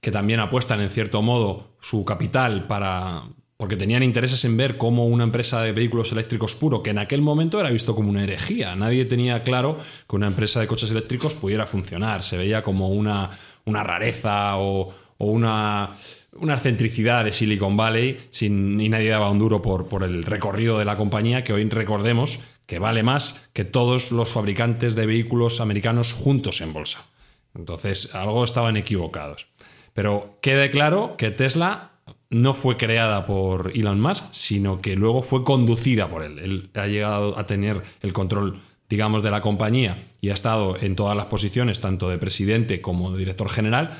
que 0.00 0.10
también 0.10 0.40
apuestan 0.40 0.80
en 0.80 0.90
cierto 0.90 1.22
modo 1.22 1.68
su 1.80 2.04
capital 2.04 2.66
para 2.66 3.22
porque 3.56 3.76
tenían 3.76 4.02
intereses 4.02 4.44
en 4.44 4.56
ver 4.56 4.76
cómo 4.76 5.06
una 5.06 5.24
empresa 5.24 5.62
de 5.62 5.72
vehículos 5.72 6.12
eléctricos 6.12 6.54
puro, 6.54 6.82
que 6.82 6.90
en 6.90 6.98
aquel 6.98 7.22
momento 7.22 7.58
era 7.58 7.70
visto 7.70 7.94
como 7.94 8.10
una 8.10 8.22
herejía, 8.22 8.76
nadie 8.76 9.04
tenía 9.04 9.42
claro 9.42 9.78
que 10.08 10.16
una 10.16 10.26
empresa 10.26 10.60
de 10.60 10.66
coches 10.66 10.90
eléctricos 10.90 11.34
pudiera 11.34 11.66
funcionar, 11.66 12.22
se 12.22 12.36
veía 12.36 12.62
como 12.62 12.90
una, 12.90 13.30
una 13.64 13.82
rareza 13.82 14.58
o, 14.58 14.94
una, 15.18 15.94
una 16.34 16.54
excentricidad 16.54 17.24
de 17.24 17.32
Silicon 17.32 17.76
Valley 17.76 18.18
sin, 18.30 18.78
y 18.80 18.88
nadie 18.90 19.08
daba 19.08 19.30
un 19.30 19.38
duro 19.38 19.62
por, 19.62 19.86
por 19.86 20.02
el 20.02 20.24
recorrido 20.24 20.78
de 20.78 20.84
la 20.84 20.96
compañía, 20.96 21.42
que 21.42 21.54
hoy 21.54 21.66
recordemos 21.68 22.40
que 22.66 22.78
vale 22.78 23.02
más 23.02 23.48
que 23.52 23.64
todos 23.64 24.12
los 24.12 24.32
fabricantes 24.32 24.94
de 24.94 25.06
vehículos 25.06 25.60
americanos 25.60 26.12
juntos 26.12 26.60
en 26.60 26.72
bolsa. 26.72 27.06
Entonces, 27.54 28.14
algo 28.14 28.44
estaban 28.44 28.76
equivocados. 28.76 29.46
Pero 29.94 30.36
quede 30.42 30.70
claro 30.70 31.14
que 31.16 31.30
Tesla 31.30 31.92
no 32.30 32.54
fue 32.54 32.76
creada 32.76 33.24
por 33.24 33.72
Elon 33.74 34.00
Musk, 34.00 34.24
sino 34.32 34.80
que 34.80 34.96
luego 34.96 35.22
fue 35.22 35.44
conducida 35.44 36.08
por 36.08 36.22
él. 36.22 36.38
Él 36.38 36.70
ha 36.74 36.86
llegado 36.86 37.38
a 37.38 37.46
tener 37.46 37.82
el 38.02 38.12
control, 38.12 38.60
digamos, 38.88 39.22
de 39.22 39.30
la 39.30 39.40
compañía 39.40 40.02
y 40.20 40.30
ha 40.30 40.34
estado 40.34 40.76
en 40.80 40.96
todas 40.96 41.16
las 41.16 41.26
posiciones, 41.26 41.80
tanto 41.80 42.08
de 42.08 42.18
presidente 42.18 42.80
como 42.80 43.12
de 43.12 43.18
director 43.18 43.48
general, 43.48 43.90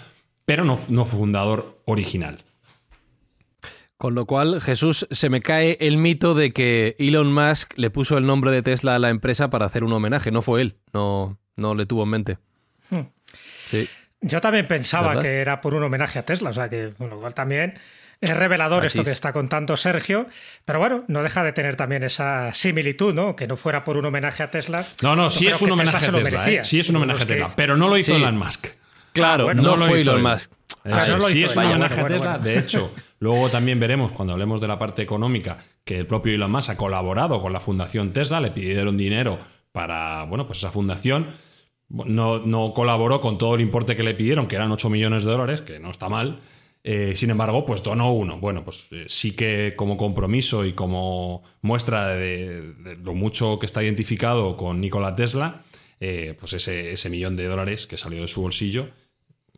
pero 0.45 0.65
no, 0.65 0.79
no 0.89 1.05
fue 1.05 1.19
fundador 1.21 1.81
original. 1.85 2.39
Con 3.97 4.15
lo 4.15 4.27
cual, 4.27 4.61
Jesús, 4.61 5.07
se 5.11 5.31
me 5.31 5.41
cae 5.41 5.79
el 5.81 5.97
mito 5.97 6.35
de 6.35 6.51
que 6.51 6.97
Elon 6.99 7.33
Musk 7.33 7.73
le 7.77 7.91
puso 7.91 8.19
el 8.19 8.27
nombre 8.27 8.51
de 8.51 8.63
Tesla 8.63 8.95
a 8.95 8.99
la 8.99 9.09
empresa 9.09 9.49
para 9.49 9.65
hacer 9.65 9.85
un 9.85 9.93
homenaje. 9.93 10.31
No 10.31 10.43
fue 10.43 10.61
él, 10.61 10.77
no, 10.93 11.39
no 11.57 11.75
le 11.75 11.87
tuvo 11.87 12.03
en 12.03 12.11
mente. 12.11 12.39
Sí. 13.71 13.89
Yo 14.21 14.41
también 14.41 14.69
pensaba 14.69 15.09
¿Verdad? 15.09 15.23
que 15.23 15.41
era 15.41 15.61
por 15.61 15.75
un 15.75 15.83
homenaje 15.83 16.19
a 16.19 16.25
Tesla, 16.25 16.51
o 16.51 16.53
sea 16.53 16.69
que, 16.69 16.93
con 16.97 17.11
lo 17.11 17.19
cual 17.21 17.35
también 17.35 17.79
es 18.21 18.37
revelador 18.37 18.85
esto 18.87 19.03
que 19.03 19.11
es. 19.11 19.15
está 19.15 19.33
contando 19.33 19.77
Sergio, 19.77 20.27
pero 20.65 20.79
bueno, 20.79 21.05
no 21.09 21.23
deja 21.23 21.43
de 21.45 21.53
tener 21.53 21.77
también 21.77 22.03
esa 22.03 22.53
similitud, 22.55 23.13
¿no? 23.15 23.37
Que 23.37 23.47
no 23.47 23.57
fuera 23.57 23.85
por 23.85 23.97
un 23.97 24.05
homenaje 24.07 24.43
a 24.43 24.51
Tesla. 24.51 24.85
No, 25.03 25.15
no, 25.17 25.25
yo 25.25 25.31
sí 25.31 25.47
es 25.47 25.53
un 25.55 25.59
Tesla 25.69 25.73
homenaje 25.75 26.01
se 26.01 26.07
a 26.07 26.13
Tesla. 26.23 26.51
¿eh? 26.51 26.65
Sí 26.65 26.81
es 26.81 26.89
un 26.91 26.97
homenaje 26.97 27.19
a 27.19 27.25
Los 27.25 27.29
que- 27.29 27.35
Tesla, 27.35 27.53
pero 27.57 27.77
no 27.77 27.89
lo 27.89 27.97
hizo 27.99 28.13
Sí. 28.15 28.19
Elon 28.21 28.37
Musk. 28.39 28.67
Claro, 29.13 29.45
bueno, 29.45 29.63
no, 29.63 29.77
lo 29.77 29.87
fue 29.87 30.01
hizo 30.01 30.11
Elon. 30.13 30.23
Musk. 30.23 30.51
Ah, 30.85 31.05
no 31.09 31.17
lo 31.17 31.23
sí 31.29 31.39
hizo 31.39 31.47
es 31.49 31.57
un 31.57 31.63
Ah, 31.63 31.67
homenaje 31.71 31.95
bueno, 32.01 32.07
a 32.07 32.09
Tesla. 32.19 32.31
bueno, 32.39 32.45
De 32.45 32.59
hecho, 32.59 32.95
luego 33.21 33.49
también 33.49 33.81
veremos 33.81 34.13
cuando 34.13 34.35
hablemos 34.35 34.61
de 34.61 34.69
la 34.69 34.79
parte 34.79 35.03
económica 35.03 35.59
que 35.85 35.99
el 35.99 36.07
propio 36.07 36.35
Elon 36.35 36.51
Musk 36.51 36.71
ha 36.71 36.77
colaborado 36.77 37.41
con 37.43 37.53
la 37.53 37.61
fundación 37.61 38.13
Tesla, 38.13 38.41
le 38.41 38.51
pidieron 38.51 38.97
dinero 38.97 39.39
para, 39.73 40.25
bueno, 40.25 40.47
pues 40.47 40.59
esa 40.59 40.71
fundación. 40.71 41.27
No, 41.89 42.41
no 42.41 42.73
colaboró 42.75 43.21
con 43.21 43.39
todo 43.39 43.55
el 43.55 43.61
importe 43.61 43.95
que 43.95 44.03
le 44.03 44.15
pidieron, 44.15 44.49
que 44.49 44.57
eran 44.57 44.73
8 44.73 44.91
millones 44.91 45.25
de 45.25 45.31
dólares, 45.31 45.61
que 45.61 45.79
no 45.79 45.91
está 45.93 46.09
mal. 46.09 46.41
Eh, 46.89 47.17
sin 47.17 47.31
embargo, 47.31 47.67
pues 47.67 47.83
donó 47.83 48.13
uno. 48.13 48.39
Bueno, 48.39 48.65
pues 48.65 48.87
eh, 48.93 49.07
sí 49.09 49.33
que 49.33 49.75
como 49.75 49.97
compromiso 49.97 50.65
y 50.65 50.73
como 50.73 51.43
muestra 51.63 52.11
de, 52.11 52.75
de 52.75 52.95
lo 52.95 53.13
mucho 53.13 53.59
que 53.59 53.67
está 53.67 53.83
identificado 53.83 54.57
con 54.57 54.81
Nikola 54.81 55.17
Tesla, 55.17 55.63
eh, 55.99 56.37
pues 56.39 56.53
ese, 56.53 56.93
ese 56.93 57.11
millón 57.11 57.35
de 57.35 57.47
dólares 57.47 57.89
que 57.89 57.97
salió 57.97 58.21
de 58.23 58.29
su 58.29 58.41
bolsillo, 58.41 58.91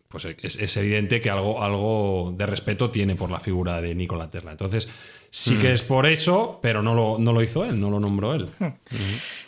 pues 0.08 0.24
es, 0.24 0.56
es 0.56 0.76
evidente 0.78 1.20
que 1.20 1.28
algo, 1.28 1.62
algo 1.62 2.32
de 2.34 2.46
respeto 2.46 2.88
tiene 2.90 3.14
por 3.14 3.30
la 3.30 3.40
figura 3.40 3.82
de 3.82 3.94
Nikola 3.94 4.30
Tesla. 4.30 4.52
Entonces, 4.52 4.88
sí 5.28 5.56
que 5.56 5.72
es 5.74 5.82
por 5.82 6.06
eso, 6.06 6.60
pero 6.62 6.82
no 6.82 6.94
lo, 6.94 7.18
no 7.18 7.34
lo 7.34 7.42
hizo 7.42 7.62
él, 7.62 7.78
no 7.78 7.90
lo 7.90 8.00
nombró 8.00 8.32
él. 8.34 8.48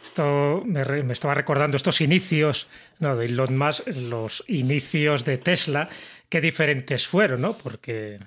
Esto 0.05 0.63
me, 0.67 0.85
re- 0.85 1.03
me 1.03 1.15
estaba 1.15 1.33
recordando 1.33 1.79
estos 1.79 2.03
inicios 2.03 2.69
¿no? 2.99 3.17
de 3.17 3.25
Elon 3.27 3.57
Musk, 3.57 3.87
los 4.11 4.45
inicios 4.49 5.25
de 5.25 5.39
Tesla, 5.39 5.89
qué 6.31 6.41
diferentes 6.41 7.07
fueron, 7.07 7.43
¿no? 7.43 7.53
Porque 7.59 8.21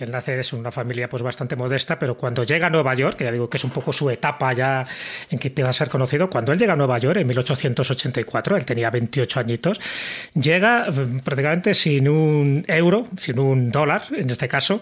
él 0.00 0.10
nace 0.10 0.38
es 0.40 0.54
una 0.54 0.70
familia 0.70 1.10
pues 1.10 1.22
bastante 1.22 1.56
modesta, 1.56 1.98
pero 1.98 2.16
cuando 2.16 2.42
llega 2.42 2.68
a 2.68 2.70
Nueva 2.70 2.94
York, 2.94 3.18
que 3.18 3.24
ya 3.24 3.30
digo 3.30 3.50
que 3.50 3.58
es 3.58 3.64
un 3.64 3.70
poco 3.70 3.92
su 3.92 4.08
etapa 4.08 4.52
ya 4.54 4.86
en 5.28 5.38
que 5.38 5.48
empieza 5.48 5.70
a 5.70 5.74
ser 5.74 5.90
conocido, 5.90 6.30
cuando 6.30 6.52
él 6.52 6.58
llega 6.58 6.72
a 6.72 6.76
Nueva 6.76 6.98
York 6.98 7.18
en 7.18 7.26
1884, 7.26 8.56
él 8.56 8.64
tenía 8.64 8.88
28 8.88 9.40
añitos, 9.40 9.78
llega 10.32 10.86
eh, 10.88 11.20
prácticamente 11.22 11.74
sin 11.74 12.08
un 12.08 12.64
euro, 12.66 13.08
sin 13.18 13.38
un 13.38 13.70
dólar 13.70 14.04
en 14.12 14.30
este 14.30 14.48
caso, 14.48 14.80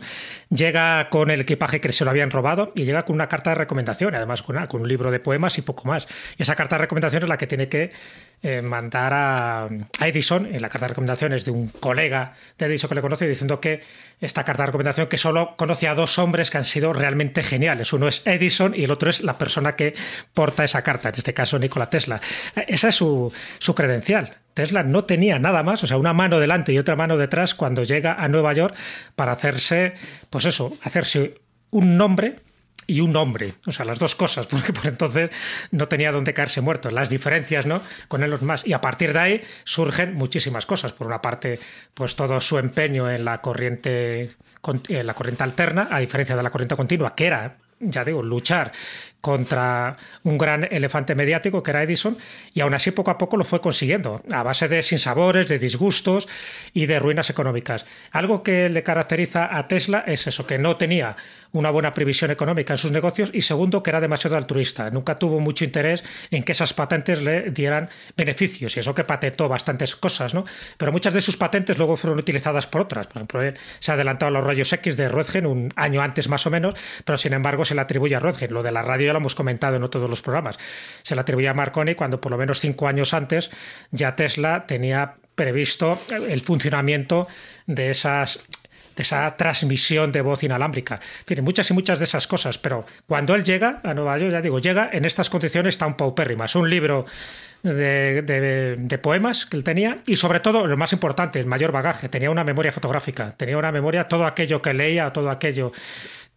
llega 0.51 1.09
con 1.11 1.33
el 1.33 1.41
equipaje 1.41 1.81
que 1.81 1.91
se 1.91 2.05
lo 2.05 2.11
habían 2.11 2.31
robado 2.31 2.73
y 2.77 2.85
llega 2.85 3.05
con 3.05 3.15
una 3.15 3.29
carta 3.29 3.51
de 3.51 3.57
recomendación, 3.57 4.15
además 4.15 4.43
con, 4.43 4.65
con 4.67 4.83
un 4.83 4.89
libro 4.89 5.11
de 5.11 5.19
poemas 5.19 5.59
y 5.59 5.63
poco 5.63 5.89
más. 5.89 6.07
Y 6.37 6.43
esa 6.43 6.55
carta 6.55 6.77
de 6.77 6.83
recomendación 6.83 7.25
es 7.25 7.29
la 7.29 7.37
que 7.37 7.49
tiene 7.49 7.69
que 7.69 7.91
eh, 8.43 8.63
mandar 8.63 9.13
a, 9.15 9.69
Edison, 10.01 10.47
en 10.47 10.63
la 10.63 10.69
carta 10.69 10.87
de 10.87 10.91
recomendación 10.91 11.33
es 11.33 11.45
de 11.45 11.51
un 11.51 11.69
colega 11.69 12.35
de 12.57 12.67
Edison 12.67 12.89
que 12.89 12.95
le 12.95 13.01
conoce, 13.01 13.27
diciendo 13.27 13.61
que 13.61 13.81
esta 14.21 14.45
carta 14.45 14.63
de 14.63 14.67
recomendación 14.67 15.09
que 15.09 15.19
solo 15.19 15.55
conoce 15.57 15.89
a 15.89 15.95
dos 15.95 16.19
hombres 16.19 16.51
que 16.51 16.59
han 16.59 16.65
sido 16.65 16.93
realmente 16.93 17.43
geniales. 17.43 17.93
Uno 17.93 18.07
es 18.07 18.23
Edison 18.25 18.75
y 18.77 18.85
el 18.85 18.91
otro 18.91 19.11
es 19.11 19.23
la 19.23 19.39
persona 19.39 19.75
que 19.75 19.95
porta 20.35 20.65
esa 20.65 20.83
carta, 20.83 21.09
en 21.09 21.17
este 21.17 21.35
caso 21.35 21.59
Nikola 21.59 21.91
Tesla. 21.91 22.21
Eh, 22.55 22.67
Esa 22.69 22.89
es 22.89 22.95
su, 22.95 23.33
su 23.59 23.75
credencial. 23.75 24.37
Tesla 24.55 24.83
no 24.83 25.05
tenía 25.05 25.39
nada 25.39 25.63
más, 25.63 25.83
o 25.83 25.87
sea, 25.87 25.97
una 25.97 26.13
mano 26.13 26.41
delante 26.41 26.73
y 26.73 26.79
otra 26.79 26.97
mano 26.97 27.17
detrás 27.17 27.55
cuando 27.55 27.85
llega 27.85 28.15
a 28.15 28.29
Nueva 28.29 28.53
York 28.53 28.75
para 29.15 29.33
hacerse, 29.33 29.95
pues 30.31 30.45
eso, 30.45 30.77
hacerse 30.83 31.35
un 31.71 31.97
nombre 31.97 32.37
y 32.89 33.03
un 33.03 33.15
hombre, 33.17 33.53
o 33.67 33.71
sea, 33.71 33.85
las 33.85 33.99
dos 33.99 34.15
cosas, 34.15 34.47
porque 34.51 34.73
por 34.73 34.87
entonces 34.87 35.31
no 35.71 35.87
tenía 35.87 36.11
dónde 36.11 36.35
caerse 36.35 36.61
muerto. 36.63 36.91
Las 36.91 37.11
diferencias, 37.11 37.67
¿no? 37.67 37.83
Con 38.09 38.25
Elon 38.25 38.45
Musk. 38.45 38.67
Y 38.67 38.73
a 38.73 38.81
partir 38.81 39.13
de 39.13 39.19
ahí 39.19 39.43
surgen 39.63 40.15
muchísimas 40.15 40.67
cosas. 40.67 40.93
Por 40.93 41.07
una 41.07 41.23
parte, 41.23 41.61
pues 41.95 42.17
todo 42.17 42.41
su 42.41 42.59
empeño 42.59 43.09
en 43.11 43.25
la 43.27 43.41
corriente, 43.43 44.31
en 44.89 45.07
la 45.07 45.15
corriente 45.15 45.45
alterna, 45.45 45.89
a 45.91 46.01
diferencia 46.01 46.35
de 46.35 46.43
la 46.43 46.51
corriente 46.51 46.77
continua, 46.77 47.15
que 47.15 47.27
era, 47.27 47.59
ya 47.79 48.05
digo, 48.05 48.23
luchar 48.23 48.73
contra 49.21 49.97
un 50.23 50.39
gran 50.39 50.69
elefante 50.71 51.15
mediático 51.15 51.63
que 51.63 51.71
era 51.73 51.83
Edison 51.83 52.17
y 52.55 52.61
aún 52.61 52.75
así 52.75 52.93
poco 52.93 53.11
a 53.11 53.19
poco 53.19 53.37
lo 53.37 53.45
fue 53.45 53.61
consiguiendo 53.61 54.23
a 54.33 54.43
base 54.43 54.69
de 54.69 54.83
sinsabores, 54.83 55.49
de 55.49 55.59
disgustos 55.59 56.29
y 56.73 56.87
de 56.87 56.99
ruinas 56.99 57.31
económicas. 57.31 57.87
Algo 58.13 58.43
que 58.43 58.69
le 58.69 58.83
caracteriza 58.83 59.57
a 59.57 59.67
Tesla 59.67 60.05
es 60.07 60.27
eso, 60.27 60.47
que 60.47 60.59
no 60.59 60.77
tenía 60.77 61.17
una 61.53 61.71
buena 61.71 61.95
previsión 61.95 62.31
económica 62.31 62.75
en 62.75 62.79
sus 62.79 62.93
negocios 62.93 63.31
y 63.33 63.43
segundo 63.43 63.83
que 63.83 63.91
era 63.91 64.01
demasiado 64.01 64.37
altruista. 64.37 64.91
Nunca 64.91 65.19
tuvo 65.19 65.41
mucho 65.41 65.65
interés 65.65 66.05
en 66.31 66.43
que 66.43 66.53
esas 66.53 66.75
patentes 66.75 67.23
le 67.23 67.51
dieran 67.51 67.89
beneficios 68.17 68.77
y 68.77 68.81
eso 68.81 68.95
que 68.95 69.05
patentó 69.05 69.49
bastantes 69.49 69.97
cosas, 69.97 70.35
¿no? 70.35 70.45
Pero 70.77 70.93
muchas 70.93 71.15
de 71.15 71.21
sus 71.21 71.37
patentes 71.37 71.79
luego 71.79 71.97
fueron 71.97 72.19
utilizadas 72.19 72.67
por 72.67 72.83
otras. 72.83 73.07
Por 73.07 73.17
ejemplo, 73.17 73.61
se 73.81 73.93
ha 73.93 73.95
a 73.95 74.31
los 74.31 74.45
rayos 74.45 74.73
X 74.73 74.97
de 74.97 75.09
Röntgen 75.09 75.47
un 75.47 75.73
año 75.77 76.03
antes 76.03 76.29
más 76.29 76.47
o 76.47 76.51
menos, 76.51 76.75
pero 77.05 77.19
sin 77.19 77.33
embargo 77.33 77.65
se 77.65 77.75
le 77.75 77.81
atribuye 77.81 78.15
a 78.15 78.21
Röntgen. 78.21 78.51
Lo 78.51 78.63
de 78.63 78.73
la 78.73 78.83
radio 78.83 79.09
hemos 79.19 79.35
comentado 79.35 79.77
en 79.77 79.89
todos 79.89 80.09
los 80.09 80.23
programas. 80.23 80.59
Se 81.03 81.15
le 81.15 81.21
atribuye 81.21 81.49
a 81.49 81.55
Marconi 81.55 81.95
cuando 81.95 82.21
por 82.21 82.33
lo 82.33 82.39
menos 82.39 82.61
cinco 82.61 82.89
años 82.89 83.15
antes 83.15 83.51
ya 83.91 84.17
Tesla 84.17 84.67
tenía 84.67 85.15
previsto 85.35 86.01
el 86.11 86.41
funcionamiento 86.41 87.29
de 87.67 87.91
esas 87.91 88.41
esa 89.03 89.37
transmisión 89.37 90.13
de 90.13 90.21
voz 90.21 90.43
inalámbrica. 90.43 91.01
Tiene 91.25 91.43
muchas 91.43 91.71
y 91.71 91.75
muchas 91.75 91.99
de 91.99 92.05
esas 92.05 92.27
cosas, 92.27 92.59
pero 92.59 92.85
cuando 93.07 93.35
él 93.35 93.45
llega 93.45 93.81
a 93.83 93.95
Nueva 93.95 94.19
York, 94.19 94.33
ya 94.33 94.41
digo, 94.41 94.59
llega 94.59 94.91
en 94.93 95.05
estas 95.05 95.31
condiciones 95.31 95.79
tan 95.79 95.97
paupérrimas. 95.97 96.55
Un 96.55 96.69
libro 96.69 97.07
de, 97.63 98.23
de, 98.23 98.99
poemas 98.99 99.47
que 99.47 99.57
él 99.57 99.65
tenía 99.65 99.99
y 100.07 100.17
sobre 100.17 100.41
todo, 100.41 100.67
lo 100.67 100.77
más 100.77 100.93
importante, 100.93 101.41
el 101.41 101.47
mayor 101.47 101.73
bagaje, 101.73 102.09
tenía 102.09 102.31
una 102.31 102.45
memoria 102.45 102.73
fotográfica, 102.73 103.35
tenía 103.37 103.59
una 103.59 103.73
memoria, 103.73 104.07
todo 104.07 104.27
aquello 104.27 104.63
que 104.63 104.73
leía, 104.73 105.13
todo 105.13 105.31
aquello 105.31 105.73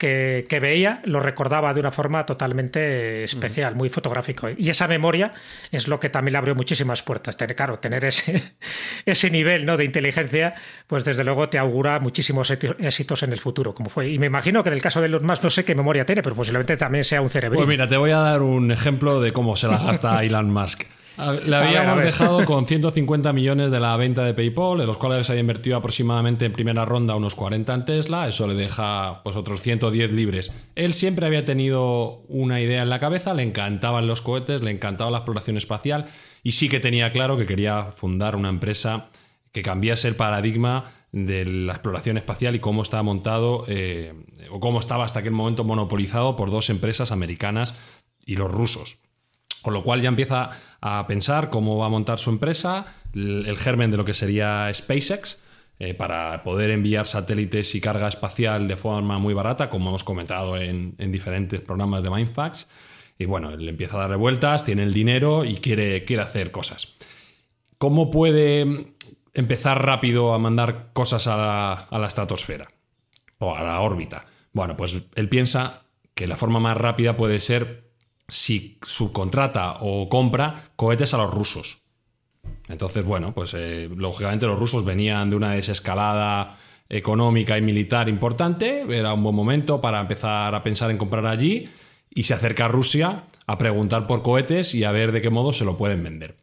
que, 0.01 0.59
veía 0.59 0.99
lo 1.05 1.19
recordaba 1.19 1.73
de 1.73 1.79
una 1.79 1.91
forma 1.91 2.25
totalmente 2.25 3.23
especial, 3.23 3.75
muy 3.75 3.89
fotográfico. 3.89 4.49
Y 4.57 4.69
esa 4.69 4.87
memoria 4.87 5.33
es 5.71 5.87
lo 5.87 5.99
que 5.99 6.09
también 6.09 6.33
le 6.33 6.37
abrió 6.39 6.55
muchísimas 6.55 7.03
puertas. 7.03 7.37
Tener, 7.37 7.55
claro, 7.55 7.77
tener 7.77 8.03
ese, 8.05 8.53
ese 9.05 9.29
nivel 9.29 9.65
¿no? 9.65 9.77
de 9.77 9.85
inteligencia, 9.85 10.55
pues 10.87 11.05
desde 11.05 11.23
luego 11.23 11.49
te 11.49 11.59
augura 11.59 11.99
muchísimos 11.99 12.49
éxitos 12.49 13.21
en 13.21 13.31
el 13.31 13.39
futuro, 13.39 13.75
como 13.75 13.89
fue. 13.91 14.09
Y 14.09 14.17
me 14.17 14.25
imagino 14.25 14.63
que 14.63 14.69
en 14.69 14.73
el 14.73 14.81
caso 14.81 15.01
de 15.01 15.09
los 15.09 15.21
más 15.21 15.43
no 15.43 15.51
sé 15.51 15.63
qué 15.63 15.75
memoria 15.75 16.05
tiene, 16.05 16.23
pero 16.23 16.35
posiblemente 16.35 16.77
también 16.77 17.03
sea 17.03 17.21
un 17.21 17.29
cerebro. 17.29 17.57
Pues 17.57 17.67
mira, 17.67 17.87
te 17.87 17.97
voy 17.97 18.11
a 18.11 18.17
dar 18.17 18.41
un 18.41 18.71
ejemplo 18.71 19.21
de 19.21 19.31
cómo 19.31 19.55
se 19.55 19.67
la 19.67 19.77
gasta 19.77 20.23
Elon 20.23 20.51
Musk. 20.51 20.83
Le 21.43 21.55
habíamos 21.55 22.01
dejado 22.01 22.45
con 22.45 22.65
150 22.65 23.31
millones 23.33 23.71
de 23.71 23.79
la 23.79 23.95
venta 23.97 24.23
de 24.23 24.33
PayPal, 24.33 24.81
en 24.81 24.87
los 24.87 24.97
cuales 24.97 25.27
se 25.27 25.33
había 25.33 25.41
invertido 25.41 25.77
aproximadamente 25.77 26.45
en 26.45 26.53
primera 26.53 26.85
ronda 26.85 27.15
unos 27.15 27.35
40 27.35 27.73
en 27.73 27.85
Tesla, 27.85 28.27
eso 28.27 28.47
le 28.47 28.55
deja 28.55 29.21
pues 29.23 29.35
otros 29.35 29.61
110 29.61 30.11
libres. 30.11 30.51
Él 30.75 30.93
siempre 30.93 31.25
había 31.25 31.45
tenido 31.45 32.23
una 32.27 32.59
idea 32.61 32.81
en 32.81 32.89
la 32.89 32.99
cabeza, 32.99 33.33
le 33.33 33.43
encantaban 33.43 34.07
los 34.07 34.21
cohetes, 34.21 34.61
le 34.61 34.71
encantaba 34.71 35.11
la 35.11 35.19
exploración 35.19 35.57
espacial 35.57 36.05
y 36.43 36.53
sí 36.53 36.69
que 36.69 36.79
tenía 36.79 37.11
claro 37.11 37.37
que 37.37 37.45
quería 37.45 37.91
fundar 37.95 38.35
una 38.35 38.49
empresa 38.49 39.09
que 39.51 39.61
cambiase 39.61 40.07
el 40.07 40.15
paradigma 40.15 40.91
de 41.11 41.45
la 41.45 41.73
exploración 41.73 42.17
espacial 42.17 42.55
y 42.55 42.59
cómo 42.59 42.83
estaba 42.83 43.03
montado 43.03 43.65
eh, 43.67 44.13
o 44.49 44.59
cómo 44.59 44.79
estaba 44.79 45.03
hasta 45.03 45.19
aquel 45.19 45.33
momento 45.33 45.63
monopolizado 45.63 46.35
por 46.35 46.51
dos 46.51 46.69
empresas 46.69 47.11
americanas 47.11 47.75
y 48.25 48.37
los 48.37 48.51
rusos. 48.51 48.99
Con 49.61 49.73
lo 49.73 49.83
cual 49.83 50.01
ya 50.01 50.09
empieza 50.09 50.49
a 50.81 51.05
pensar 51.07 51.49
cómo 51.49 51.77
va 51.77 51.85
a 51.85 51.89
montar 51.89 52.19
su 52.19 52.29
empresa, 52.29 52.85
el 53.13 53.57
germen 53.57 53.91
de 53.91 53.97
lo 53.97 54.05
que 54.05 54.13
sería 54.13 54.71
SpaceX, 54.73 55.39
eh, 55.83 55.95
para 55.95 56.43
poder 56.43 56.69
enviar 56.69 57.07
satélites 57.07 57.73
y 57.73 57.81
carga 57.81 58.07
espacial 58.07 58.67
de 58.67 58.77
forma 58.77 59.17
muy 59.17 59.33
barata, 59.33 59.67
como 59.67 59.89
hemos 59.89 60.03
comentado 60.03 60.55
en, 60.55 60.95
diferentes 61.11 61.59
programas 61.59 62.03
de 62.03 62.11
Mindfax. 62.11 62.67
Y 63.17 63.25
bueno, 63.25 63.49
él 63.49 63.67
empieza 63.67 63.97
a 63.97 64.01
darle 64.01 64.15
vueltas, 64.15 64.63
tiene 64.63 64.83
el 64.83 64.93
dinero 64.93 65.43
y 65.43 65.55
quiere, 65.55 66.03
quiere 66.03 66.21
hacer 66.21 66.51
cosas. 66.51 66.89
¿Cómo 67.79 68.11
puede 68.11 68.93
empezar 69.33 69.83
rápido 69.83 70.35
a 70.35 70.37
mandar 70.37 70.89
cosas 70.93 71.25
a 71.25 71.87
la 71.89 72.07
estratosfera 72.07 72.67
o 73.39 73.55
a 73.55 73.63
la 73.63 73.79
órbita? 73.79 74.25
Bueno, 74.53 74.77
pues 74.77 74.95
él 75.15 75.29
piensa 75.29 75.81
que 76.13 76.27
la 76.27 76.37
forma 76.37 76.59
más 76.59 76.77
rápida 76.77 77.17
puede 77.17 77.39
ser 77.39 77.90
si 78.31 78.79
subcontrata 78.87 79.77
o 79.81 80.07
compra 80.07 80.71
cohetes 80.75 81.13
a 81.13 81.17
los 81.17 81.31
rusos. 81.31 81.83
Entonces, 82.69 83.03
bueno, 83.03 83.33
pues 83.33 83.53
eh, 83.53 83.89
lógicamente 83.93 84.47
los 84.47 84.57
rusos 84.57 84.85
venían 84.85 85.29
de 85.29 85.35
una 85.35 85.51
desescalada 85.51 86.57
económica 86.89 87.57
y 87.57 87.61
militar 87.61 88.09
importante, 88.09 88.85
era 88.89 89.13
un 89.13 89.23
buen 89.23 89.35
momento 89.35 89.81
para 89.81 89.99
empezar 89.99 90.55
a 90.55 90.63
pensar 90.63 90.89
en 90.91 90.97
comprar 90.97 91.25
allí 91.25 91.69
y 92.09 92.23
se 92.23 92.33
acerca 92.33 92.65
a 92.65 92.69
Rusia 92.69 93.25
a 93.47 93.57
preguntar 93.57 94.07
por 94.07 94.23
cohetes 94.23 94.73
y 94.73 94.83
a 94.85 94.91
ver 94.91 95.11
de 95.11 95.21
qué 95.21 95.29
modo 95.29 95.53
se 95.53 95.65
lo 95.65 95.77
pueden 95.77 96.03
vender. 96.03 96.37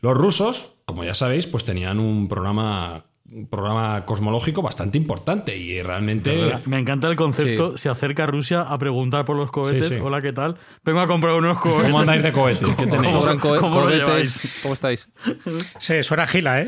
Los 0.00 0.16
rusos, 0.16 0.74
como 0.84 1.04
ya 1.04 1.14
sabéis, 1.14 1.46
pues 1.46 1.64
tenían 1.64 2.00
un 2.00 2.28
programa 2.28 3.06
un 3.30 3.46
programa 3.46 4.04
cosmológico 4.04 4.62
bastante 4.62 4.98
importante 4.98 5.56
y 5.56 5.80
realmente... 5.80 6.52
Me 6.66 6.78
encanta 6.78 7.08
el 7.08 7.16
concepto, 7.16 7.78
se 7.78 7.88
acerca 7.88 8.24
a 8.24 8.26
Rusia 8.26 8.62
a 8.62 8.78
preguntar 8.78 9.24
por 9.24 9.36
los 9.36 9.50
cohetes, 9.50 9.98
hola, 10.02 10.20
¿qué 10.20 10.32
tal? 10.32 10.56
Vengo 10.84 11.00
a 11.00 11.06
comprar 11.06 11.34
unos 11.34 11.58
cohetes. 11.58 11.84
¿Cómo 11.84 12.00
andáis 12.00 12.22
de 12.22 12.32
cohetes? 12.32 12.68
¿Qué 12.76 12.86
tenéis? 12.88 13.24
¿Cómo, 13.40 13.58
¿Cómo 13.58 13.88
estáis? 13.88 15.08
Sí, 15.78 16.02
suena 16.02 16.26
gila, 16.26 16.62
¿eh? 16.62 16.66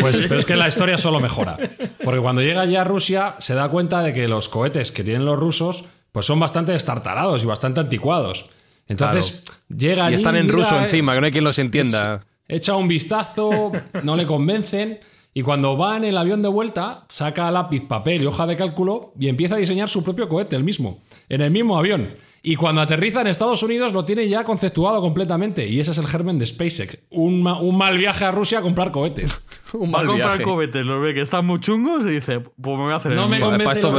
Pues, 0.00 0.26
pero 0.28 0.40
es 0.40 0.44
que 0.44 0.56
la 0.56 0.68
historia 0.68 0.98
solo 0.98 1.20
mejora. 1.20 1.56
Porque 2.04 2.20
cuando 2.20 2.42
llega 2.42 2.64
ya 2.66 2.82
a 2.82 2.84
Rusia 2.84 3.36
se 3.38 3.54
da 3.54 3.68
cuenta 3.68 4.02
de 4.02 4.12
que 4.12 4.28
los 4.28 4.48
cohetes 4.48 4.92
que 4.92 5.04
tienen 5.04 5.24
los 5.24 5.38
rusos 5.38 5.84
pues 6.10 6.26
son 6.26 6.38
bastante 6.38 6.74
estartarados 6.74 7.42
y 7.42 7.46
bastante 7.46 7.80
anticuados. 7.80 8.50
Entonces 8.86 9.44
llega 9.68 10.06
allí... 10.06 10.16
Y 10.16 10.18
están 10.18 10.36
en 10.36 10.48
ruso 10.48 10.78
encima, 10.78 11.14
que 11.14 11.20
no 11.20 11.26
hay 11.26 11.32
quien 11.32 11.44
los 11.44 11.58
entienda. 11.58 12.24
Echa 12.48 12.76
un 12.76 12.88
vistazo, 12.88 13.72
no 14.02 14.16
le 14.16 14.26
convencen... 14.26 14.98
Y 15.34 15.42
cuando 15.42 15.78
va 15.78 15.96
en 15.96 16.04
el 16.04 16.18
avión 16.18 16.42
de 16.42 16.48
vuelta, 16.48 17.06
saca 17.08 17.50
lápiz, 17.50 17.86
papel 17.86 18.22
y 18.22 18.26
hoja 18.26 18.46
de 18.46 18.56
cálculo 18.56 19.14
y 19.18 19.28
empieza 19.28 19.54
a 19.54 19.58
diseñar 19.58 19.88
su 19.88 20.04
propio 20.04 20.28
cohete, 20.28 20.56
el 20.56 20.64
mismo, 20.64 21.00
en 21.28 21.40
el 21.40 21.50
mismo 21.50 21.78
avión. 21.78 22.10
Y 22.44 22.56
cuando 22.56 22.80
aterriza 22.80 23.20
en 23.20 23.28
Estados 23.28 23.62
Unidos 23.62 23.92
lo 23.92 24.04
tiene 24.04 24.28
ya 24.28 24.42
conceptuado 24.42 25.00
completamente. 25.00 25.66
Y 25.68 25.78
ese 25.78 25.92
es 25.92 25.98
el 25.98 26.08
germen 26.08 26.40
de 26.40 26.46
SpaceX. 26.46 26.98
Un, 27.10 27.40
mal 27.42 27.96
viaje 27.96 28.24
a 28.24 28.32
Rusia 28.32 28.58
a 28.58 28.62
comprar 28.62 28.90
cohetes. 28.90 29.40
un 29.72 29.90
mal 29.90 30.06
va 30.06 30.14
a 30.14 30.16
comprar 30.16 30.42
cohetes, 30.42 30.84
lo 30.84 31.00
ve 31.00 31.14
que 31.14 31.20
están 31.20 31.46
muy 31.46 31.60
chungos 31.60 32.04
y 32.04 32.10
dice, 32.10 32.40
pues 32.40 32.76
me 32.76 32.82
voy 32.82 32.92
a 32.92 32.96
hacer 32.96 33.12
no 33.12 33.24
el 33.24 33.30
me 33.30 33.40
convence, 33.40 33.74
esto 33.74 33.94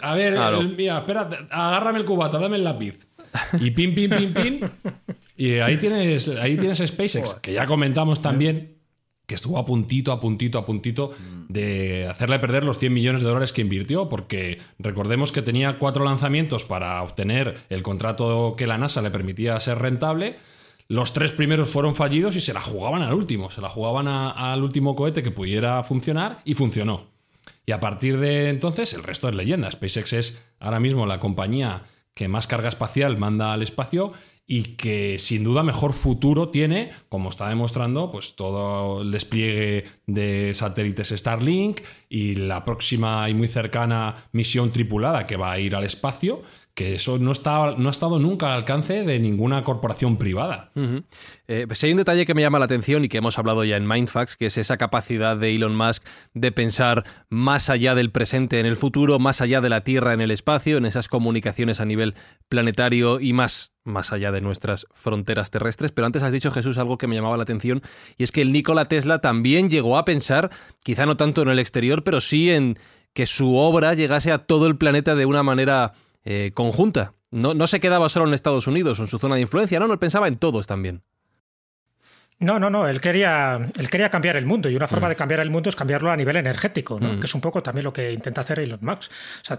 A 0.00 0.14
ver, 0.14 0.38
mira, 0.76 0.98
espérate, 0.98 1.36
agárrame 1.50 1.98
el 1.98 2.04
cubata, 2.06 2.38
dame 2.38 2.56
el 2.56 2.64
lápiz. 2.64 2.98
Y 3.60 3.70
pin, 3.70 3.94
pin, 3.94 4.10
pin, 4.10 4.34
pin. 4.34 4.70
Y 5.34 5.54
ahí 5.54 5.78
tienes, 5.78 6.28
ahí 6.28 6.56
tienes 6.56 6.78
SpaceX, 6.78 7.34
que 7.40 7.54
ya 7.54 7.66
comentamos 7.66 8.20
también 8.20 8.71
que 9.32 9.36
estuvo 9.36 9.56
a 9.56 9.64
puntito, 9.64 10.12
a 10.12 10.20
puntito, 10.20 10.58
a 10.58 10.66
puntito 10.66 11.10
de 11.48 12.06
hacerle 12.06 12.38
perder 12.38 12.64
los 12.64 12.78
100 12.78 12.92
millones 12.92 13.22
de 13.22 13.28
dólares 13.28 13.54
que 13.54 13.62
invirtió, 13.62 14.10
porque 14.10 14.58
recordemos 14.78 15.32
que 15.32 15.40
tenía 15.40 15.78
cuatro 15.78 16.04
lanzamientos 16.04 16.64
para 16.64 17.02
obtener 17.02 17.54
el 17.70 17.82
contrato 17.82 18.56
que 18.58 18.66
la 18.66 18.76
NASA 18.76 19.00
le 19.00 19.10
permitía 19.10 19.58
ser 19.58 19.78
rentable. 19.78 20.36
Los 20.86 21.14
tres 21.14 21.32
primeros 21.32 21.70
fueron 21.70 21.94
fallidos 21.94 22.36
y 22.36 22.42
se 22.42 22.52
la 22.52 22.60
jugaban 22.60 23.00
al 23.00 23.14
último, 23.14 23.50
se 23.50 23.62
la 23.62 23.70
jugaban 23.70 24.06
al 24.06 24.62
último 24.62 24.94
cohete 24.94 25.22
que 25.22 25.30
pudiera 25.30 25.82
funcionar 25.82 26.40
y 26.44 26.52
funcionó. 26.52 27.06
Y 27.64 27.72
a 27.72 27.80
partir 27.80 28.18
de 28.18 28.50
entonces 28.50 28.92
el 28.92 29.02
resto 29.02 29.30
es 29.30 29.34
leyenda. 29.34 29.70
SpaceX 29.70 30.12
es 30.12 30.42
ahora 30.60 30.78
mismo 30.78 31.06
la 31.06 31.20
compañía 31.20 31.84
que 32.12 32.28
más 32.28 32.46
carga 32.46 32.68
espacial 32.68 33.16
manda 33.16 33.54
al 33.54 33.62
espacio 33.62 34.12
y 34.54 34.74
que 34.76 35.18
sin 35.18 35.44
duda 35.44 35.62
mejor 35.62 35.94
futuro 35.94 36.50
tiene, 36.50 36.90
como 37.08 37.30
está 37.30 37.48
demostrando, 37.48 38.10
pues 38.12 38.36
todo 38.36 39.00
el 39.00 39.10
despliegue 39.10 39.84
de 40.06 40.52
satélites 40.52 41.08
Starlink 41.08 41.80
y 42.10 42.34
la 42.34 42.62
próxima 42.62 43.30
y 43.30 43.32
muy 43.32 43.48
cercana 43.48 44.14
misión 44.32 44.70
tripulada 44.70 45.26
que 45.26 45.38
va 45.38 45.52
a 45.52 45.58
ir 45.58 45.74
al 45.74 45.84
espacio 45.84 46.42
que 46.74 46.94
eso 46.94 47.18
no, 47.18 47.32
está, 47.32 47.74
no 47.76 47.88
ha 47.88 47.90
estado 47.90 48.18
nunca 48.18 48.46
al 48.46 48.52
alcance 48.52 49.04
de 49.04 49.18
ninguna 49.18 49.62
corporación 49.62 50.16
privada. 50.16 50.70
Eh, 51.46 51.64
pues 51.66 51.82
hay 51.84 51.90
un 51.90 51.98
detalle 51.98 52.24
que 52.24 52.34
me 52.34 52.40
llama 52.40 52.58
la 52.58 52.64
atención 52.64 53.04
y 53.04 53.08
que 53.08 53.18
hemos 53.18 53.38
hablado 53.38 53.64
ya 53.64 53.76
en 53.76 53.86
Mindfax, 53.86 54.36
que 54.36 54.46
es 54.46 54.56
esa 54.56 54.78
capacidad 54.78 55.36
de 55.36 55.54
Elon 55.54 55.76
Musk 55.76 56.02
de 56.32 56.50
pensar 56.50 57.04
más 57.28 57.68
allá 57.68 57.94
del 57.94 58.10
presente 58.10 58.58
en 58.58 58.64
el 58.64 58.76
futuro, 58.76 59.18
más 59.18 59.42
allá 59.42 59.60
de 59.60 59.68
la 59.68 59.82
Tierra 59.82 60.14
en 60.14 60.22
el 60.22 60.30
espacio, 60.30 60.78
en 60.78 60.86
esas 60.86 61.08
comunicaciones 61.08 61.80
a 61.80 61.84
nivel 61.84 62.14
planetario 62.48 63.20
y 63.20 63.34
más 63.34 63.71
más 63.84 64.12
allá 64.12 64.32
de 64.32 64.40
nuestras 64.40 64.86
fronteras 64.94 65.50
terrestres. 65.50 65.92
Pero 65.92 66.06
antes 66.06 66.22
has 66.22 66.32
dicho, 66.32 66.50
Jesús, 66.50 66.78
algo 66.78 66.98
que 66.98 67.06
me 67.06 67.14
llamaba 67.14 67.36
la 67.36 67.42
atención, 67.42 67.82
y 68.16 68.24
es 68.24 68.32
que 68.32 68.42
el 68.42 68.52
Nikola 68.52 68.88
Tesla 68.88 69.20
también 69.20 69.70
llegó 69.70 69.98
a 69.98 70.04
pensar, 70.04 70.50
quizá 70.82 71.06
no 71.06 71.16
tanto 71.16 71.42
en 71.42 71.48
el 71.48 71.58
exterior, 71.58 72.04
pero 72.04 72.20
sí 72.20 72.50
en 72.50 72.78
que 73.12 73.26
su 73.26 73.56
obra 73.56 73.94
llegase 73.94 74.32
a 74.32 74.38
todo 74.38 74.66
el 74.66 74.76
planeta 74.76 75.14
de 75.14 75.26
una 75.26 75.42
manera 75.42 75.92
eh, 76.24 76.52
conjunta. 76.54 77.14
No, 77.30 77.54
no, 77.54 77.66
se 77.66 77.80
quedaba 77.80 78.08
solo 78.08 78.26
en 78.26 78.34
Estados 78.34 78.66
Unidos 78.66 78.98
o 78.98 79.02
en 79.02 79.08
su 79.08 79.18
zona 79.18 79.36
de 79.36 79.40
influencia, 79.42 79.80
no, 79.80 79.88
no, 79.88 79.98
pensaba 79.98 80.28
en 80.28 80.36
todos 80.36 80.66
también. 80.66 81.02
No, 82.42 82.58
no, 82.58 82.68
no. 82.70 82.88
Él 82.88 83.00
quería, 83.00 83.68
él 83.78 83.88
quería 83.88 84.10
cambiar 84.10 84.36
el 84.36 84.46
mundo 84.46 84.68
y 84.68 84.74
una 84.74 84.88
forma 84.88 85.06
mm. 85.06 85.10
de 85.10 85.16
cambiar 85.16 85.40
el 85.40 85.50
mundo 85.50 85.70
es 85.70 85.76
cambiarlo 85.76 86.10
a 86.10 86.16
nivel 86.16 86.36
energético, 86.36 86.98
¿no? 86.98 87.14
Mm. 87.14 87.20
que 87.20 87.26
es 87.26 87.34
un 87.34 87.40
poco 87.40 87.62
también 87.62 87.84
lo 87.84 87.92
que 87.92 88.12
intenta 88.12 88.40
hacer 88.40 88.58
Elon 88.58 88.80
Musk. 88.82 89.10
O 89.10 89.44
sea, 89.44 89.58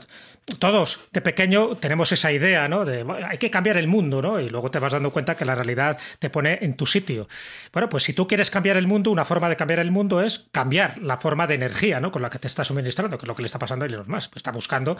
todos 0.59 0.99
de 1.11 1.21
pequeño 1.21 1.75
tenemos 1.77 2.11
esa 2.11 2.31
idea, 2.31 2.67
¿no? 2.67 2.83
De 2.83 3.05
hay 3.29 3.37
que 3.37 3.49
cambiar 3.49 3.77
el 3.77 3.87
mundo, 3.87 4.21
¿no? 4.21 4.39
Y 4.39 4.49
luego 4.49 4.69
te 4.69 4.79
vas 4.79 4.91
dando 4.91 5.11
cuenta 5.11 5.35
que 5.35 5.45
la 5.45 5.55
realidad 5.55 5.97
te 6.19 6.29
pone 6.29 6.59
en 6.61 6.75
tu 6.75 6.85
sitio. 6.85 7.27
Bueno, 7.71 7.87
pues 7.87 8.03
si 8.03 8.13
tú 8.13 8.27
quieres 8.27 8.51
cambiar 8.51 8.75
el 8.75 8.85
mundo, 8.85 9.11
una 9.11 9.23
forma 9.23 9.47
de 9.47 9.55
cambiar 9.55 9.79
el 9.79 9.91
mundo 9.91 10.21
es 10.21 10.47
cambiar 10.51 10.97
la 10.97 11.17
forma 11.17 11.47
de 11.47 11.55
energía, 11.55 12.01
¿no? 12.01 12.11
Con 12.11 12.21
la 12.21 12.29
que 12.29 12.39
te 12.39 12.47
está 12.47 12.65
suministrando, 12.65 13.17
que 13.17 13.23
es 13.23 13.27
lo 13.29 13.35
que 13.35 13.43
le 13.43 13.45
está 13.45 13.59
pasando 13.59 13.85
a 13.85 13.87
Elon 13.87 14.05
Musk. 14.07 14.31
Pues 14.31 14.37
está 14.37 14.51
buscando 14.51 14.97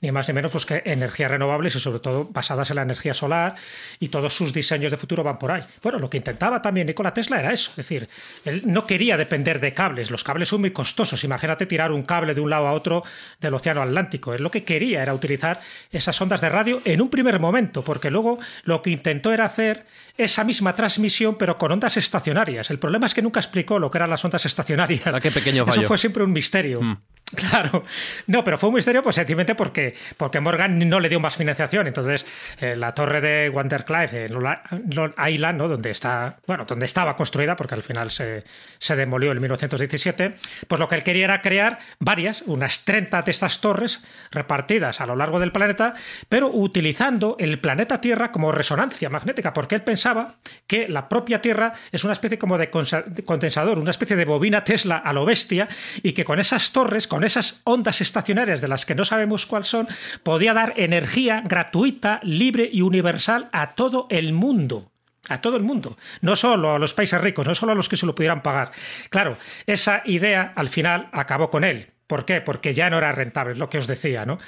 ni 0.00 0.10
más 0.10 0.26
ni 0.26 0.34
menos 0.34 0.52
pues, 0.52 0.64
que 0.64 0.82
energías 0.86 1.30
renovables 1.30 1.76
y 1.76 1.80
sobre 1.80 2.00
todo 2.00 2.24
basadas 2.24 2.70
en 2.70 2.76
la 2.76 2.82
energía 2.82 3.12
solar 3.12 3.56
y 4.00 4.08
todos 4.08 4.34
sus 4.34 4.54
diseños 4.54 4.90
de 4.90 4.96
futuro 4.96 5.22
van 5.22 5.38
por 5.38 5.50
ahí. 5.50 5.62
Bueno, 5.82 5.98
lo 5.98 6.08
que 6.08 6.16
intentaba 6.16 6.62
también 6.62 6.86
Nikola 6.86 7.12
Tesla 7.12 7.25
era 7.34 7.52
eso, 7.52 7.70
es 7.70 7.76
decir, 7.76 8.08
él 8.44 8.62
no 8.64 8.86
quería 8.86 9.16
depender 9.16 9.60
de 9.60 9.74
cables, 9.74 10.10
los 10.10 10.22
cables 10.22 10.48
son 10.48 10.60
muy 10.60 10.70
costosos, 10.70 11.24
imagínate 11.24 11.66
tirar 11.66 11.90
un 11.90 12.02
cable 12.02 12.34
de 12.34 12.40
un 12.40 12.50
lado 12.50 12.68
a 12.68 12.72
otro 12.72 13.02
del 13.40 13.54
Océano 13.54 13.82
Atlántico, 13.82 14.34
él 14.34 14.42
lo 14.42 14.50
que 14.50 14.62
quería 14.62 15.02
era 15.02 15.14
utilizar 15.14 15.60
esas 15.90 16.20
ondas 16.20 16.40
de 16.40 16.48
radio 16.48 16.80
en 16.84 17.00
un 17.00 17.10
primer 17.10 17.40
momento, 17.40 17.82
porque 17.82 18.10
luego 18.10 18.38
lo 18.62 18.82
que 18.82 18.90
intentó 18.90 19.32
era 19.32 19.46
hacer 19.46 19.84
esa 20.16 20.44
misma 20.44 20.74
transmisión 20.74 21.36
pero 21.36 21.58
con 21.58 21.72
ondas 21.72 21.96
estacionarias. 21.96 22.70
El 22.70 22.78
problema 22.78 23.06
es 23.06 23.14
que 23.14 23.22
nunca 23.22 23.40
explicó 23.40 23.78
lo 23.78 23.90
que 23.90 23.98
eran 23.98 24.10
las 24.10 24.24
ondas 24.24 24.44
estacionarias. 24.46 25.06
¿A 25.06 25.20
qué 25.20 25.30
pequeño 25.30 25.64
fallo? 25.64 25.80
Eso 25.80 25.88
fue 25.88 25.98
siempre 25.98 26.22
un 26.22 26.32
misterio. 26.32 26.82
Mm. 26.82 26.96
Claro, 27.34 27.82
no, 28.28 28.44
pero 28.44 28.56
fue 28.56 28.68
un 28.68 28.76
misterio 28.76 29.02
pues 29.02 29.16
sencillamente 29.16 29.56
porque, 29.56 29.94
porque 30.16 30.38
Morgan 30.38 30.78
no 30.88 31.00
le 31.00 31.08
dio 31.08 31.18
más 31.18 31.34
financiación. 31.34 31.88
Entonces, 31.88 32.24
eh, 32.60 32.76
la 32.76 32.94
torre 32.94 33.20
de 33.20 33.50
Wonderclife 33.50 34.26
en 34.26 34.32
Long 34.32 35.12
Island, 35.28 35.58
¿no? 35.58 35.66
donde 35.66 35.90
está, 35.90 36.38
bueno, 36.46 36.64
donde 36.64 36.86
estaba 36.86 37.05
construida, 37.14 37.54
porque 37.54 37.74
al 37.74 37.82
final 37.82 38.10
se, 38.10 38.42
se, 38.78 38.96
demolió 38.96 39.30
en 39.30 39.40
1917, 39.40 40.34
pues 40.66 40.80
lo 40.80 40.88
que 40.88 40.96
él 40.96 41.04
quería 41.04 41.24
era 41.24 41.40
crear 41.42 41.78
varias, 42.00 42.42
unas 42.46 42.84
30 42.84 43.22
de 43.22 43.30
estas 43.30 43.60
torres 43.60 44.02
repartidas 44.32 45.00
a 45.00 45.06
lo 45.06 45.14
largo 45.14 45.38
del 45.38 45.52
planeta, 45.52 45.94
pero 46.28 46.48
utilizando 46.48 47.36
el 47.38 47.60
planeta 47.60 48.00
Tierra 48.00 48.32
como 48.32 48.50
resonancia 48.50 49.08
magnética, 49.10 49.52
porque 49.52 49.76
él 49.76 49.82
pensaba 49.82 50.36
que 50.66 50.88
la 50.88 51.08
propia 51.08 51.40
Tierra 51.40 51.74
es 51.92 52.02
una 52.04 52.14
especie 52.14 52.38
como 52.38 52.58
de 52.58 52.70
condensador, 52.70 53.78
una 53.78 53.90
especie 53.90 54.16
de 54.16 54.24
bobina 54.24 54.64
Tesla 54.64 54.96
a 54.96 55.12
lo 55.12 55.24
bestia, 55.24 55.68
y 56.02 56.12
que 56.12 56.24
con 56.24 56.38
esas 56.38 56.72
torres, 56.72 57.06
con 57.06 57.24
esas 57.24 57.60
ondas 57.64 58.00
estacionarias 58.00 58.60
de 58.60 58.68
las 58.68 58.86
que 58.86 58.94
no 58.94 59.04
sabemos 59.04 59.46
cuáles 59.46 59.68
son, 59.68 59.88
podía 60.22 60.54
dar 60.54 60.72
energía 60.76 61.42
gratuita, 61.44 62.20
libre 62.22 62.68
y 62.72 62.82
universal 62.82 63.48
a 63.52 63.74
todo 63.74 64.06
el 64.10 64.32
mundo 64.32 64.90
a 65.28 65.40
todo 65.40 65.56
el 65.56 65.62
mundo, 65.62 65.96
no 66.20 66.36
solo 66.36 66.74
a 66.74 66.78
los 66.78 66.94
países 66.94 67.20
ricos, 67.20 67.46
no 67.46 67.54
solo 67.54 67.72
a 67.72 67.74
los 67.74 67.88
que 67.88 67.96
se 67.96 68.06
lo 68.06 68.14
pudieran 68.14 68.42
pagar. 68.42 68.70
Claro, 69.10 69.36
esa 69.66 70.02
idea 70.04 70.52
al 70.54 70.68
final 70.68 71.08
acabó 71.12 71.50
con 71.50 71.64
él. 71.64 71.90
¿Por 72.06 72.24
qué? 72.24 72.40
Porque 72.40 72.74
ya 72.74 72.88
no 72.88 72.98
era 72.98 73.12
rentable, 73.12 73.52
es 73.52 73.58
lo 73.58 73.68
que 73.68 73.78
os 73.78 73.86
decía, 73.86 74.24
¿no? 74.24 74.38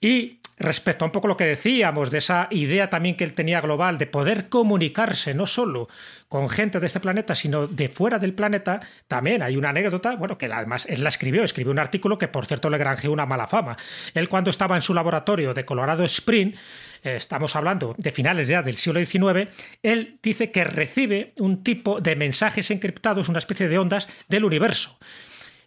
Y 0.00 0.40
respecto 0.58 1.04
a 1.04 1.06
un 1.06 1.12
poco 1.12 1.28
lo 1.28 1.36
que 1.36 1.44
decíamos, 1.44 2.10
de 2.10 2.18
esa 2.18 2.48
idea 2.50 2.88
también 2.88 3.16
que 3.16 3.24
él 3.24 3.34
tenía 3.34 3.60
global 3.60 3.98
de 3.98 4.06
poder 4.06 4.48
comunicarse 4.48 5.34
no 5.34 5.46
solo 5.46 5.88
con 6.28 6.48
gente 6.48 6.80
de 6.80 6.86
este 6.86 7.00
planeta, 7.00 7.34
sino 7.34 7.66
de 7.66 7.88
fuera 7.88 8.18
del 8.18 8.32
planeta, 8.32 8.80
también 9.06 9.42
hay 9.42 9.56
una 9.56 9.68
anécdota, 9.68 10.16
bueno, 10.16 10.38
que 10.38 10.46
además 10.46 10.86
él 10.88 11.02
la 11.04 11.10
escribió, 11.10 11.44
escribió 11.44 11.72
un 11.72 11.78
artículo 11.78 12.18
que 12.18 12.28
por 12.28 12.46
cierto 12.46 12.70
le 12.70 12.78
granjeó 12.78 13.12
una 13.12 13.26
mala 13.26 13.46
fama. 13.46 13.76
Él 14.14 14.28
cuando 14.28 14.50
estaba 14.50 14.76
en 14.76 14.82
su 14.82 14.94
laboratorio 14.94 15.54
de 15.54 15.64
Colorado 15.64 16.04
Spring, 16.04 16.54
estamos 17.02 17.56
hablando 17.56 17.94
de 17.98 18.10
finales 18.10 18.48
ya 18.48 18.62
del 18.62 18.76
siglo 18.76 19.04
XIX, 19.04 19.48
él 19.82 20.18
dice 20.22 20.50
que 20.50 20.64
recibe 20.64 21.32
un 21.38 21.62
tipo 21.62 22.00
de 22.00 22.16
mensajes 22.16 22.70
encriptados, 22.70 23.28
una 23.28 23.38
especie 23.38 23.68
de 23.68 23.78
ondas 23.78 24.08
del 24.28 24.44
universo. 24.44 24.98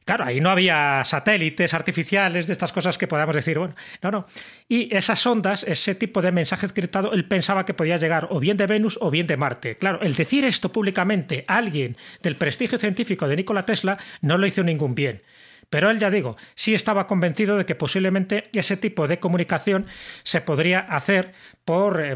Claro, 0.10 0.26
ahí 0.26 0.42
no 0.42 0.50
había 0.50 1.04
satélites 1.06 1.76
artificiales 1.76 2.48
de 2.48 2.54
estas 2.54 2.72
cosas 2.72 2.98
que 2.98 3.06
podamos 3.06 3.36
decir, 3.36 3.60
bueno, 3.60 3.76
no, 4.02 4.10
no. 4.10 4.26
Y 4.68 4.92
esas 4.96 5.24
ondas, 5.28 5.62
ese 5.62 5.94
tipo 5.94 6.20
de 6.24 6.32
mensaje 6.32 6.66
escrito, 6.66 7.14
él 7.14 7.26
pensaba 7.26 7.64
que 7.64 7.76
podía 7.76 7.98
llegar 7.98 8.28
o 8.32 8.40
bien 8.40 8.58
de 8.58 8.66
Venus 8.66 8.98
o 9.02 9.12
bien 9.12 9.28
de 9.28 9.38
Marte. 9.38 9.78
Claro, 9.78 10.02
el 10.02 10.16
decir 10.16 10.46
esto 10.46 10.72
públicamente 10.72 11.46
a 11.48 11.58
alguien 11.58 11.96
del 12.24 12.38
prestigio 12.38 12.80
científico 12.80 13.28
de 13.28 13.36
Nikola 13.36 13.68
Tesla 13.68 14.00
no 14.22 14.40
lo 14.40 14.48
hizo 14.48 14.64
ningún 14.64 14.96
bien. 14.96 15.22
Pero 15.70 15.90
él, 15.90 16.00
ya 16.00 16.10
digo, 16.10 16.36
sí 16.56 16.74
estaba 16.74 17.06
convencido 17.06 17.58
de 17.58 17.66
que 17.66 17.76
posiblemente 17.76 18.50
ese 18.54 18.78
tipo 18.78 19.08
de 19.08 19.20
comunicación 19.20 19.86
se 20.24 20.42
podría 20.42 20.80
hacer 20.80 21.34
por, 21.64 22.04
eh, 22.04 22.16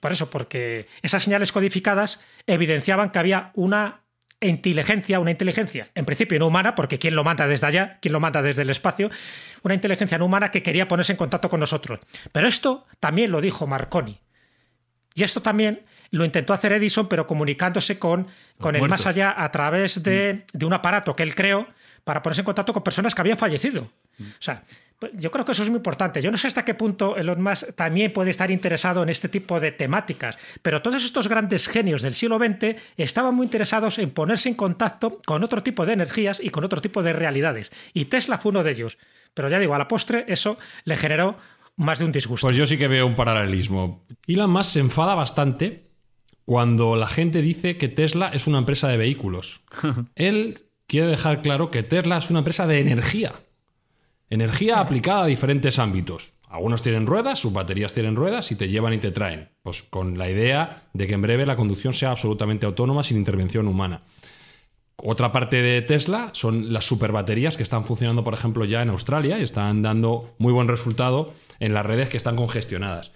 por 0.00 0.12
eso, 0.12 0.28
porque 0.28 0.86
esas 1.00 1.22
señales 1.22 1.52
codificadas 1.52 2.20
evidenciaban 2.46 3.10
que 3.10 3.18
había 3.18 3.50
una 3.54 4.02
inteligencia, 4.40 5.20
una 5.20 5.30
inteligencia, 5.30 5.88
en 5.94 6.04
principio 6.04 6.38
no 6.38 6.48
humana, 6.48 6.74
porque 6.74 6.98
¿quién 6.98 7.14
lo 7.14 7.24
manda 7.24 7.46
desde 7.46 7.66
allá? 7.66 7.98
¿Quién 8.02 8.12
lo 8.12 8.20
manda 8.20 8.42
desde 8.42 8.62
el 8.62 8.70
espacio? 8.70 9.10
Una 9.62 9.74
inteligencia 9.74 10.18
no 10.18 10.26
humana 10.26 10.50
que 10.50 10.62
quería 10.62 10.88
ponerse 10.88 11.12
en 11.12 11.18
contacto 11.18 11.48
con 11.48 11.60
nosotros. 11.60 12.00
Pero 12.32 12.48
esto 12.48 12.86
también 13.00 13.30
lo 13.30 13.40
dijo 13.40 13.66
Marconi. 13.66 14.20
Y 15.14 15.22
esto 15.22 15.42
también 15.42 15.82
lo 16.10 16.24
intentó 16.24 16.52
hacer 16.52 16.72
Edison, 16.72 17.08
pero 17.08 17.26
comunicándose 17.26 17.98
con, 17.98 18.26
con 18.58 18.76
el 18.76 18.88
más 18.88 19.06
allá 19.06 19.34
a 19.36 19.50
través 19.50 20.02
de, 20.02 20.44
de 20.52 20.66
un 20.66 20.72
aparato 20.72 21.14
que 21.16 21.22
él 21.22 21.34
creó 21.34 21.68
para 22.04 22.22
ponerse 22.22 22.40
en 22.40 22.46
contacto 22.46 22.72
con 22.72 22.82
personas 22.82 23.14
que 23.14 23.20
habían 23.20 23.38
fallecido. 23.38 23.90
O 24.20 24.40
sea, 24.40 24.64
yo 25.14 25.30
creo 25.30 25.44
que 25.44 25.52
eso 25.52 25.62
es 25.62 25.68
muy 25.68 25.78
importante. 25.78 26.20
Yo 26.20 26.30
no 26.30 26.38
sé 26.38 26.48
hasta 26.48 26.64
qué 26.64 26.74
punto 26.74 27.16
Elon 27.16 27.42
Musk 27.42 27.74
también 27.74 28.12
puede 28.12 28.30
estar 28.30 28.50
interesado 28.50 29.02
en 29.02 29.08
este 29.08 29.28
tipo 29.28 29.58
de 29.58 29.72
temáticas, 29.72 30.38
pero 30.62 30.82
todos 30.82 31.04
estos 31.04 31.28
grandes 31.28 31.68
genios 31.68 32.02
del 32.02 32.14
siglo 32.14 32.38
XX 32.38 32.76
estaban 32.96 33.34
muy 33.34 33.44
interesados 33.44 33.98
en 33.98 34.10
ponerse 34.10 34.48
en 34.48 34.54
contacto 34.54 35.20
con 35.24 35.42
otro 35.42 35.62
tipo 35.62 35.86
de 35.86 35.94
energías 35.94 36.40
y 36.42 36.50
con 36.50 36.64
otro 36.64 36.80
tipo 36.80 37.02
de 37.02 37.12
realidades. 37.12 37.72
Y 37.94 38.06
Tesla 38.06 38.38
fue 38.38 38.50
uno 38.50 38.62
de 38.62 38.72
ellos. 38.72 38.98
Pero 39.34 39.48
ya 39.48 39.58
digo, 39.58 39.74
a 39.74 39.78
la 39.78 39.88
postre 39.88 40.24
eso 40.28 40.58
le 40.84 40.96
generó 40.96 41.36
más 41.76 41.98
de 41.98 42.04
un 42.04 42.12
disgusto. 42.12 42.46
Pues 42.46 42.56
yo 42.56 42.66
sí 42.66 42.76
que 42.76 42.88
veo 42.88 43.06
un 43.06 43.16
paralelismo. 43.16 44.04
Elon 44.26 44.50
Musk 44.50 44.72
se 44.72 44.80
enfada 44.80 45.14
bastante 45.14 45.90
cuando 46.44 46.96
la 46.96 47.06
gente 47.06 47.40
dice 47.40 47.76
que 47.76 47.88
Tesla 47.88 48.28
es 48.28 48.46
una 48.46 48.58
empresa 48.58 48.88
de 48.88 48.96
vehículos. 48.96 49.62
Él 50.14 50.58
quiere 50.86 51.06
dejar 51.06 51.42
claro 51.42 51.70
que 51.70 51.82
Tesla 51.82 52.18
es 52.18 52.30
una 52.30 52.40
empresa 52.40 52.66
de 52.66 52.80
energía. 52.80 53.32
Energía 54.30 54.80
aplicada 54.80 55.24
a 55.24 55.26
diferentes 55.26 55.78
ámbitos. 55.78 56.32
Algunos 56.48 56.82
tienen 56.82 57.06
ruedas, 57.06 57.38
sus 57.38 57.52
baterías 57.52 57.94
tienen 57.94 58.16
ruedas 58.16 58.52
y 58.52 58.56
te 58.56 58.68
llevan 58.68 58.92
y 58.92 58.98
te 58.98 59.10
traen. 59.10 59.50
Pues 59.62 59.82
con 59.82 60.18
la 60.18 60.28
idea 60.30 60.82
de 60.92 61.06
que 61.06 61.14
en 61.14 61.22
breve 61.22 61.46
la 61.46 61.56
conducción 61.56 61.94
sea 61.94 62.10
absolutamente 62.10 62.66
autónoma 62.66 63.02
sin 63.04 63.16
intervención 63.16 63.68
humana. 63.68 64.02
Otra 64.96 65.32
parte 65.32 65.62
de 65.62 65.82
Tesla 65.82 66.30
son 66.32 66.72
las 66.72 66.84
superbaterías 66.84 67.56
que 67.56 67.62
están 67.62 67.84
funcionando, 67.84 68.22
por 68.22 68.34
ejemplo, 68.34 68.64
ya 68.64 68.82
en 68.82 68.90
Australia 68.90 69.38
y 69.38 69.42
están 69.42 69.82
dando 69.82 70.34
muy 70.38 70.52
buen 70.52 70.68
resultado 70.68 71.32
en 71.58 71.74
las 71.74 71.84
redes 71.86 72.08
que 72.08 72.16
están 72.16 72.36
congestionadas. 72.36 73.12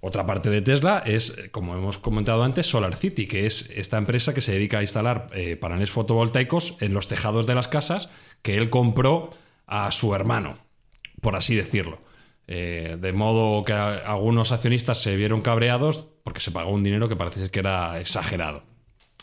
Otra 0.00 0.24
parte 0.24 0.48
de 0.48 0.62
Tesla 0.62 1.02
es, 1.04 1.36
como 1.50 1.74
hemos 1.74 1.98
comentado 1.98 2.42
antes, 2.42 2.66
Solar 2.66 2.96
City, 2.96 3.26
que 3.26 3.46
es 3.46 3.68
esta 3.70 3.98
empresa 3.98 4.32
que 4.32 4.40
se 4.40 4.52
dedica 4.52 4.78
a 4.78 4.82
instalar 4.82 5.28
eh, 5.34 5.56
paneles 5.56 5.90
fotovoltaicos 5.90 6.76
en 6.80 6.94
los 6.94 7.06
tejados 7.06 7.46
de 7.46 7.54
las 7.54 7.68
casas 7.68 8.08
que 8.40 8.56
él 8.56 8.70
compró 8.70 9.30
a 9.66 9.92
su 9.92 10.14
hermano, 10.14 10.58
por 11.20 11.36
así 11.36 11.54
decirlo. 11.54 12.00
Eh, 12.46 12.96
de 13.00 13.12
modo 13.12 13.62
que 13.64 13.74
algunos 13.74 14.52
accionistas 14.52 15.00
se 15.00 15.14
vieron 15.16 15.42
cabreados 15.42 16.08
porque 16.24 16.40
se 16.40 16.50
pagó 16.50 16.70
un 16.70 16.82
dinero 16.82 17.08
que 17.08 17.14
parece 17.14 17.50
que 17.50 17.60
era 17.60 18.00
exagerado. 18.00 18.64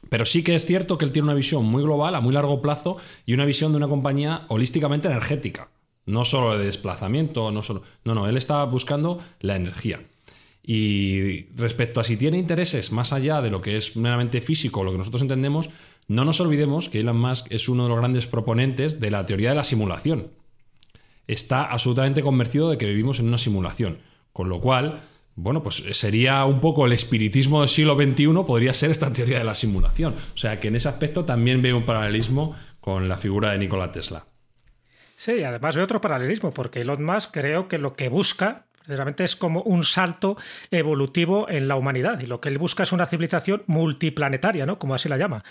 Pero 0.09 0.25
sí 0.25 0.43
que 0.43 0.55
es 0.55 0.65
cierto 0.65 0.97
que 0.97 1.05
él 1.05 1.11
tiene 1.11 1.25
una 1.25 1.33
visión 1.33 1.65
muy 1.65 1.83
global, 1.83 2.15
a 2.15 2.21
muy 2.21 2.33
largo 2.33 2.61
plazo, 2.61 2.97
y 3.25 3.33
una 3.33 3.45
visión 3.45 3.71
de 3.71 3.77
una 3.77 3.87
compañía 3.87 4.45
holísticamente 4.47 5.07
energética. 5.07 5.69
No 6.05 6.23
solo 6.23 6.57
de 6.57 6.65
desplazamiento, 6.65 7.51
no 7.51 7.63
solo. 7.63 7.81
No, 8.05 8.15
no, 8.15 8.27
él 8.27 8.37
está 8.37 8.63
buscando 8.63 9.19
la 9.41 9.55
energía. 9.55 9.99
Y 10.69 11.43
respecto 11.55 12.01
a 12.01 12.03
si 12.03 12.17
tiene 12.17 12.37
intereses 12.37 12.91
más 12.91 13.13
allá 13.13 13.41
de 13.41 13.49
lo 13.49 13.61
que 13.61 13.77
es 13.77 13.95
meramente 13.95 14.41
físico, 14.41 14.83
lo 14.83 14.91
que 14.91 14.97
nosotros 14.97 15.21
entendemos, 15.21 15.69
no 16.09 16.25
nos 16.25 16.41
olvidemos 16.41 16.89
que 16.89 16.99
Elon 16.99 17.17
Musk 17.17 17.45
es 17.49 17.69
uno 17.69 17.83
de 17.83 17.89
los 17.89 17.97
grandes 17.97 18.27
proponentes 18.27 18.99
de 18.99 19.09
la 19.09 19.25
teoría 19.25 19.51
de 19.51 19.55
la 19.55 19.63
simulación. 19.63 20.27
Está 21.25 21.63
absolutamente 21.63 22.21
convencido 22.21 22.69
de 22.69 22.77
que 22.77 22.85
vivimos 22.85 23.21
en 23.21 23.29
una 23.29 23.37
simulación, 23.37 23.99
con 24.33 24.49
lo 24.49 24.59
cual, 24.59 25.03
bueno, 25.35 25.63
pues 25.63 25.81
sería 25.93 26.43
un 26.43 26.59
poco 26.59 26.85
el 26.85 26.91
espiritismo 26.91 27.61
del 27.61 27.69
siglo 27.69 27.95
XXI, 27.95 28.27
podría 28.45 28.73
ser 28.73 28.91
esta 28.91 29.13
teoría 29.13 29.37
de 29.37 29.45
la 29.45 29.55
simulación. 29.55 30.15
O 30.35 30.37
sea 30.37 30.59
que 30.59 30.67
en 30.67 30.75
ese 30.75 30.89
aspecto 30.89 31.23
también 31.23 31.61
veo 31.61 31.77
un 31.77 31.85
paralelismo 31.85 32.57
con 32.81 33.07
la 33.07 33.17
figura 33.17 33.53
de 33.53 33.59
Nikola 33.59 33.93
Tesla. 33.93 34.25
Sí, 35.15 35.43
además 35.43 35.75
veo 35.75 35.85
otro 35.85 36.01
paralelismo, 36.01 36.51
porque 36.51 36.81
Elon 36.81 37.05
Musk 37.05 37.31
creo 37.31 37.69
que 37.69 37.77
lo 37.77 37.93
que 37.93 38.09
busca 38.09 38.66
Realmente 38.87 39.23
es 39.23 39.35
como 39.35 39.61
un 39.63 39.83
salto 39.83 40.37
evolutivo 40.71 41.49
en 41.49 41.67
la 41.67 41.75
humanidad 41.75 42.19
y 42.19 42.25
lo 42.25 42.39
que 42.39 42.49
él 42.49 42.57
busca 42.57 42.83
es 42.83 42.91
una 42.91 43.05
civilización 43.05 43.63
multiplanetaria, 43.67 44.65
¿no? 44.65 44.79
Como 44.79 44.95
así 44.95 45.09
la 45.09 45.17
llama. 45.17 45.43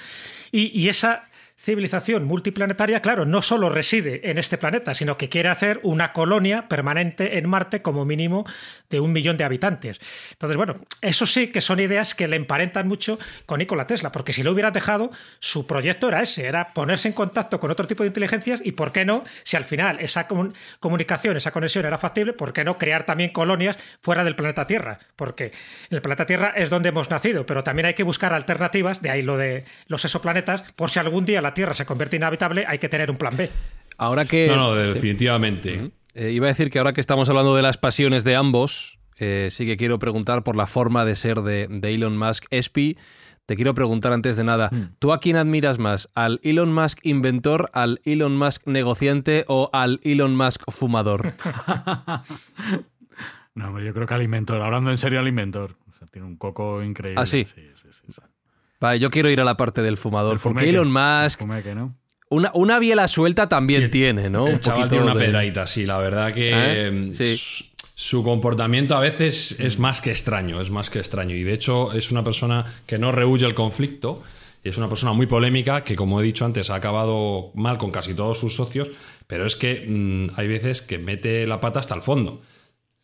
Y, 0.53 0.89
esa 0.89 1.25
civilización 1.59 2.25
multiplanetaria, 2.25 3.01
claro, 3.01 3.25
no 3.25 3.43
solo 3.43 3.69
reside 3.69 4.31
en 4.31 4.39
este 4.39 4.59
planeta, 4.59 4.95
sino 4.95 5.17
que 5.17 5.29
quiere 5.29 5.49
hacer 5.49 5.81
una 5.83 6.13
colonia 6.13 6.69
permanente 6.69 7.39
en 7.39 7.49
Marte 7.49 7.83
como 7.83 8.05
mínimo 8.05 8.47
de 8.91 9.01
un 9.01 9.13
millón 9.13 9.37
de 9.37 9.45
habitantes. 9.45 9.99
Entonces, 10.33 10.57
bueno, 10.57 10.77
eso 11.01 11.27
sí 11.27 11.49
que 11.49 11.61
son 11.61 11.81
ideas 11.81 12.15
que 12.15 12.29
le 12.29 12.37
emparentan 12.37 12.87
mucho 12.87 13.19
con 13.47 13.59
Nikola 13.59 13.87
Tesla, 13.87 14.13
porque 14.13 14.33
si 14.33 14.43
lo 14.43 14.53
hubiera 14.53 14.71
dejado, 14.71 15.11
su 15.41 15.67
proyecto 15.67 16.09
era 16.09 16.21
ese, 16.21 16.47
era 16.47 16.73
ponerse 16.73 17.09
en 17.09 17.15
contacto 17.15 17.59
con 17.59 17.71
otro 17.71 17.87
tipo 17.87 18.03
de 18.03 18.09
inteligencias 18.09 18.61
y, 18.63 18.73
¿por 18.73 18.93
qué 18.93 19.05
no? 19.05 19.25
Si 19.43 19.57
al 19.57 19.65
final 19.65 19.99
esa 20.01 20.29
comunicación, 20.81 21.37
esa 21.37 21.53
conexión 21.53 21.87
era 21.87 21.99
factible, 21.99 22.35
¿por 22.35 22.53
qué 22.53 22.65
no 22.65 22.79
crear 22.79 23.07
también 23.07 23.31
colonias 23.31 23.79
fuera 24.01 24.25
del 24.25 24.37
planeta 24.37 24.67
Tierra? 24.67 24.99
Porque 25.17 25.53
el 25.91 26.03
planeta 26.03 26.27
Tierra 26.27 26.53
es 26.55 26.71
donde 26.71 26.91
hemos 26.91 27.11
nacido, 27.11 27.47
pero 27.47 27.65
también 27.65 27.87
hay 27.87 27.95
que 27.95 28.03
buscar 28.03 28.35
alternativas, 28.35 29.01
de 29.01 29.11
ahí 29.11 29.23
lo 29.23 29.37
de 29.37 29.65
los 29.89 30.05
exoplanetas, 30.05 30.63
por 30.77 30.91
si 30.91 30.99
algún 30.99 31.25
día 31.25 31.41
la 31.47 31.55
Tierra 31.55 31.75
se 31.75 31.87
convierte 31.87 32.17
inhabitable, 32.17 32.65
hay 32.67 32.79
que 32.79 32.89
tener 32.89 33.11
un 33.11 33.17
plan 33.17 33.37
B. 33.37 33.49
Ahora 33.99 34.25
que... 34.25 34.49
No, 34.49 34.57
no, 34.57 34.75
definitivamente. 34.75 35.93
Eh, 36.15 36.33
iba 36.33 36.47
a 36.47 36.49
decir 36.49 36.71
que 36.71 36.79
ahora 36.79 36.93
que 36.93 37.01
estamos 37.01 37.29
hablando 37.29 37.55
de 37.55 37.63
las 37.63 37.79
pasiones 37.79 38.25
de 38.25 38.37
ambos, 38.37 38.99
eh, 39.19 39.49
sí 39.51 39.65
que 39.65 39.77
quiero 39.77 39.99
preguntar 39.99 40.43
por 40.43 40.57
la 40.57 40.67
forma 40.67 41.05
de 41.05 41.15
ser 41.15 41.43
de, 41.43 41.69
Elon 41.83 42.19
Musk. 42.19 42.47
Espi, 42.51 42.99
te 43.47 43.55
quiero 43.55 43.75
preguntar 43.75 44.13
antes 44.13 44.37
de 44.37 44.45
nada, 44.45 44.71
mm. 44.73 44.97
¿tú 44.99 45.13
a 45.13 45.21
quién 45.21 45.37
admiras 45.37 45.79
más? 45.79 46.09
¿Al 46.15 46.41
Elon 46.43 46.73
Musk 46.73 46.99
inventor, 47.05 47.71
al 47.73 48.01
Elon 48.05 48.37
Musk 48.37 48.67
negociante 48.67 49.45
o 49.47 49.71
al 49.73 50.01
Elon 50.03 50.35
Musk 50.35 50.63
fumador? 50.71 51.35
no, 53.55 53.69
hombre, 53.69 53.85
yo 53.85 53.95
creo 53.95 54.07
que 54.07 54.15
al 54.15 54.23
inventor. 54.23 54.61
Hablando 54.61 54.91
en 54.91 54.99
serio, 54.99 55.21
al 55.21 55.29
inventor. 55.29 55.77
tiene 56.11 56.27
un 56.27 56.37
coco 56.37 56.83
increíble. 56.83 57.23
¿Ah, 57.23 57.27
sí? 57.27 57.45
Sí, 57.45 57.71
sí, 57.81 57.89
sí. 57.93 58.23
Vale, 58.81 58.99
yo 58.99 59.11
quiero 59.11 59.31
ir 59.31 59.41
a 59.41 59.45
la 59.45 59.57
parte 59.57 59.83
del 59.83 59.97
fumador, 59.97 60.39
porque 60.41 60.69
Elon 60.69 60.93
Musk... 60.93 61.43
Una, 62.29 62.51
una 62.55 62.81
biela 62.81 63.07
suelta 63.07 63.49
también 63.49 63.91
tiene, 63.91 64.29
¿no? 64.29 64.49
El 64.49 64.59
chaval 64.59 64.89
tiene 64.89 65.05
una 65.05 65.15
pedradita, 65.15 65.67
sí. 65.67 65.87
La 65.87 65.99
verdad 65.99 66.35
que 66.35 66.51
¿Eh? 66.51 66.87
em, 66.89 67.13
su 67.95 68.25
comportamiento 68.25 68.97
a 68.97 69.01
veces 69.01 69.59
es 69.61 69.79
más 69.79 70.01
que 70.01 70.11
extraño, 70.11 70.61
es 70.61 70.71
más 70.71 70.91
que 70.91 70.99
extraño. 70.99 71.37
Y 71.37 71.45
de 71.45 71.55
hecho 71.55 71.93
es 71.93 72.11
una 72.11 72.25
persona 72.25 72.65
que 72.85 72.99
no 72.99 73.13
rehuye 73.13 73.47
el 73.47 73.55
conflicto. 73.55 74.23
Y 74.65 74.71
es 74.71 74.77
una 74.77 74.89
persona 74.89 75.13
muy 75.13 75.27
polémica 75.27 75.85
que, 75.85 75.95
como 75.95 76.21
he 76.21 76.25
dicho 76.25 76.45
antes, 76.45 76.71
ha 76.71 76.75
acabado 76.75 77.53
mal 77.55 77.79
con 77.79 77.93
casi 77.93 78.15
todos 78.15 78.41
sus 78.41 78.57
socios. 78.57 78.91
Pero 79.29 79.47
es 79.47 79.55
que 79.55 79.87
mm, 79.89 80.35
hay 80.35 80.49
veces 80.49 80.83
que 80.83 80.99
mete 80.99 81.47
la 81.47 81.61
pata 81.61 81.79
hasta 81.79 81.95
el 81.95 82.03
fondo. 82.03 82.43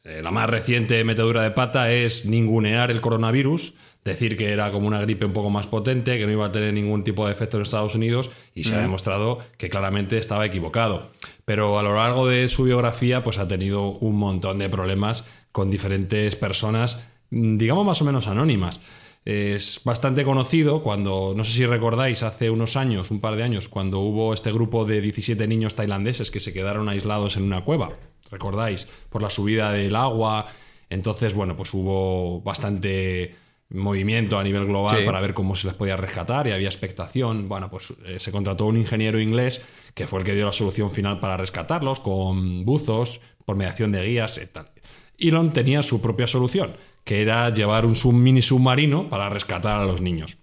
Eh, 0.03 0.21
la 0.21 0.33
más 0.33 0.51
reciente 0.51 1.05
metedura 1.05 1.45
de 1.45 1.53
pata 1.53 1.93
es 1.93 2.27
ningunear 2.27 2.91
el 2.91 3.01
coronavirus 3.01 3.75
decir 4.05 4.37
que 4.37 4.51
era 4.51 4.73
como 4.73 4.89
una 4.89 5.01
gripe 5.01 5.25
un 5.25 5.33
poco 5.33 5.51
más 5.51 5.67
potente, 5.67 6.19
que 6.19 6.27
no 6.27 6.33
iba 6.33 6.47
a 6.47 6.53
tener 6.53 6.75
ningún 6.75 7.05
tipo 7.05 7.27
de 7.27 7.33
efecto 7.33 7.57
en 7.57 7.63
Estados 7.63 7.95
Unidos 7.95 8.31
y 8.55 8.65
se 8.65 8.75
ha 8.75 8.81
demostrado 8.81 9.39
que 9.59 9.69
claramente 9.69 10.19
estaba 10.19 10.45
equivocado. 10.45 11.11
Pero 11.45 11.79
a 11.79 11.83
lo 11.83 11.95
largo 11.95 12.27
de 12.27 12.49
su 12.49 12.65
biografía 12.65 13.23
pues 13.23 13.39
ha 13.39 13.49
tenido 13.49 13.91
un 13.91 14.17
montón 14.17 14.59
de 14.59 14.69
problemas 14.69 15.25
con 15.53 15.71
diferentes 15.71 16.35
personas, 16.37 17.07
mm, 17.31 17.57
digamos 17.57 17.87
más 17.87 18.03
o 18.03 18.05
menos 18.05 18.27
anónimas. 18.27 18.81
Es 19.25 19.81
bastante 19.85 20.25
conocido 20.25 20.83
cuando, 20.83 21.33
no 21.37 21.45
sé 21.45 21.53
si 21.53 21.67
recordáis, 21.67 22.25
hace 22.25 22.51
unos 22.51 22.77
años, 22.77 23.13
un 23.13 23.21
par 23.21 23.37
de 23.37 23.45
años, 23.45 23.69
cuando 23.69 24.01
hubo 24.01 24.35
este 24.35 24.51
grupo 24.51 24.85
de 24.85 25.01
17 25.01 25.47
niños 25.47 25.77
tailandeses 25.77 26.33
que 26.33 26.41
se 26.41 26.53
quedaron 26.53 26.89
aislados 26.89 27.37
en 27.37 27.45
una 27.45 27.65
cueva, 27.65 27.93
recordáis, 28.33 28.89
por 29.11 29.23
la 29.23 29.31
subida 29.31 29.71
del 29.71 29.95
agua. 29.95 30.47
Entonces, 30.91 31.35
bueno, 31.35 31.57
pues 31.57 31.73
hubo 31.73 32.41
bastante 32.41 33.37
movimiento 33.75 34.39
a 34.39 34.45
nivel 34.45 34.67
global 34.67 35.05
para 35.05 35.21
ver 35.21 35.35
cómo 35.35 35.57
se 35.57 35.67
les 35.67 35.77
podía 35.77 35.97
rescatar 35.97 36.47
y 36.47 36.53
había 36.53 36.69
expectación. 36.69 37.49
Bueno, 37.49 37.71
pues 37.71 37.93
eh, 38.05 38.19
se 38.19 38.31
contrató 38.33 38.67
un 38.67 38.77
ingeniero 38.77 39.21
inglés 39.21 39.63
que 39.95 40.07
fue 40.07 40.21
el 40.21 40.25
que 40.25 40.35
dio 40.35 40.47
la 40.47 40.53
solución 40.53 40.91
final 40.91 41.21
para 41.21 41.37
rescatarlos 41.37 42.01
con 42.01 42.65
buzos, 42.65 43.21
por 43.45 43.57
mediación 43.57 43.93
de 43.93 44.05
guías 44.05 44.39
y 44.39 44.47
tal. 44.47 44.71
Elon 45.19 45.53
tenía 45.53 45.83
su 45.83 46.01
propia 46.01 46.27
solución, 46.27 46.77
que 47.05 47.23
era 47.23 47.51
llevar 47.51 47.87
un 47.87 47.95
mini 48.23 48.43
submarino 48.43 49.09
para 49.09 49.29
rescatar 49.29 49.81
a 49.81 49.85
los 49.85 50.01
niños. 50.01 50.39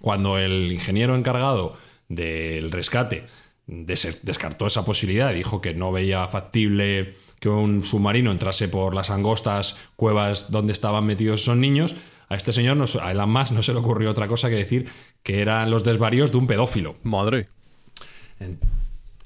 Cuando 0.00 0.38
el 0.38 0.72
ingeniero 0.72 1.14
encargado 1.14 1.76
del 2.08 2.70
rescate 2.70 3.24
descartó 3.66 4.66
esa 4.66 4.84
posibilidad, 4.84 5.32
dijo 5.32 5.60
que 5.60 5.74
no 5.74 5.92
veía 5.92 6.26
factible 6.28 7.16
que 7.38 7.48
un 7.48 7.82
submarino 7.82 8.30
entrase 8.30 8.68
por 8.68 8.94
las 8.94 9.10
angostas 9.10 9.76
cuevas 9.96 10.50
donde 10.50 10.72
estaban 10.72 11.06
metidos 11.06 11.42
esos 11.42 11.56
niños, 11.56 11.94
a 12.30 12.36
este 12.36 12.52
señor, 12.52 12.76
no, 12.76 12.84
a 13.02 13.10
Elon 13.10 13.30
Musk, 13.30 13.50
no 13.50 13.62
se 13.62 13.72
le 13.72 13.80
ocurrió 13.80 14.08
otra 14.08 14.28
cosa 14.28 14.48
que 14.48 14.54
decir 14.54 14.86
que 15.24 15.42
eran 15.42 15.68
los 15.68 15.82
desvaríos 15.82 16.30
de 16.30 16.38
un 16.38 16.46
pedófilo. 16.46 16.94
Madre. 17.02 17.48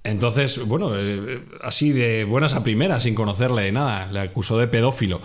Entonces, 0.03 0.67
bueno, 0.67 0.99
eh, 0.99 1.45
así 1.63 1.93
de 1.93 2.25
buenas 2.25 2.55
a 2.55 2.65
primeras, 2.65 3.03
sin 3.03 3.15
conocerle 3.15 3.63
de 3.63 3.73
nada, 3.73 4.11
le 4.11 4.21
acusó 4.21 4.57
de 4.59 4.69
pedófilo. 4.69 5.21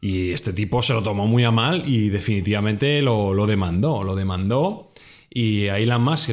Y 0.00 0.32
este 0.32 0.52
tipo 0.52 0.82
se 0.82 0.94
lo 0.94 1.04
tomó 1.04 1.28
muy 1.28 1.44
a 1.44 1.52
mal 1.52 1.88
y 1.88 2.08
definitivamente 2.08 3.00
lo, 3.02 3.46
demandó. 3.46 4.02
Lo 4.02 4.16
demandó 4.16 4.92
y 5.30 5.68
a 5.68 5.78
Elon 5.78 6.02
Musk 6.02 6.32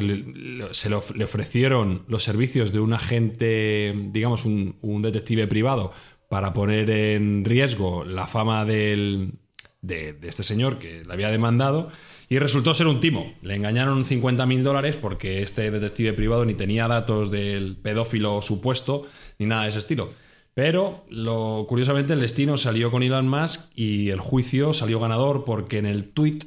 se, 0.72 0.90
le, 0.90 1.24
ofrecieron 1.24 2.02
los 2.08 2.24
servicios 2.24 2.72
de 2.72 2.80
un 2.80 2.94
agente, 2.94 3.94
digamos, 4.08 4.44
un, 4.44 4.74
un 4.82 5.02
detective 5.02 5.46
privado 5.46 5.92
para 6.28 6.52
poner 6.52 6.90
en 6.90 7.44
riesgo 7.44 8.04
la 8.04 8.26
fama 8.26 8.64
del, 8.64 9.34
de, 9.82 10.16
este 10.22 10.42
señor 10.42 10.78
que 10.78 11.04
le 11.04 11.12
había 11.12 11.30
demandado 11.30 11.90
y 12.28 12.38
resultó 12.38 12.74
ser 12.74 12.86
un 12.86 13.00
timo. 13.00 13.34
Le 13.42 13.54
engañaron 13.56 14.04
50 14.04 14.46
mil 14.46 14.62
dólares 14.62 14.96
porque 14.96 15.42
este 15.42 15.70
detective 15.70 16.12
privado 16.12 16.44
ni 16.44 16.54
tenía 16.54 16.88
datos 16.88 17.30
del 17.30 17.76
pedófilo 17.76 18.42
supuesto 18.42 19.06
ni 19.38 19.46
nada 19.46 19.64
de 19.64 19.70
ese 19.70 19.78
estilo. 19.78 20.12
Pero 20.54 21.04
lo, 21.08 21.66
curiosamente 21.68 22.12
el 22.12 22.20
destino 22.20 22.58
salió 22.58 22.90
con 22.90 23.02
Elon 23.02 23.28
Musk 23.28 23.70
y 23.74 24.10
el 24.10 24.20
juicio 24.20 24.74
salió 24.74 25.00
ganador 25.00 25.44
porque 25.44 25.78
en 25.78 25.86
el 25.86 26.10
tweet 26.10 26.40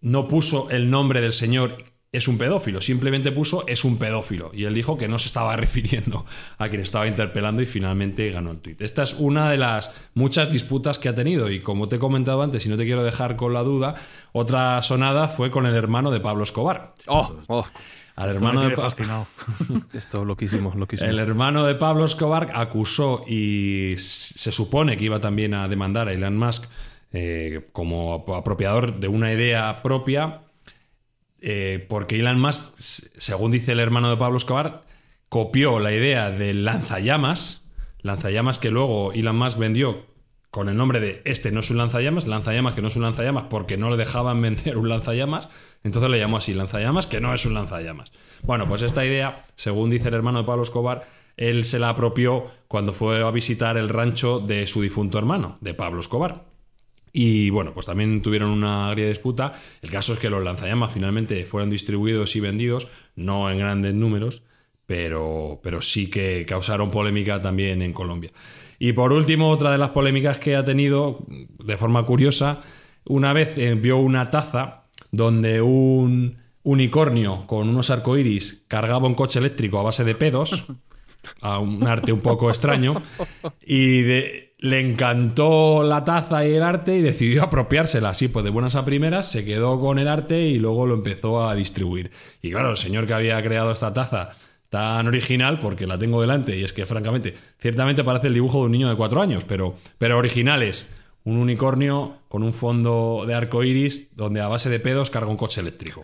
no 0.00 0.28
puso 0.28 0.70
el 0.70 0.90
nombre 0.90 1.20
del 1.20 1.32
señor 1.32 1.84
es 2.10 2.26
un 2.26 2.38
pedófilo, 2.38 2.80
simplemente 2.80 3.32
puso 3.32 3.66
es 3.66 3.84
un 3.84 3.98
pedófilo 3.98 4.50
y 4.54 4.64
él 4.64 4.74
dijo 4.74 4.96
que 4.96 5.08
no 5.08 5.18
se 5.18 5.26
estaba 5.26 5.56
refiriendo 5.56 6.24
a 6.56 6.68
quien 6.68 6.80
estaba 6.80 7.06
interpelando 7.06 7.60
y 7.60 7.66
finalmente 7.66 8.30
ganó 8.30 8.52
el 8.52 8.58
tuit. 8.58 8.80
Esta 8.80 9.02
es 9.02 9.14
una 9.14 9.50
de 9.50 9.58
las 9.58 9.90
muchas 10.14 10.50
disputas 10.50 10.98
que 10.98 11.08
ha 11.08 11.14
tenido 11.14 11.50
y 11.50 11.60
como 11.60 11.88
te 11.88 11.96
he 11.96 11.98
comentado 11.98 12.42
antes 12.42 12.64
y 12.64 12.68
no 12.68 12.76
te 12.76 12.84
quiero 12.84 13.04
dejar 13.04 13.36
con 13.36 13.52
la 13.52 13.62
duda, 13.62 13.94
otra 14.32 14.82
sonada 14.82 15.28
fue 15.28 15.50
con 15.50 15.66
el 15.66 15.74
hermano 15.74 16.10
de 16.10 16.20
Pablo 16.20 16.44
Escobar. 16.44 16.94
Oh, 17.06 17.36
oh. 17.48 17.66
Al 18.16 18.30
hermano 18.30 18.62
de 18.68 18.74
fascinado. 18.74 19.28
Esto 19.92 20.24
loquísimo, 20.24 20.72
loquísimo. 20.74 21.08
El 21.08 21.20
hermano 21.20 21.64
de 21.64 21.76
Pablo 21.76 22.04
Escobar 22.04 22.50
acusó 22.52 23.22
y 23.28 23.94
se 23.98 24.50
supone 24.50 24.96
que 24.96 25.04
iba 25.04 25.20
también 25.20 25.54
a 25.54 25.68
demandar 25.68 26.08
a 26.08 26.12
Elon 26.12 26.36
Musk 26.36 26.64
eh, 27.12 27.68
como 27.70 28.24
apropiador 28.34 28.98
de 28.98 29.06
una 29.06 29.32
idea 29.32 29.82
propia 29.82 30.40
eh, 31.40 31.84
porque 31.88 32.18
Elon 32.18 32.40
Musk, 32.40 32.78
según 32.78 33.50
dice 33.50 33.72
el 33.72 33.80
hermano 33.80 34.10
de 34.10 34.16
Pablo 34.16 34.36
Escobar, 34.36 34.82
copió 35.28 35.78
la 35.78 35.92
idea 35.92 36.30
del 36.30 36.64
lanzallamas, 36.64 37.64
lanzallamas 38.00 38.58
que 38.58 38.70
luego 38.70 39.12
Elon 39.12 39.36
Musk 39.36 39.58
vendió 39.58 40.06
con 40.50 40.68
el 40.68 40.76
nombre 40.76 40.98
de 41.00 41.20
este 41.24 41.52
no 41.52 41.60
es 41.60 41.70
un 41.70 41.76
lanzallamas, 41.76 42.26
lanzallamas 42.26 42.74
que 42.74 42.82
no 42.82 42.88
es 42.88 42.96
un 42.96 43.02
lanzallamas 43.02 43.44
porque 43.50 43.76
no 43.76 43.90
le 43.90 43.96
dejaban 43.96 44.40
vender 44.42 44.78
un 44.78 44.88
lanzallamas, 44.88 45.48
entonces 45.84 46.10
le 46.10 46.18
llamó 46.18 46.38
así 46.38 46.54
lanzallamas 46.54 47.06
que 47.06 47.20
no 47.20 47.34
es 47.34 47.44
un 47.46 47.54
lanzallamas. 47.54 48.12
Bueno, 48.42 48.66
pues 48.66 48.82
esta 48.82 49.04
idea, 49.04 49.46
según 49.56 49.90
dice 49.90 50.08
el 50.08 50.14
hermano 50.14 50.38
de 50.38 50.44
Pablo 50.44 50.62
Escobar, 50.62 51.04
él 51.36 51.64
se 51.64 51.78
la 51.78 51.90
apropió 51.90 52.46
cuando 52.66 52.92
fue 52.92 53.22
a 53.22 53.30
visitar 53.30 53.76
el 53.76 53.88
rancho 53.88 54.40
de 54.40 54.66
su 54.66 54.82
difunto 54.82 55.18
hermano, 55.18 55.58
de 55.60 55.74
Pablo 55.74 56.00
Escobar. 56.00 56.47
Y 57.12 57.50
bueno, 57.50 57.72
pues 57.74 57.86
también 57.86 58.22
tuvieron 58.22 58.50
una 58.50 58.88
agria 58.88 59.08
disputa. 59.08 59.52
El 59.82 59.90
caso 59.90 60.12
es 60.12 60.18
que 60.18 60.30
los 60.30 60.42
lanzallamas 60.42 60.92
finalmente 60.92 61.44
fueron 61.44 61.70
distribuidos 61.70 62.36
y 62.36 62.40
vendidos, 62.40 62.88
no 63.16 63.50
en 63.50 63.58
grandes 63.58 63.94
números, 63.94 64.42
pero, 64.86 65.60
pero 65.62 65.82
sí 65.82 66.08
que 66.08 66.44
causaron 66.46 66.90
polémica 66.90 67.40
también 67.40 67.82
en 67.82 67.92
Colombia. 67.92 68.30
Y 68.78 68.92
por 68.92 69.12
último, 69.12 69.50
otra 69.50 69.72
de 69.72 69.78
las 69.78 69.90
polémicas 69.90 70.38
que 70.38 70.56
ha 70.56 70.64
tenido, 70.64 71.26
de 71.28 71.76
forma 71.76 72.04
curiosa, 72.04 72.60
una 73.04 73.32
vez 73.32 73.56
vio 73.80 73.98
una 73.98 74.30
taza 74.30 74.84
donde 75.10 75.60
un 75.60 76.38
unicornio 76.62 77.46
con 77.46 77.68
unos 77.68 77.90
arcoíris 77.90 78.64
cargaba 78.68 79.06
un 79.06 79.14
coche 79.14 79.38
eléctrico 79.38 79.78
a 79.78 79.82
base 79.82 80.04
de 80.04 80.14
pedos, 80.14 80.66
a 81.40 81.58
un 81.58 81.86
arte 81.86 82.12
un 82.12 82.20
poco 82.20 82.50
extraño, 82.50 83.02
y 83.64 84.02
de, 84.02 84.47
le 84.58 84.80
encantó 84.80 85.84
la 85.84 86.04
taza 86.04 86.46
y 86.46 86.54
el 86.54 86.62
arte 86.62 86.96
y 86.96 87.02
decidió 87.02 87.42
apropiársela. 87.44 88.10
Así, 88.10 88.28
pues 88.28 88.44
de 88.44 88.50
buenas 88.50 88.74
a 88.74 88.84
primeras 88.84 89.30
se 89.30 89.44
quedó 89.44 89.80
con 89.80 89.98
el 89.98 90.08
arte 90.08 90.42
y 90.42 90.58
luego 90.58 90.86
lo 90.86 90.94
empezó 90.94 91.48
a 91.48 91.54
distribuir. 91.54 92.10
Y 92.42 92.50
claro, 92.50 92.70
el 92.70 92.76
señor 92.76 93.06
que 93.06 93.14
había 93.14 93.42
creado 93.42 93.70
esta 93.70 93.92
taza 93.92 94.30
tan 94.68 95.06
original, 95.06 95.60
porque 95.60 95.86
la 95.86 95.98
tengo 95.98 96.20
delante 96.20 96.56
y 96.56 96.62
es 96.62 96.74
que 96.74 96.84
francamente, 96.84 97.34
ciertamente 97.58 98.04
parece 98.04 98.26
el 98.26 98.34
dibujo 98.34 98.58
de 98.58 98.66
un 98.66 98.72
niño 98.72 98.88
de 98.90 98.96
cuatro 98.96 99.22
años, 99.22 99.44
pero, 99.44 99.76
pero 99.96 100.18
originales. 100.18 100.86
un 101.24 101.36
unicornio 101.36 102.16
con 102.28 102.42
un 102.42 102.52
fondo 102.52 103.24
de 103.26 103.34
arco 103.34 103.62
iris 103.62 104.14
donde 104.14 104.40
a 104.40 104.48
base 104.48 104.68
de 104.70 104.80
pedos 104.80 105.10
carga 105.10 105.30
un 105.30 105.36
coche 105.36 105.60
eléctrico. 105.60 106.02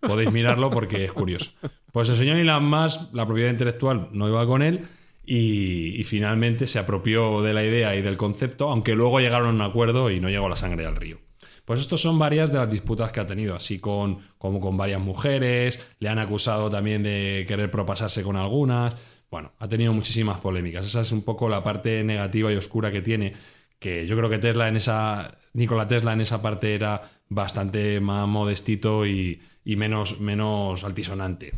Podéis 0.00 0.30
mirarlo 0.32 0.70
porque 0.70 1.04
es 1.04 1.12
curioso. 1.12 1.52
Pues 1.92 2.08
el 2.08 2.16
señor 2.16 2.36
Elon 2.36 2.64
Musk, 2.64 3.12
la 3.12 3.26
propiedad 3.26 3.50
intelectual 3.50 4.08
no 4.12 4.28
iba 4.28 4.46
con 4.46 4.62
él 4.62 4.82
y, 5.26 6.04
finalmente 6.04 6.66
se 6.66 6.78
apropió 6.78 7.42
de 7.42 7.54
la 7.54 7.64
idea 7.64 7.96
y 7.96 8.02
del 8.02 8.16
concepto, 8.16 8.70
aunque 8.70 8.94
luego 8.94 9.20
llegaron 9.20 9.48
a 9.48 9.64
un 9.64 9.70
acuerdo 9.70 10.10
y 10.10 10.20
no 10.20 10.28
llegó 10.28 10.48
la 10.48 10.56
sangre 10.56 10.86
al 10.86 10.96
río. 10.96 11.18
Pues 11.64 11.80
estos 11.80 12.02
son 12.02 12.18
varias 12.18 12.52
de 12.52 12.58
las 12.58 12.70
disputas 12.70 13.10
que 13.10 13.20
ha 13.20 13.26
tenido, 13.26 13.54
así 13.54 13.78
con, 13.78 14.18
como 14.36 14.60
con 14.60 14.76
varias 14.76 15.00
mujeres, 15.00 15.80
le 15.98 16.10
han 16.10 16.18
acusado 16.18 16.68
también 16.68 17.02
de 17.02 17.44
querer 17.48 17.70
propasarse 17.70 18.22
con 18.22 18.36
algunas. 18.36 18.94
Bueno, 19.30 19.52
ha 19.58 19.66
tenido 19.66 19.92
muchísimas 19.94 20.38
polémicas. 20.40 20.84
Esa 20.84 21.00
es 21.00 21.10
un 21.10 21.22
poco 21.22 21.48
la 21.48 21.62
parte 21.62 22.04
negativa 22.04 22.52
y 22.52 22.56
oscura 22.56 22.92
que 22.92 23.00
tiene, 23.00 23.32
que 23.78 24.06
yo 24.06 24.16
creo 24.16 24.28
que 24.28 24.38
Tesla 24.38 24.68
en 24.68 24.76
esa, 24.76 25.38
Nikola 25.54 25.86
Tesla 25.86 26.12
en 26.12 26.20
esa 26.20 26.42
parte 26.42 26.74
era 26.74 27.00
bastante 27.30 27.98
más 28.00 28.28
modestito 28.28 29.06
y, 29.06 29.40
y 29.64 29.76
menos, 29.76 30.20
menos 30.20 30.84
altisonante. 30.84 31.54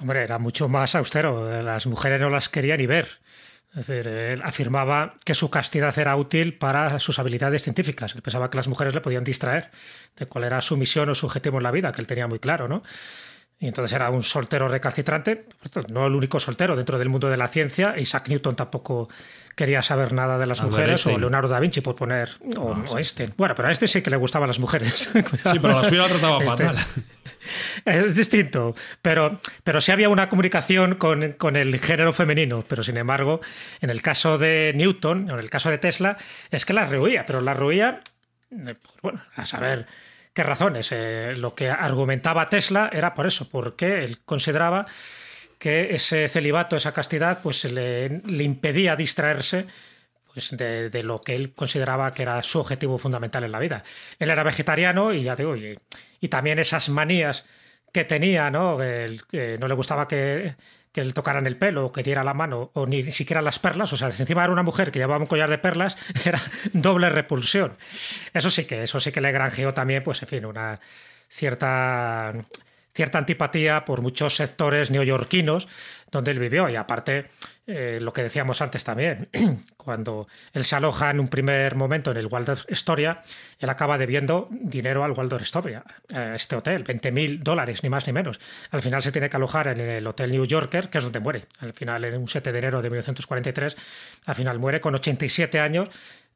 Hombre, 0.00 0.22
era 0.22 0.38
mucho 0.38 0.68
más 0.68 0.94
austero. 0.94 1.62
Las 1.62 1.86
mujeres 1.86 2.20
no 2.20 2.30
las 2.30 2.48
quería 2.48 2.76
ni 2.76 2.86
ver. 2.86 3.08
Es 3.76 3.88
él 3.88 4.40
afirmaba 4.42 5.14
que 5.24 5.34
su 5.34 5.48
castidad 5.48 5.96
era 5.96 6.16
útil 6.16 6.54
para 6.58 6.98
sus 6.98 7.18
habilidades 7.18 7.62
científicas. 7.62 8.14
Él 8.14 8.22
pensaba 8.22 8.50
que 8.50 8.56
las 8.56 8.66
mujeres 8.66 8.94
le 8.94 9.00
podían 9.00 9.22
distraer 9.22 9.70
de 10.16 10.26
cuál 10.26 10.44
era 10.44 10.60
su 10.60 10.76
misión 10.76 11.08
o 11.08 11.14
su 11.14 11.26
objetivo 11.26 11.58
en 11.58 11.64
la 11.64 11.70
vida, 11.70 11.92
que 11.92 12.00
él 12.00 12.06
tenía 12.06 12.26
muy 12.26 12.40
claro, 12.40 12.66
¿no? 12.66 12.82
Y 13.62 13.68
entonces 13.68 13.92
era 13.92 14.08
un 14.08 14.22
soltero 14.22 14.68
recalcitrante, 14.68 15.44
no 15.88 16.06
el 16.06 16.14
único 16.14 16.40
soltero 16.40 16.74
dentro 16.74 16.98
del 16.98 17.10
mundo 17.10 17.28
de 17.28 17.36
la 17.36 17.46
ciencia. 17.46 17.94
Isaac 17.98 18.28
Newton 18.30 18.56
tampoco 18.56 19.10
quería 19.54 19.82
saber 19.82 20.14
nada 20.14 20.38
de 20.38 20.46
las 20.46 20.62
mujeres, 20.62 21.04
o 21.04 21.18
Leonardo 21.18 21.48
da 21.48 21.60
Vinci, 21.60 21.82
por 21.82 21.94
poner, 21.94 22.30
o, 22.56 22.96
este. 22.96 23.28
Bueno, 23.36 23.54
pero 23.54 23.68
a 23.68 23.70
este 23.70 23.86
sí 23.86 24.00
que 24.00 24.08
le 24.08 24.16
gustaban 24.16 24.48
las 24.48 24.58
mujeres. 24.58 25.10
sí, 25.12 25.58
pero 25.60 25.78
la 25.78 25.84
suya 25.84 26.02
la 26.02 26.08
trataba 26.08 26.42
este 26.42 26.64
fatal. 26.64 26.86
Es 27.84 28.16
distinto, 28.16 28.74
pero, 29.02 29.40
pero 29.62 29.80
sí 29.80 29.92
había 29.92 30.08
una 30.08 30.30
comunicación 30.30 30.94
con, 30.94 31.32
con, 31.32 31.56
el 31.56 31.78
género 31.80 32.12
femenino, 32.14 32.64
pero 32.66 32.82
sin 32.82 32.96
embargo, 32.96 33.40
en 33.80 33.90
el 33.90 34.00
caso 34.00 34.38
de 34.38 34.72
Newton, 34.74 35.30
o 35.30 35.34
en 35.34 35.40
el 35.40 35.50
caso 35.50 35.70
de 35.70 35.78
Tesla, 35.78 36.16
es 36.50 36.64
que 36.64 36.72
la 36.72 36.86
rehuía, 36.86 37.26
pero 37.26 37.40
la 37.40 37.54
rehuía, 37.54 38.00
eh, 38.52 38.74
pues 38.74 38.94
bueno, 39.02 39.22
a 39.36 39.44
saber 39.44 39.86
qué 40.32 40.42
razones. 40.42 40.92
Eh, 40.92 41.34
lo 41.36 41.54
que 41.54 41.70
argumentaba 41.70 42.48
Tesla 42.48 42.90
era 42.92 43.14
por 43.14 43.26
eso, 43.26 43.48
porque 43.48 44.04
él 44.04 44.20
consideraba 44.24 44.86
que 45.58 45.94
ese 45.94 46.28
celibato, 46.28 46.76
esa 46.76 46.92
castidad, 46.92 47.40
pues 47.42 47.64
le, 47.64 48.20
le 48.24 48.44
impedía 48.44 48.96
distraerse 48.96 49.66
pues 50.32 50.56
de, 50.56 51.02
lo 51.02 51.20
que 51.20 51.34
él 51.34 51.52
consideraba 51.54 52.14
que 52.14 52.22
era 52.22 52.42
su 52.42 52.60
objetivo 52.60 52.98
fundamental 52.98 53.44
en 53.44 53.52
la 53.52 53.58
vida. 53.58 53.82
Él 54.18 54.30
era 54.30 54.42
vegetariano 54.44 55.12
y 55.12 55.24
ya 55.24 55.34
digo, 55.34 55.56
y, 55.56 55.78
y 56.20 56.28
también 56.28 56.58
esas 56.58 56.88
manías 56.88 57.44
que 57.92 58.04
tenía, 58.04 58.50
¿no? 58.50 58.78
no 58.78 59.68
le 59.68 59.74
gustaba 59.74 60.06
que, 60.06 60.54
que 60.92 61.04
le 61.04 61.12
tocaran 61.12 61.46
el 61.46 61.56
pelo 61.56 61.86
o 61.86 61.92
que 61.92 62.02
diera 62.02 62.24
la 62.24 62.34
mano 62.34 62.70
o 62.74 62.86
ni 62.86 63.12
siquiera 63.12 63.42
las 63.42 63.58
perlas, 63.58 63.92
o 63.92 63.96
sea, 63.96 64.08
encima 64.08 64.42
era 64.42 64.52
una 64.52 64.62
mujer 64.62 64.90
que 64.90 64.98
llevaba 64.98 65.20
un 65.20 65.26
collar 65.26 65.50
de 65.50 65.58
perlas, 65.58 65.96
era 66.24 66.40
doble 66.72 67.10
repulsión. 67.10 67.76
Eso 68.34 68.50
sí 68.50 68.64
que, 68.64 68.82
eso 68.82 69.00
sí 69.00 69.12
que 69.12 69.20
le 69.20 69.32
granjeó 69.32 69.74
también, 69.74 70.02
pues 70.02 70.22
en 70.22 70.28
fin, 70.28 70.44
una 70.44 70.80
cierta 71.28 72.34
cierta 73.00 73.16
antipatía 73.16 73.86
por 73.86 74.02
muchos 74.02 74.36
sectores 74.36 74.90
neoyorquinos 74.90 75.68
donde 76.10 76.32
él 76.32 76.38
vivió. 76.38 76.68
Y 76.68 76.76
aparte, 76.76 77.30
eh, 77.66 77.98
lo 77.98 78.12
que 78.12 78.22
decíamos 78.22 78.60
antes 78.60 78.84
también, 78.84 79.30
cuando 79.78 80.28
él 80.52 80.66
se 80.66 80.76
aloja 80.76 81.08
en 81.08 81.18
un 81.18 81.28
primer 81.28 81.76
momento 81.76 82.10
en 82.10 82.18
el 82.18 82.26
Waldorf 82.26 82.66
Astoria, 82.70 83.22
él 83.58 83.70
acaba 83.70 83.96
debiendo 83.96 84.48
dinero 84.50 85.02
al 85.02 85.12
Waldorf 85.12 85.44
Astoria, 85.44 85.82
este 86.34 86.56
hotel, 86.56 86.82
20 86.82 87.10
mil 87.10 87.42
dólares, 87.42 87.82
ni 87.82 87.88
más 87.88 88.06
ni 88.06 88.12
menos. 88.12 88.38
Al 88.70 88.82
final 88.82 89.00
se 89.00 89.12
tiene 89.12 89.30
que 89.30 89.36
alojar 89.38 89.68
en 89.68 89.80
el 89.80 90.06
Hotel 90.06 90.30
New 90.30 90.44
Yorker, 90.44 90.90
que 90.90 90.98
es 90.98 91.04
donde 91.04 91.20
muere. 91.20 91.46
Al 91.60 91.72
final, 91.72 92.04
en 92.04 92.20
un 92.20 92.28
7 92.28 92.52
de 92.52 92.58
enero 92.58 92.82
de 92.82 92.90
1943, 92.90 93.78
al 94.26 94.34
final 94.34 94.58
muere 94.58 94.82
con 94.82 94.94
87 94.94 95.58
años 95.58 95.88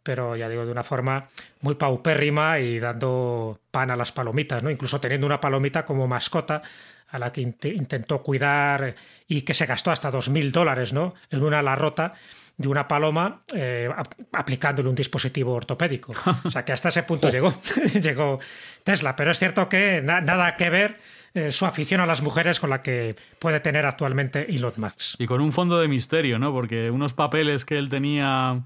pero 0.05 0.37
ya 0.37 0.49
digo, 0.49 0.65
de 0.65 0.71
una 0.71 0.85
forma 0.85 1.29
muy 1.63 1.75
paupérrima 1.75 2.61
y 2.61 2.79
dando 2.79 3.59
pan 3.71 3.91
a 3.91 3.97
las 3.97 4.13
palomitas, 4.13 4.63
¿no? 4.63 4.71
Incluso 4.71 5.01
teniendo 5.01 5.27
una 5.27 5.41
palomita 5.41 5.85
como 5.85 6.07
mascota 6.07 6.63
a 7.09 7.19
la 7.19 7.33
que 7.33 7.41
intentó 7.41 8.23
cuidar 8.23 8.95
y 9.27 9.43
que 9.43 9.55
se 9.55 9.67
gastó 9.67 9.91
hasta 9.91 10.11
dos 10.11 10.29
mil 10.29 10.53
dólares, 10.53 10.93
¿no? 10.93 11.15
En 11.31 11.43
una 11.43 11.61
ala 11.61 11.75
rota 11.75 12.15
de 12.57 12.69
una 12.69 12.87
paloma 12.87 13.43
eh, 13.55 13.89
aplicándole 14.33 14.89
un 14.89 14.95
dispositivo 14.95 15.55
ortopédico. 15.55 16.15
O 16.45 16.51
sea 16.51 16.65
que 16.65 16.73
hasta 16.73 16.91
ese 16.91 17.03
punto 17.03 17.29
llegó, 17.31 17.53
llegó 18.01 18.39
Tesla. 18.85 19.17
Pero 19.17 19.31
es 19.31 19.39
cierto 19.39 19.69
que 19.69 20.03
nada 20.03 20.57
que 20.57 20.71
ver 20.71 20.99
eh, 21.35 21.51
su 21.51 21.67
afición 21.67 22.01
a 22.01 22.07
las 22.07 22.23
mujeres 22.23 22.61
con 22.61 22.71
la 22.71 22.81
que 22.81 23.17
puede 23.41 23.59
tener 23.59 23.87
actualmente 23.87 24.55
Elon 24.55 24.75
Musk. 24.77 25.21
Y 25.21 25.27
con 25.27 25.41
un 25.41 25.53
fondo 25.53 25.81
de 25.81 25.89
misterio, 25.89 26.39
¿no? 26.39 26.53
Porque 26.53 26.91
unos 26.91 27.13
papeles 27.13 27.65
que 27.65 27.77
él 27.77 27.89
tenía 27.89 28.63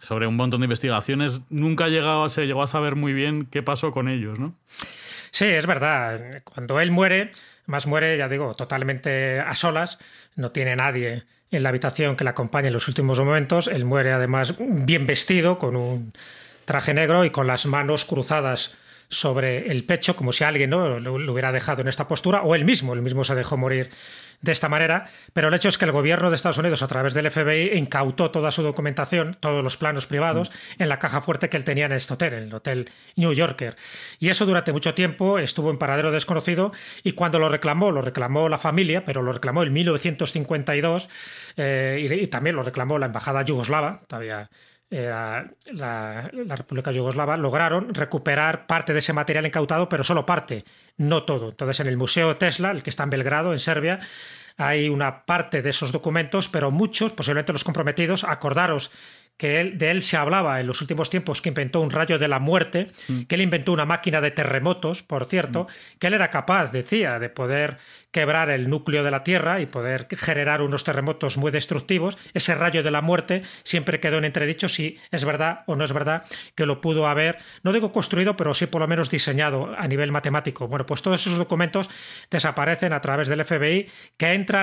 sobre 0.00 0.26
un 0.26 0.36
montón 0.36 0.60
de 0.60 0.64
investigaciones, 0.64 1.40
nunca 1.50 1.88
llegado, 1.88 2.28
se 2.28 2.46
llegó 2.46 2.62
a 2.62 2.66
saber 2.66 2.96
muy 2.96 3.12
bien 3.12 3.46
qué 3.46 3.62
pasó 3.62 3.92
con 3.92 4.08
ellos, 4.08 4.38
¿no? 4.38 4.54
Sí, 5.30 5.44
es 5.44 5.66
verdad. 5.66 6.42
Cuando 6.44 6.80
él 6.80 6.90
muere, 6.90 7.30
más 7.66 7.86
muere, 7.86 8.16
ya 8.18 8.28
digo, 8.28 8.54
totalmente 8.54 9.40
a 9.40 9.54
solas, 9.54 9.98
no 10.36 10.50
tiene 10.50 10.74
nadie 10.76 11.24
en 11.50 11.62
la 11.62 11.68
habitación 11.68 12.16
que 12.16 12.24
le 12.24 12.30
acompañe 12.30 12.68
en 12.68 12.74
los 12.74 12.88
últimos 12.88 13.18
momentos. 13.18 13.68
Él 13.68 13.84
muere 13.84 14.12
además 14.12 14.54
bien 14.58 15.06
vestido, 15.06 15.58
con 15.58 15.76
un 15.76 16.12
traje 16.64 16.94
negro 16.94 17.24
y 17.24 17.30
con 17.30 17.46
las 17.46 17.66
manos 17.66 18.04
cruzadas 18.04 18.76
sobre 19.08 19.70
el 19.72 19.84
pecho, 19.84 20.14
como 20.14 20.32
si 20.32 20.44
alguien 20.44 20.70
¿no? 20.70 21.00
lo, 21.00 21.32
hubiera 21.32 21.50
dejado 21.50 21.82
en 21.82 21.88
esta 21.88 22.06
postura, 22.06 22.42
o 22.42 22.54
él 22.54 22.64
mismo, 22.64 22.94
él 22.94 23.02
mismo 23.02 23.24
se 23.24 23.34
dejó 23.34 23.56
morir 23.56 23.90
de 24.42 24.52
esta 24.52 24.68
manera, 24.68 25.06
pero 25.32 25.48
el 25.48 25.54
hecho 25.54 25.68
es 25.68 25.76
que 25.76 25.84
el 25.84 25.92
gobierno 25.92 26.30
de 26.30 26.36
Estados 26.36 26.58
Unidos, 26.58 26.82
a 26.82 26.88
través 26.88 27.14
del 27.14 27.30
FBI, 27.30 27.76
incautó 27.76 28.30
toda 28.30 28.50
su 28.50 28.62
documentación, 28.62 29.36
todos 29.38 29.62
los 29.62 29.76
planos 29.76 30.06
privados, 30.06 30.50
mm. 30.50 30.82
en 30.82 30.88
la 30.88 30.98
caja 30.98 31.20
fuerte 31.20 31.48
que 31.48 31.56
él 31.56 31.64
tenía 31.64 31.86
en 31.86 31.92
este 31.92 32.14
hotel, 32.14 32.34
en 32.34 32.42
el 32.44 32.54
Hotel 32.54 32.90
New 33.16 33.32
Yorker. 33.32 33.76
Y 34.18 34.30
eso 34.30 34.46
durante 34.46 34.72
mucho 34.72 34.94
tiempo 34.94 35.38
estuvo 35.38 35.70
en 35.70 35.78
paradero 35.78 36.10
desconocido 36.10 36.72
y 37.02 37.12
cuando 37.12 37.38
lo 37.38 37.48
reclamó, 37.48 37.90
lo 37.92 38.02
reclamó 38.02 38.48
la 38.48 38.58
familia, 38.58 39.04
pero 39.04 39.22
lo 39.22 39.32
reclamó 39.32 39.62
en 39.62 39.72
1952 39.72 41.08
eh, 41.56 42.08
y, 42.08 42.14
y, 42.14 42.26
también 42.28 42.56
lo 42.56 42.62
reclamó 42.62 42.98
la 42.98 43.06
embajada 43.06 43.42
yugoslava, 43.42 44.02
todavía 44.06 44.50
la, 44.90 45.50
la, 45.72 46.56
República 46.56 46.90
Yugoslava, 46.90 47.36
lograron 47.36 47.94
recuperar 47.94 48.66
parte 48.66 48.92
de 48.92 48.98
ese 48.98 49.12
material 49.12 49.46
incautado, 49.46 49.88
pero 49.88 50.02
solo 50.02 50.26
parte, 50.26 50.64
no 50.96 51.22
todo. 51.22 51.50
Entonces, 51.50 51.80
en 51.80 51.86
el 51.86 51.96
Museo 51.96 52.36
Tesla, 52.36 52.72
el 52.72 52.82
que 52.82 52.90
está 52.90 53.04
en 53.04 53.10
Belgrado, 53.10 53.52
en 53.52 53.60
Serbia, 53.60 54.00
hay 54.56 54.88
una 54.88 55.24
parte 55.24 55.62
de 55.62 55.70
esos 55.70 55.92
documentos, 55.92 56.48
pero 56.48 56.70
muchos, 56.70 57.12
posiblemente 57.12 57.52
los 57.52 57.64
comprometidos, 57.64 58.24
acordaros 58.24 58.90
que 59.40 59.64
de 59.64 59.90
él 59.90 60.02
se 60.02 60.18
hablaba 60.18 60.60
en 60.60 60.66
los 60.66 60.82
últimos 60.82 61.08
tiempos, 61.08 61.40
que 61.40 61.48
inventó 61.48 61.80
un 61.80 61.90
rayo 61.90 62.18
de 62.18 62.28
la 62.28 62.38
muerte, 62.38 62.88
mm. 63.08 63.22
que 63.22 63.36
él 63.36 63.40
inventó 63.40 63.72
una 63.72 63.86
máquina 63.86 64.20
de 64.20 64.32
terremotos, 64.32 65.02
por 65.02 65.24
cierto, 65.24 65.62
mm. 65.64 65.98
que 65.98 66.08
él 66.08 66.14
era 66.14 66.28
capaz, 66.28 66.72
decía, 66.72 67.18
de 67.18 67.30
poder 67.30 67.78
quebrar 68.10 68.50
el 68.50 68.68
núcleo 68.68 69.04
de 69.04 69.10
la 69.10 69.24
Tierra 69.24 69.60
y 69.60 69.66
poder 69.66 70.08
generar 70.16 70.62
unos 70.62 70.84
terremotos 70.84 71.36
muy 71.36 71.50
destructivos. 71.50 72.18
Ese 72.34 72.54
rayo 72.54 72.82
de 72.82 72.90
la 72.90 73.02
muerte 73.02 73.42
siempre 73.62 74.00
quedó 74.00 74.18
en 74.18 74.24
entredicho 74.24 74.68
si 74.68 74.98
es 75.10 75.24
verdad 75.24 75.62
o 75.66 75.76
no 75.76 75.84
es 75.84 75.92
verdad 75.92 76.24
que 76.54 76.66
lo 76.66 76.80
pudo 76.80 77.06
haber, 77.06 77.38
no 77.62 77.72
digo 77.72 77.92
construido, 77.92 78.36
pero 78.36 78.54
sí 78.54 78.66
por 78.66 78.80
lo 78.80 78.88
menos 78.88 79.10
diseñado 79.10 79.74
a 79.76 79.86
nivel 79.86 80.12
matemático. 80.12 80.68
Bueno, 80.68 80.86
pues 80.86 81.02
todos 81.02 81.20
esos 81.20 81.38
documentos 81.38 81.88
desaparecen 82.30 82.92
a 82.92 83.00
través 83.00 83.28
del 83.28 83.44
FBI 83.44 83.86
que 84.16 84.32
entra 84.32 84.60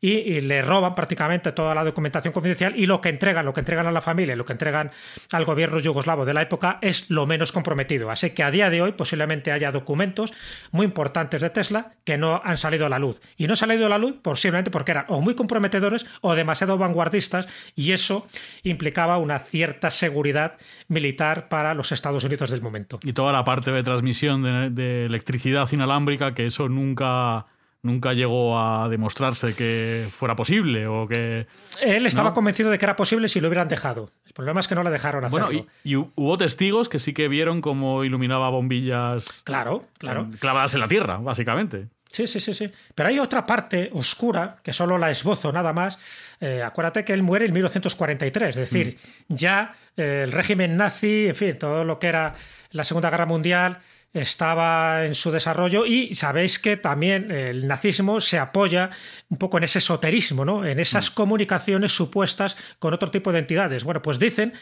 y, 0.00 0.40
le 0.40 0.62
roban 0.62 0.94
prácticamente 0.94 1.52
toda 1.52 1.74
la 1.74 1.84
documentación 1.84 2.32
confidencial 2.32 2.74
y 2.76 2.86
lo 2.86 3.00
que 3.00 3.08
entregan, 3.08 3.44
lo 3.44 3.52
que 3.52 3.60
entregan 3.60 3.86
a 3.86 3.92
la 3.92 4.00
familia, 4.00 4.36
lo 4.36 4.44
que 4.44 4.52
entregan 4.52 4.90
al 5.32 5.44
gobierno 5.44 5.78
yugoslavo 5.78 6.24
de 6.24 6.34
la 6.34 6.42
época 6.42 6.78
es 6.80 7.10
lo 7.10 7.26
menos 7.26 7.52
comprometido. 7.52 8.10
Así 8.10 8.30
que 8.30 8.42
a 8.42 8.50
día 8.50 8.70
de 8.70 8.82
hoy 8.82 8.92
posiblemente 8.92 9.52
haya 9.52 9.70
documentos 9.70 10.32
muy 10.70 10.86
importantes 10.86 11.42
de 11.42 11.50
Tesla 11.50 11.92
que 12.04 12.18
no 12.18 12.40
han 12.44 12.56
salido 12.56 12.73
a 12.82 12.88
la 12.88 12.98
luz. 12.98 13.20
Y 13.36 13.46
no 13.46 13.54
ha 13.54 13.56
salido 13.56 13.86
a 13.86 13.88
la 13.88 13.98
luz 13.98 14.16
posiblemente 14.22 14.70
porque 14.70 14.92
eran 14.92 15.06
o 15.08 15.20
muy 15.20 15.34
comprometedores 15.34 16.06
o 16.20 16.34
demasiado 16.34 16.78
vanguardistas 16.78 17.48
y 17.74 17.92
eso 17.92 18.26
implicaba 18.62 19.18
una 19.18 19.38
cierta 19.38 19.90
seguridad 19.90 20.56
militar 20.88 21.48
para 21.48 21.74
los 21.74 21.92
Estados 21.92 22.24
Unidos 22.24 22.50
del 22.50 22.62
momento. 22.62 23.00
Y 23.02 23.12
toda 23.12 23.32
la 23.32 23.44
parte 23.44 23.70
de 23.70 23.82
transmisión 23.82 24.42
de, 24.42 24.70
de 24.70 25.06
electricidad 25.06 25.70
inalámbrica, 25.72 26.34
que 26.34 26.46
eso 26.46 26.68
nunca 26.68 27.46
nunca 27.84 28.14
llegó 28.14 28.58
a 28.58 28.88
demostrarse 28.88 29.54
que 29.54 30.06
fuera 30.10 30.34
posible 30.34 30.86
o 30.88 31.06
que... 31.06 31.46
Él 31.82 32.06
estaba 32.06 32.32
convencido 32.32 32.70
de 32.70 32.78
que 32.78 32.86
era 32.86 32.96
posible 32.96 33.28
si 33.28 33.40
lo 33.40 33.48
hubieran 33.48 33.68
dejado. 33.68 34.10
El 34.26 34.32
problema 34.32 34.60
es 34.60 34.66
que 34.66 34.74
no 34.74 34.82
le 34.82 34.90
dejaron 34.90 35.24
hacerlo. 35.24 35.46
Bueno, 35.46 35.66
y, 35.84 35.94
hubo 35.94 36.38
testigos 36.38 36.88
que 36.88 36.98
sí 36.98 37.12
que 37.12 37.28
vieron 37.28 37.60
cómo 37.60 38.02
iluminaba 38.02 38.48
bombillas... 38.48 39.42
Claro, 39.44 39.84
claro. 39.98 40.28
Clavadas 40.40 40.74
en 40.74 40.80
la 40.80 40.88
tierra, 40.88 41.18
básicamente. 41.18 41.88
Sí, 42.14 42.28
sí, 42.28 42.38
sí, 42.38 42.54
sí. 42.54 42.70
Pero 42.94 43.08
hay 43.08 43.18
otra 43.18 43.44
parte 43.44 43.90
oscura, 43.92 44.58
que 44.62 44.72
solo 44.72 44.96
la 44.98 45.10
esbozo 45.10 45.50
nada 45.50 45.72
más. 45.72 45.98
Eh, 46.40 46.62
acuérdate 46.64 47.04
que 47.04 47.12
él 47.12 47.24
muere 47.24 47.46
en 47.46 47.52
1943, 47.52 48.50
es 48.50 48.54
decir, 48.70 48.96
Mm. 49.28 49.34
ya 49.34 49.74
eh, 49.96 50.22
el 50.22 50.30
régimen 50.30 50.76
nazi, 50.76 51.26
en 51.26 51.34
fin, 51.34 51.58
todo 51.58 51.84
lo 51.84 51.98
que 51.98 52.06
era 52.06 52.34
la 52.70 52.84
Segunda 52.84 53.10
Guerra 53.10 53.26
Mundial 53.26 53.78
estaba 54.14 55.04
en 55.04 55.14
su 55.14 55.32
desarrollo 55.32 55.84
y 55.84 56.14
sabéis 56.14 56.60
que 56.60 56.76
también 56.76 57.32
el 57.32 57.66
nazismo 57.66 58.20
se 58.20 58.38
apoya 58.38 58.90
un 59.28 59.38
poco 59.38 59.58
en 59.58 59.64
ese 59.64 59.80
esoterismo, 59.80 60.44
¿no? 60.44 60.64
en 60.64 60.78
esas 60.78 61.10
comunicaciones 61.10 61.92
supuestas 61.92 62.56
con 62.78 62.94
otro 62.94 63.10
tipo 63.10 63.32
de 63.32 63.40
entidades. 63.40 63.82
Bueno, 63.82 64.00
pues 64.00 64.20
dicen 64.20 64.52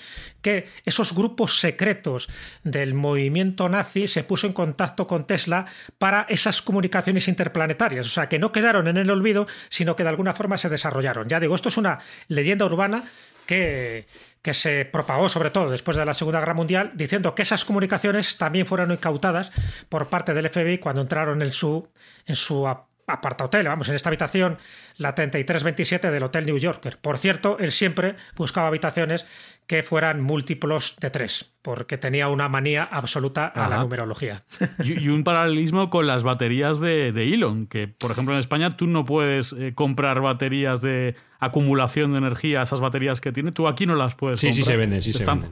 que 0.40 0.66
esos 0.84 1.14
grupos 1.14 1.60
secretos 1.60 2.28
del 2.64 2.94
movimiento 2.94 3.68
nazi 3.68 4.08
se 4.08 4.24
puso 4.24 4.46
en 4.46 4.54
contacto 4.54 5.06
con 5.06 5.26
Tesla 5.26 5.66
para 5.98 6.26
esas 6.30 6.62
comunicaciones 6.62 7.28
interplanetarias, 7.28 8.06
o 8.06 8.10
sea, 8.10 8.28
que 8.28 8.38
no 8.38 8.52
quedaron 8.52 8.88
en 8.88 8.96
el 8.96 9.10
olvido, 9.10 9.46
sino 9.68 9.94
que 9.94 10.02
de 10.02 10.08
alguna 10.08 10.32
forma 10.32 10.56
se 10.56 10.70
desarrollaron. 10.70 11.28
Ya 11.28 11.38
digo, 11.38 11.54
esto 11.54 11.68
es 11.68 11.76
una 11.76 11.98
leyenda 12.28 12.64
urbana 12.64 13.04
que, 13.46 14.06
que 14.42 14.54
se 14.54 14.84
propagó 14.84 15.28
sobre 15.28 15.50
todo 15.50 15.70
después 15.70 15.96
de 15.96 16.04
la 16.04 16.14
Segunda 16.14 16.40
Guerra 16.40 16.54
Mundial, 16.54 16.90
diciendo 16.94 17.34
que 17.34 17.42
esas 17.42 17.64
comunicaciones 17.64 18.36
también 18.38 18.66
fueron 18.66 18.90
incautadas 18.90 19.52
por 19.88 20.08
parte 20.08 20.34
del 20.34 20.48
FBI 20.50 20.78
cuando 20.78 21.00
entraron 21.02 21.40
en 21.42 21.52
su, 21.52 21.88
en 22.26 22.34
su 22.34 22.66
ap- 22.66 22.86
apartahotel, 23.06 23.66
vamos, 23.68 23.88
en 23.88 23.94
esta 23.96 24.08
habitación, 24.08 24.58
la 24.96 25.14
3327 25.14 26.10
del 26.10 26.22
Hotel 26.22 26.46
New 26.46 26.56
Yorker. 26.58 26.98
Por 26.98 27.18
cierto, 27.18 27.56
él 27.58 27.70
siempre 27.72 28.14
buscaba 28.36 28.68
habitaciones 28.68 29.26
que 29.66 29.82
fueran 29.82 30.20
múltiplos 30.20 30.96
de 31.00 31.10
tres, 31.10 31.52
porque 31.62 31.98
tenía 31.98 32.28
una 32.28 32.48
manía 32.48 32.84
absoluta 32.90 33.46
a 33.46 33.68
la 33.68 33.78
numerología. 33.82 34.44
Y, 34.82 34.98
y 35.04 35.08
un 35.08 35.24
paralelismo 35.24 35.90
con 35.90 36.06
las 36.06 36.22
baterías 36.22 36.80
de, 36.80 37.12
de 37.12 37.34
Elon, 37.34 37.66
que 37.66 37.86
por 37.88 38.10
ejemplo 38.12 38.34
en 38.34 38.40
España 38.40 38.76
tú 38.76 38.86
no 38.86 39.04
puedes 39.04 39.52
eh, 39.52 39.72
comprar 39.74 40.20
baterías 40.20 40.80
de 40.80 41.14
acumulación 41.44 42.12
de 42.12 42.18
energía, 42.18 42.62
esas 42.62 42.80
baterías 42.80 43.20
que 43.20 43.32
tiene, 43.32 43.52
tú 43.52 43.68
aquí 43.68 43.84
no 43.86 43.94
las 43.94 44.14
puedes 44.14 44.40
Sí, 44.40 44.52
sí 44.52 44.60
comprar. 44.60 44.72
se 44.72 44.76
venden, 44.78 45.02
sí 45.02 45.12
se 45.12 45.24
venden. 45.24 45.50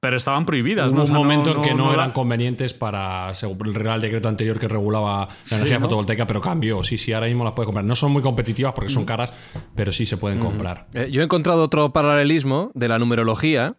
Pero 0.00 0.18
estaban 0.18 0.44
prohibidas, 0.44 0.88
Hubo 0.92 0.96
¿no? 0.96 1.00
O 1.00 1.04
un 1.04 1.06
sea, 1.08 1.16
momento 1.16 1.50
en 1.56 1.60
que 1.62 1.72
no, 1.74 1.94
eran 1.94 2.10
convenientes 2.12 2.74
para, 2.74 3.32
según 3.34 3.68
el 3.68 3.74
Real 3.74 4.02
Decreto 4.02 4.28
anterior 4.28 4.58
que 4.58 4.68
regulaba 4.68 5.28
la 5.50 5.56
energía 5.56 5.78
¿no? 5.78 5.86
fotovoltaica, 5.86 6.26
pero 6.26 6.42
cambió. 6.42 6.84
Sí, 6.84 6.98
sí, 6.98 7.14
ahora 7.14 7.26
mismo 7.26 7.42
las 7.42 7.54
puedes 7.54 7.66
comprar. 7.66 7.86
No 7.86 7.96
son 7.96 8.12
muy 8.12 8.20
competitivas 8.20 8.74
porque 8.74 8.90
Mm. 8.90 8.94
son 8.94 9.04
caras, 9.06 9.32
pero 9.74 9.92
sí 9.92 10.04
se 10.04 10.18
pueden 10.18 10.40
comprar. 10.40 10.88
Eh, 10.92 11.08
yo 11.10 11.22
he 11.22 11.24
encontrado 11.24 11.62
otro 11.64 11.90
paralelismo 11.94 12.70
de 12.74 12.88
la 12.88 12.98
numerología. 12.98 13.76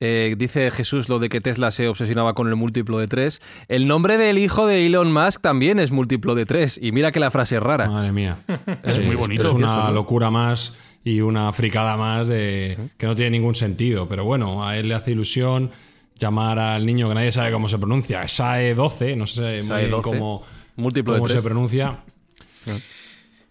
Eh, 0.00 0.34
dice 0.38 0.70
Jesús 0.70 1.08
lo 1.08 1.18
de 1.18 1.28
que 1.28 1.40
Tesla 1.40 1.70
se 1.72 1.88
obsesionaba 1.88 2.34
con 2.34 2.46
el 2.48 2.54
múltiplo 2.56 2.98
de 2.98 3.08
3. 3.08 3.40
El 3.66 3.88
nombre 3.88 4.16
del 4.16 4.38
hijo 4.38 4.66
de 4.66 4.86
Elon 4.86 5.12
Musk 5.12 5.40
también 5.40 5.80
es 5.80 5.90
múltiplo 5.90 6.36
de 6.36 6.46
3. 6.46 6.78
Y 6.80 6.92
mira 6.92 7.10
que 7.10 7.18
la 7.18 7.30
frase 7.32 7.56
es 7.56 7.62
rara. 7.62 7.88
Madre 7.88 8.12
mía. 8.12 8.38
Es 8.84 9.02
muy 9.04 9.16
bonito. 9.16 9.48
Es 9.48 9.52
una 9.54 9.66
Eso, 9.78 9.86
¿no? 9.88 9.92
locura 9.92 10.30
más 10.30 10.72
y 11.04 11.20
una 11.20 11.52
fricada 11.52 11.96
más 11.96 12.26
de 12.26 12.78
que 12.96 13.06
no 13.06 13.14
tiene 13.14 13.32
ningún 13.32 13.54
sentido. 13.54 14.08
Pero 14.08 14.24
bueno, 14.24 14.66
a 14.66 14.76
él 14.78 14.88
le 14.88 14.94
hace 14.94 15.12
ilusión 15.12 15.70
llamar 16.18 16.58
al 16.58 16.86
niño 16.86 17.08
que 17.08 17.14
nadie 17.14 17.30
sabe 17.32 17.52
cómo 17.52 17.68
se 17.68 17.78
pronuncia. 17.78 18.22
SAE12, 18.22 19.16
no 19.16 19.26
sé 19.26 19.42
muy 19.58 19.62
SAE 19.62 19.78
bien 19.80 19.90
12, 19.90 20.02
cómo, 20.02 20.42
múltiplo 20.76 21.12
de 21.14 21.20
cómo 21.20 21.28
se 21.28 21.42
pronuncia. 21.42 21.98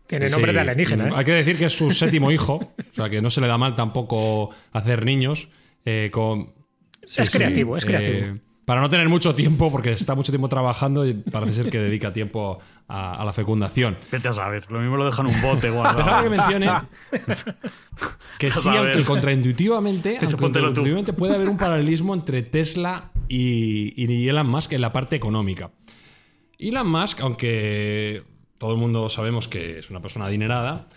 Tiene 0.07 0.29
nombre 0.29 0.51
Sí, 0.51 0.55
de 0.55 0.59
alienígena. 0.59 1.07
¿eh? 1.09 1.11
Hay 1.15 1.25
que 1.25 1.31
decir 1.31 1.57
que 1.57 1.65
es 1.65 1.73
su 1.77 1.91
séptimo 1.91 2.31
hijo, 2.31 2.55
o 2.55 2.93
sea 2.93 3.09
que 3.09 3.21
no 3.21 3.29
se 3.29 3.41
le 3.41 3.47
da 3.47 3.57
mal 3.57 3.75
tampoco 3.75 4.49
hacer 4.71 5.05
niños. 5.05 5.49
eh, 5.85 6.09
con, 6.11 6.53
Es 7.01 7.29
creativo, 7.29 7.77
es 7.77 7.85
creativo. 7.85 8.39
Para 8.65 8.79
no 8.79 8.89
tener 8.89 9.09
mucho 9.09 9.35
tiempo, 9.35 9.71
porque 9.71 9.91
está 9.91 10.15
mucho 10.15 10.31
tiempo 10.31 10.47
trabajando 10.47 11.05
y 11.05 11.13
parece 11.13 11.53
ser 11.53 11.69
que 11.69 11.79
dedica 11.79 12.13
tiempo 12.13 12.59
a, 12.87 13.15
a 13.15 13.25
la 13.25 13.33
fecundación. 13.33 13.97
Vete 14.09 14.29
a 14.29 14.33
saber, 14.33 14.69
lo 14.71 14.79
mismo 14.79 14.95
lo 14.95 15.05
dejan 15.05 15.25
un 15.27 15.41
bote 15.41 15.69
guardado. 15.69 15.97
Déjame 15.97 16.23
que 16.23 16.29
mencione 16.29 16.71
que 18.39 18.51
sí, 18.51 18.69
aunque 18.69 19.03
contraintuitivamente, 19.03 20.17
aunque 20.21 21.13
puede 21.13 21.35
haber 21.35 21.49
un 21.49 21.57
paralelismo 21.57 22.13
entre 22.13 22.41
Tesla 22.43 23.11
y, 23.27 23.93
y 24.01 24.29
Elon 24.29 24.47
Musk 24.47 24.71
en 24.73 24.81
la 24.81 24.93
parte 24.93 25.15
económica. 25.17 25.71
Elon 26.57 26.89
Musk, 26.89 27.19
aunque 27.21 28.23
todo 28.57 28.71
el 28.71 28.77
mundo 28.77 29.09
sabemos 29.09 29.49
que 29.49 29.79
es 29.79 29.89
una 29.89 30.01
persona 30.01 30.25
adinerada, 30.25 30.87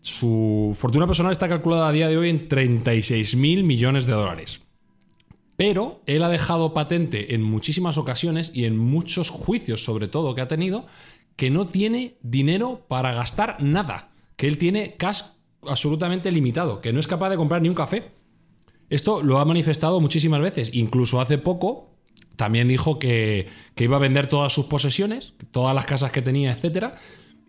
su 0.00 0.72
fortuna 0.74 1.06
personal 1.06 1.30
está 1.30 1.48
calculada 1.48 1.88
a 1.88 1.92
día 1.92 2.08
de 2.08 2.18
hoy 2.18 2.28
en 2.28 2.48
36 2.48 3.36
mil 3.36 3.62
millones 3.62 4.06
de 4.06 4.12
dólares. 4.12 4.62
Pero 5.62 6.02
él 6.06 6.24
ha 6.24 6.28
dejado 6.28 6.74
patente 6.74 7.36
en 7.36 7.42
muchísimas 7.44 7.96
ocasiones 7.96 8.50
y 8.52 8.64
en 8.64 8.76
muchos 8.76 9.30
juicios, 9.30 9.84
sobre 9.84 10.08
todo, 10.08 10.34
que 10.34 10.40
ha 10.40 10.48
tenido, 10.48 10.86
que 11.36 11.50
no 11.50 11.68
tiene 11.68 12.16
dinero 12.20 12.84
para 12.88 13.14
gastar 13.14 13.62
nada. 13.62 14.10
Que 14.34 14.48
él 14.48 14.58
tiene 14.58 14.96
cash 14.96 15.22
absolutamente 15.64 16.32
limitado, 16.32 16.80
que 16.80 16.92
no 16.92 16.98
es 16.98 17.06
capaz 17.06 17.30
de 17.30 17.36
comprar 17.36 17.62
ni 17.62 17.68
un 17.68 17.76
café. 17.76 18.10
Esto 18.90 19.22
lo 19.22 19.38
ha 19.38 19.44
manifestado 19.44 20.00
muchísimas 20.00 20.40
veces. 20.40 20.74
Incluso 20.74 21.20
hace 21.20 21.38
poco 21.38 21.94
también 22.34 22.66
dijo 22.66 22.98
que, 22.98 23.46
iba 23.76 23.96
a 23.98 24.00
vender 24.00 24.26
todas 24.26 24.52
sus 24.52 24.66
posesiones, 24.66 25.34
todas 25.52 25.76
las 25.76 25.86
casas 25.86 26.10
que 26.10 26.22
tenía, 26.22 26.50
etcétera, 26.50 26.94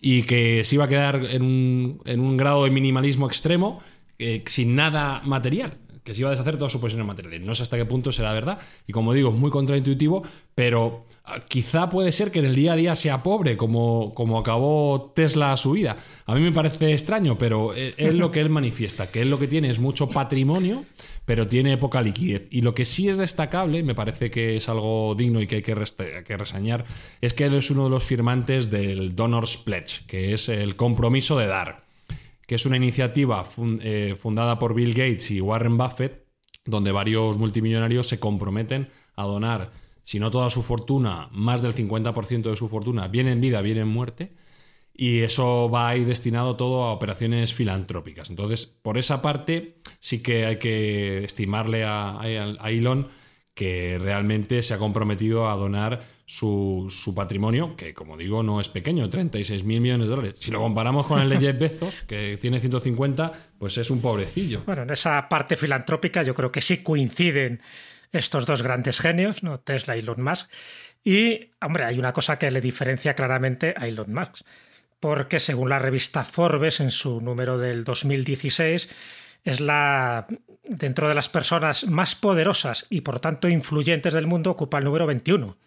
y 0.01 0.21
que 0.21 0.63
se 0.63 0.75
iba 0.75 0.85
a 0.85 0.87
quedar 0.87 1.25
en 1.31 1.41
un, 1.41 2.01
en 2.05 2.19
un 2.19 2.37
grado 2.37 2.65
de 2.65 2.69
minimalismo 2.69 3.25
extremo, 3.25 3.79
eh, 4.19 4.43
sin 4.45 4.75
nada 4.75 5.23
material. 5.25 5.79
Que 6.03 6.13
se 6.13 6.21
iba 6.21 6.29
a 6.29 6.31
deshacer 6.31 6.57
todas 6.57 6.71
sus 6.71 6.81
posesiones 6.81 7.07
materiales. 7.07 7.41
No 7.41 7.55
sé 7.55 7.63
hasta 7.63 7.77
qué 7.77 7.85
punto 7.85 8.11
será 8.11 8.33
verdad. 8.33 8.59
Y 8.87 8.91
como 8.91 9.13
digo, 9.13 9.29
es 9.29 9.35
muy 9.35 9.49
contraintuitivo, 9.51 10.23
pero 10.53 11.05
ah, 11.23 11.39
quizá 11.47 11.89
puede 11.89 12.11
ser 12.11 12.31
que 12.31 12.39
en 12.39 12.45
el 12.45 12.55
día 12.55 12.73
a 12.73 12.75
día 12.75 12.95
sea 12.95 13.23
pobre, 13.23 13.55
como, 13.55 14.13
como 14.13 14.37
acabó 14.37 15.13
Tesla 15.15 15.55
su 15.57 15.71
vida. 15.71 15.95
A 16.25 16.35
mí 16.35 16.41
me 16.41 16.51
parece 16.51 16.91
extraño, 16.91 17.37
pero 17.37 17.73
eh, 17.73 17.93
es 17.97 18.15
lo 18.15 18.31
que 18.31 18.41
él 18.41 18.49
manifiesta, 18.49 19.09
que 19.09 19.21
él 19.21 19.29
lo 19.29 19.39
que 19.39 19.47
tiene 19.47 19.69
es 19.69 19.79
mucho 19.79 20.09
patrimonio, 20.09 20.83
pero 21.25 21.47
tiene 21.47 21.77
poca 21.77 22.01
liquidez. 22.01 22.47
Y 22.51 22.61
lo 22.61 22.73
que 22.75 22.85
sí 22.85 23.07
es 23.07 23.17
destacable, 23.17 23.81
me 23.83 23.95
parece 23.95 24.29
que 24.29 24.57
es 24.57 24.67
algo 24.67 25.15
digno 25.15 25.41
y 25.41 25.47
que 25.47 25.55
hay 25.55 25.61
que, 25.61 25.75
reste- 25.75 26.23
que 26.23 26.35
reseñar, 26.35 26.83
es 27.21 27.33
que 27.33 27.45
él 27.45 27.53
es 27.53 27.71
uno 27.71 27.85
de 27.85 27.89
los 27.91 28.03
firmantes 28.03 28.69
del 28.69 29.15
Donor's 29.15 29.55
Pledge, 29.57 30.05
que 30.05 30.33
es 30.33 30.49
el 30.49 30.75
compromiso 30.75 31.37
de 31.37 31.47
dar, 31.47 31.83
que 32.47 32.55
es 32.55 32.65
una 32.65 32.77
iniciativa 32.77 33.45
eh, 33.81 34.15
fundada 34.21 34.59
por 34.59 34.73
Bill 34.73 34.93
Gates 34.93 35.31
y 35.31 35.41
Warren 35.41 35.77
Buffett, 35.77 36.25
donde 36.65 36.91
varios 36.91 37.37
multimillonarios 37.37 38.07
se 38.07 38.19
comprometen 38.19 38.89
a 39.15 39.23
donar, 39.23 39.71
si 40.03 40.19
no 40.19 40.31
toda 40.31 40.49
su 40.49 40.63
fortuna, 40.63 41.29
más 41.31 41.61
del 41.61 41.73
50% 41.73 42.49
de 42.49 42.55
su 42.57 42.67
fortuna, 42.67 43.07
bien 43.07 43.27
en 43.27 43.41
vida, 43.41 43.61
bien 43.61 43.77
en 43.77 43.87
muerte, 43.87 44.33
y 44.95 45.19
eso 45.21 45.69
va 45.69 45.89
a 45.89 45.97
ir 45.97 46.05
destinado 46.05 46.55
todo 46.55 46.83
a 46.83 46.93
operaciones 46.93 47.53
filantrópicas. 47.53 48.29
Entonces, 48.29 48.65
por 48.65 48.97
esa 48.97 49.21
parte, 49.21 49.77
sí 49.99 50.21
que 50.21 50.45
hay 50.45 50.59
que 50.59 51.23
estimarle 51.23 51.83
a, 51.83 52.11
a- 52.11 52.21
a 52.59 52.69
Elon 52.71 53.07
que 53.53 53.99
realmente 54.01 54.63
se 54.63 54.73
ha 54.73 54.77
comprometido 54.77 55.49
a 55.49 55.55
donar 55.55 56.01
su, 56.25 56.87
su 56.89 57.13
patrimonio, 57.13 57.75
que 57.75 57.93
como 57.93 58.17
digo, 58.17 58.41
no 58.41 58.59
es 58.59 58.69
pequeño, 58.69 59.09
36 59.09 59.63
mil 59.63 59.81
millones 59.81 60.07
de 60.07 60.15
dólares. 60.15 60.35
Si 60.39 60.51
lo 60.51 60.59
comparamos 60.59 61.05
con 61.05 61.21
el 61.21 61.29
de 61.29 61.39
Jeff 61.39 61.59
Bezos, 61.59 62.01
que 62.07 62.37
tiene 62.41 62.59
150, 62.59 63.31
pues 63.59 63.77
es 63.77 63.89
un 63.91 64.01
pobrecillo. 64.01 64.63
Bueno, 64.65 64.83
en 64.83 64.89
esa 64.89 65.29
parte 65.29 65.55
filantrópica 65.55 66.23
yo 66.23 66.33
creo 66.33 66.51
que 66.51 66.61
sí 66.61 66.77
coinciden 66.77 67.61
estos 68.11 68.45
dos 68.45 68.61
grandes 68.61 68.99
genios, 68.99 69.43
¿no? 69.43 69.59
Tesla 69.59 69.95
y 69.95 69.99
Elon 69.99 70.21
Musk. 70.21 70.49
Y, 71.03 71.51
hombre, 71.61 71.83
hay 71.83 71.99
una 71.99 72.13
cosa 72.13 72.39
que 72.39 72.49
le 72.49 72.61
diferencia 72.61 73.13
claramente 73.13 73.73
a 73.77 73.87
Elon 73.87 74.13
Musk, 74.13 74.45
porque 74.99 75.39
según 75.39 75.69
la 75.69 75.79
revista 75.79 76.23
Forbes, 76.23 76.79
en 76.79 76.91
su 76.91 77.19
número 77.19 77.57
del 77.57 77.83
2016, 77.83 78.89
es 79.43 79.59
la, 79.59 80.27
dentro 80.63 81.07
de 81.09 81.15
las 81.15 81.29
personas 81.29 81.87
más 81.87 82.15
poderosas 82.15 82.85
y 82.89 83.01
por 83.01 83.19
tanto 83.19 83.47
influyentes 83.49 84.13
del 84.13 84.27
mundo, 84.27 84.51
ocupa 84.51 84.77
el 84.79 84.85
número 84.85 85.05
21. 85.05 85.57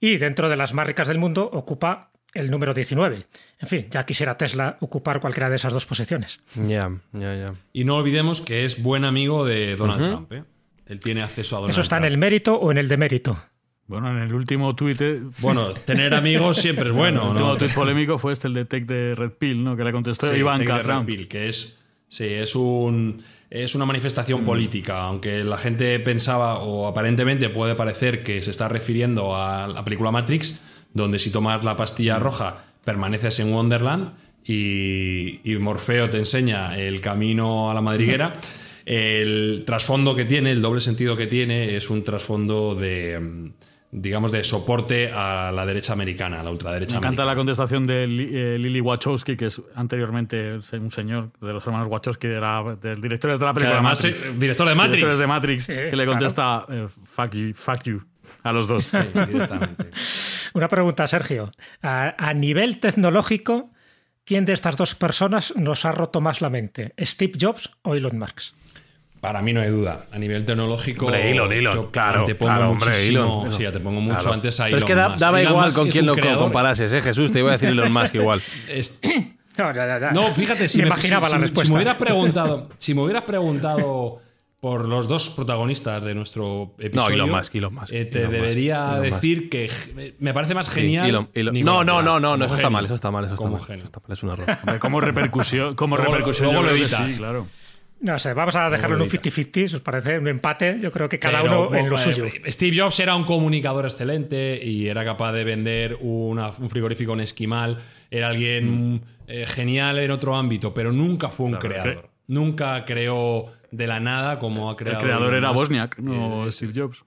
Y 0.00 0.16
dentro 0.16 0.48
de 0.48 0.56
las 0.56 0.74
más 0.74 0.86
ricas 0.86 1.08
del 1.08 1.18
mundo 1.18 1.48
ocupa 1.52 2.10
el 2.34 2.50
número 2.50 2.74
19. 2.74 3.26
En 3.60 3.68
fin, 3.68 3.86
ya 3.90 4.04
quisiera 4.06 4.36
Tesla 4.36 4.76
ocupar 4.80 5.18
cualquiera 5.20 5.48
de 5.50 5.56
esas 5.56 5.72
dos 5.72 5.86
posiciones. 5.86 6.40
Ya, 6.54 6.90
ya, 7.12 7.34
ya. 7.34 7.54
Y 7.72 7.84
no 7.84 7.96
olvidemos 7.96 8.40
que 8.40 8.64
es 8.64 8.80
buen 8.82 9.04
amigo 9.04 9.44
de 9.44 9.74
Donald 9.76 10.04
Trump. 10.04 10.32
¿eh? 10.32 10.44
Él 10.86 11.00
tiene 11.00 11.22
acceso 11.22 11.56
a 11.56 11.60
Donald 11.60 11.72
¿Eso 11.72 11.80
está 11.80 11.96
en 11.96 12.02
Trump. 12.02 12.12
el 12.12 12.18
mérito 12.18 12.54
o 12.54 12.70
en 12.70 12.78
el 12.78 12.86
demérito? 12.88 13.36
Bueno, 13.86 14.10
en 14.10 14.18
el 14.18 14.32
último 14.34 14.76
tuit. 14.76 15.00
eh, 15.00 15.20
Bueno, 15.38 15.72
tener 15.86 16.14
amigos 16.14 16.58
siempre 16.58 16.90
es 16.90 16.92
bueno. 16.94 17.20
el 17.20 17.24
¿no? 17.26 17.30
último 17.32 17.56
tuit 17.56 17.72
polémico 17.74 18.18
fue 18.18 18.34
este, 18.34 18.46
el 18.46 18.54
de 18.54 18.66
Tech 18.66 18.84
de 18.86 19.14
Red 19.14 19.32
Pill, 19.32 19.64
¿no? 19.64 19.76
Que 19.76 19.82
le 19.84 19.92
contestó 19.92 20.30
Sí, 20.30 20.38
Ivanka 20.38 20.82
Trump. 20.82 21.08
Red 21.08 21.16
Pill, 21.16 21.28
que 21.28 21.48
es, 21.48 21.78
sí, 22.08 22.24
es, 22.26 22.54
un, 22.54 23.22
es 23.50 23.74
una 23.74 23.86
manifestación 23.86 24.44
política, 24.44 25.02
aunque 25.02 25.42
la 25.44 25.58
gente 25.58 25.98
pensaba 26.00 26.58
o 26.58 26.86
aparentemente 26.86 27.48
puede 27.48 27.74
parecer 27.74 28.22
que 28.22 28.42
se 28.42 28.50
está 28.50 28.68
refiriendo 28.68 29.34
a 29.34 29.66
la 29.66 29.84
película 29.84 30.10
Matrix, 30.10 30.60
donde 30.92 31.18
si 31.18 31.30
tomas 31.30 31.64
la 31.64 31.76
pastilla 31.76 32.18
roja 32.18 32.64
permaneces 32.84 33.40
en 33.40 33.52
Wonderland 33.52 34.12
y, 34.44 35.40
y 35.44 35.56
Morfeo 35.56 36.10
te 36.10 36.18
enseña 36.18 36.78
el 36.78 37.00
camino 37.00 37.70
a 37.70 37.74
la 37.74 37.82
madriguera. 37.82 38.34
El 38.88 39.64
trasfondo 39.66 40.16
que 40.16 40.24
tiene, 40.24 40.50
el 40.50 40.62
doble 40.62 40.80
sentido 40.80 41.14
que 41.14 41.26
tiene, 41.26 41.76
es 41.76 41.90
un 41.90 42.04
trasfondo 42.04 42.74
de, 42.74 43.50
digamos, 43.90 44.32
de 44.32 44.44
soporte 44.44 45.10
a 45.10 45.50
la 45.50 45.64
derecha 45.64 45.92
americana, 45.94 46.40
a 46.40 46.42
la 46.42 46.50
ultraderecha 46.50 46.94
Me 46.94 46.98
encanta 46.98 47.22
americana. 47.22 47.30
la 47.32 47.36
contestación 47.36 47.86
de 47.86 48.04
eh, 48.04 48.58
Lily 48.58 48.80
Wachowski, 48.82 49.36
que 49.36 49.46
es 49.46 49.62
anteriormente 49.74 50.58
un 50.72 50.90
señor 50.90 51.30
de 51.40 51.52
los 51.54 51.64
hermanos 51.66 51.88
Wachowski, 51.88 52.26
era 52.26 52.62
del 52.76 53.00
director 53.00 53.38
de 53.38 53.44
la 53.44 53.54
película 53.54 53.76
además 53.76 53.98
Matrix. 54.04 54.24
es 54.26 54.38
director 54.38 54.68
de 54.68 54.74
Matrix. 54.74 54.96
Directores 54.96 55.18
de 55.18 55.26
Matrix, 55.26 55.64
Sí, 55.64 55.72
que 55.72 55.82
le 55.84 55.90
claro. 56.04 56.10
contesta 56.12 56.66
eh, 56.68 56.86
fuck, 57.04 57.32
you, 57.34 57.52
fuck 57.54 57.82
you 57.84 58.02
a 58.42 58.52
los 58.52 58.68
dos. 58.68 58.84
Sí, 58.92 58.98
directamente. 59.26 59.90
Una 60.54 60.68
pregunta, 60.68 61.06
Sergio. 61.06 61.50
A, 61.82 62.14
a 62.18 62.34
nivel 62.34 62.80
tecnológico, 62.80 63.70
¿quién 64.24 64.44
de 64.44 64.52
estas 64.52 64.76
dos 64.76 64.94
personas 64.94 65.54
nos 65.56 65.84
ha 65.86 65.92
roto 65.92 66.20
más 66.20 66.40
la 66.42 66.50
mente? 66.50 66.92
¿Steve 67.00 67.32
Jobs 67.40 67.70
o 67.82 67.94
Elon 67.94 68.18
Musk? 68.18 68.54
Para 69.20 69.42
mí 69.42 69.52
no 69.52 69.60
hay 69.60 69.70
duda. 69.70 70.06
A 70.12 70.18
nivel 70.18 70.44
tecnológico, 70.44 71.06
Hombre, 71.06 71.30
Elon, 71.30 71.52
Elon, 71.52 71.72
yo 71.74 71.90
claro, 71.90 72.24
te 72.24 72.34
pongo 72.36 72.52
claro, 72.52 72.70
hombre, 72.70 73.08
Elon, 73.08 73.26
Elon. 73.46 73.52
sí, 73.52 73.62
ya 73.64 73.72
te 73.72 73.80
pongo 73.80 74.00
mucho 74.00 74.18
Claro. 74.18 74.34
antes 74.34 74.60
a 74.60 74.64
Pero 74.64 74.76
Elon 74.76 74.82
es 74.82 74.86
que 74.86 74.94
da- 74.94 75.08
Musk. 75.08 75.20
daba 75.20 75.40
Elon 75.40 75.52
igual 75.52 75.64
Musk 75.66 75.76
con 75.78 75.90
quién 75.90 76.06
lo 76.06 76.14
creador- 76.14 76.38
comparases, 76.38 76.92
¿eh, 76.92 77.00
Jesús? 77.00 77.32
Te 77.32 77.40
iba 77.40 77.48
a 77.48 77.52
decir 77.52 77.68
Elon 77.70 77.92
Musk 77.92 78.14
igual. 78.14 78.40
es- 78.68 79.00
No, 79.58 79.72
ya, 79.74 79.86
ya, 79.86 79.98
ya. 79.98 80.10
No, 80.12 80.32
fíjate, 80.34 80.68
si 80.68 80.78
Me 80.78 80.84
me, 80.84 80.88
imaginaba 80.90 81.26
si- 81.26 81.32
la 81.32 81.38
si- 81.38 81.42
respuesta. 81.42 81.66
Si 81.66 81.72
me 81.72 81.78
hubieras 81.78 81.96
preguntado, 81.96 82.68
si 82.78 82.94
me 82.94 83.02
hubieras 83.02 83.24
preguntado 83.24 84.20
por 84.60 84.88
los 84.88 85.06
dos 85.08 85.30
protagonistas 85.30 86.02
de 86.04 86.14
nuestro 86.14 86.74
episodio, 86.78 87.14
Elon 87.14 87.30
Musk, 87.30 87.54
Elon 87.56 87.74
Musk, 87.74 87.92
eh, 87.92 88.04
te 88.04 88.18
Elon 88.20 88.30
Musk, 88.30 88.40
debería 88.42 88.76
Elon 88.90 89.00
Musk. 89.00 89.14
decir 89.14 89.50
que 89.50 89.68
ge- 89.68 90.14
me 90.20 90.32
parece 90.34 90.54
más 90.54 90.66
Sí, 90.68 90.80
genial. 90.80 91.28
Elon- 91.34 91.64
No, 91.64 91.82
no, 91.84 92.02
no, 92.02 92.20
no, 92.20 92.36
no, 92.36 92.44
eso 92.44 92.54
está 92.54 92.70
mal, 92.70 92.84
eso 92.84 92.94
está 92.94 93.10
mal, 93.10 93.24
eso 93.24 93.34
está 93.34 93.42
Como 93.44 93.56
mal. 93.56 93.66
genio. 93.66 93.84
Eso 93.84 93.86
está 93.86 94.00
mal, 94.06 94.12
es 94.16 94.22
un 94.22 94.30
error. 94.30 94.46
Hombre, 94.62 94.78
como 94.78 95.00
repercusión, 95.00 95.74
como 95.74 95.96
Luego- 95.96 96.12
repercusión 96.12 96.46
luego 96.52 96.62
yo 96.62 96.66
lo 96.70 96.74
que 96.76 96.82
editas. 96.82 97.10
sí, 97.12 97.18
claro. 97.18 97.46
No 98.00 98.18
sé, 98.18 98.32
vamos 98.32 98.54
a 98.54 98.70
dejarlo 98.70 98.96
en 98.96 99.02
un 99.02 99.08
Favorita. 99.10 99.30
50-50, 99.30 99.68
si 99.68 99.74
os 99.74 99.80
parece, 99.80 100.18
un 100.18 100.28
empate. 100.28 100.78
Yo 100.80 100.92
creo 100.92 101.08
que 101.08 101.18
cada 101.18 101.42
Pero, 101.42 101.68
uno 101.68 101.76
en 101.78 101.88
lo 101.90 101.96
eh, 101.96 101.98
suyo. 101.98 102.26
Steve 102.46 102.78
Jobs 102.78 103.00
era 103.00 103.16
un 103.16 103.24
comunicador 103.24 103.84
excelente 103.86 104.60
y 104.64 104.86
era 104.88 105.04
capaz 105.04 105.32
de 105.32 105.42
vender 105.44 105.96
una- 106.00 106.50
un 106.50 106.70
frigorífico 106.70 107.12
en 107.14 107.20
esquimal. 107.20 107.78
Era 108.10 108.28
alguien 108.28 109.02
eh, 109.26 109.44
genial 109.46 109.98
en 109.98 110.10
otro 110.12 110.36
ámbito, 110.36 110.72
pero 110.72 110.92
nunca 110.92 111.28
fue 111.28 111.46
un 111.46 111.52
Claro, 111.56 111.68
creador. 111.68 112.02
que- 112.02 112.08
Nunca 112.28 112.84
creó 112.84 113.46
de 113.70 113.86
la 113.86 114.00
nada 114.00 114.38
como 114.38 114.68
ha 114.68 114.72
El 114.72 114.76
creado. 114.76 115.00
creador 115.02 115.28
Elon 115.34 115.38
era. 115.44 115.50
Bosniak, 115.50 115.98
no 115.98 116.46
Eh, 116.46 116.52
Steve 116.52 116.72
Jobs. 116.76 117.02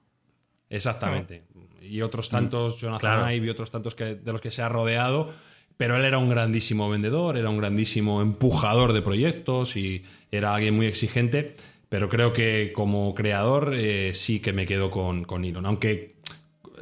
Exactamente. 0.69 1.43
Y 1.81 2.01
otros 2.01 2.29
tantos, 2.29 2.79
Jonathan 2.79 3.17
Claro. 3.17 3.31
Ive 3.31 3.47
y 3.47 3.49
otros 3.49 3.71
tantos 3.71 3.95
que, 3.95 4.15
de 4.15 4.31
los 4.31 4.41
que 4.41 4.51
se 4.51 4.61
ha 4.61 4.69
rodeado. 4.69 5.33
Pero 5.77 5.97
él 5.97 6.05
era 6.05 6.17
un 6.17 6.29
grandísimo 6.29 6.89
vendedor, 6.89 7.37
era 7.37 7.49
un 7.49 7.57
grandísimo 7.57 8.21
empujador 8.21 8.93
de 8.93 9.01
proyectos 9.01 9.75
y 9.75 10.03
era 10.31 10.53
alguien 10.53 10.75
muy 10.75 10.85
exigente. 10.85 11.55
Pero 11.89 12.07
creo 12.07 12.31
que 12.31 12.71
como 12.73 13.13
creador 13.13 13.73
eh, 13.75 14.13
sí 14.13 14.39
que 14.39 14.53
me 14.53 14.65
quedo 14.65 14.89
con, 14.89 15.25
con 15.25 15.43
Elon. 15.43 15.65
Aunque 15.65 16.15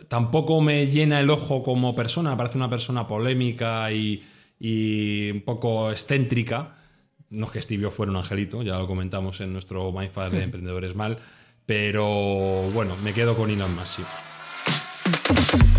tampoco 0.08 0.62
me 0.62 0.88
llena 0.88 1.20
el 1.20 1.30
ojo 1.30 1.64
como 1.64 1.96
persona, 1.96 2.38
parece 2.38 2.58
una 2.58 2.70
persona 2.70 3.08
polémica 3.08 3.92
y, 3.92 4.22
y 4.60 5.32
un 5.32 5.42
poco 5.42 5.92
excéntrica. 5.92 6.76
No 7.30 7.46
es 7.46 7.52
que 7.52 7.62
Steve 7.62 7.84
Jobs 7.84 7.96
fuera 7.96 8.12
un 8.12 8.18
angelito, 8.18 8.64
ya 8.64 8.78
lo 8.78 8.88
comentamos 8.88 9.40
en 9.42 9.54
nuestro 9.54 9.92
Mindfast 9.92 10.34
de 10.34 10.44
Emprendedores 10.44 10.96
Mal. 10.96 11.18
Pero 11.66 12.06
bueno, 12.74 12.96
me 13.04 13.14
quedo 13.14 13.36
con 13.36 13.50
Elon 13.52 13.76
Musk, 13.76 14.00
sí. 14.00 15.79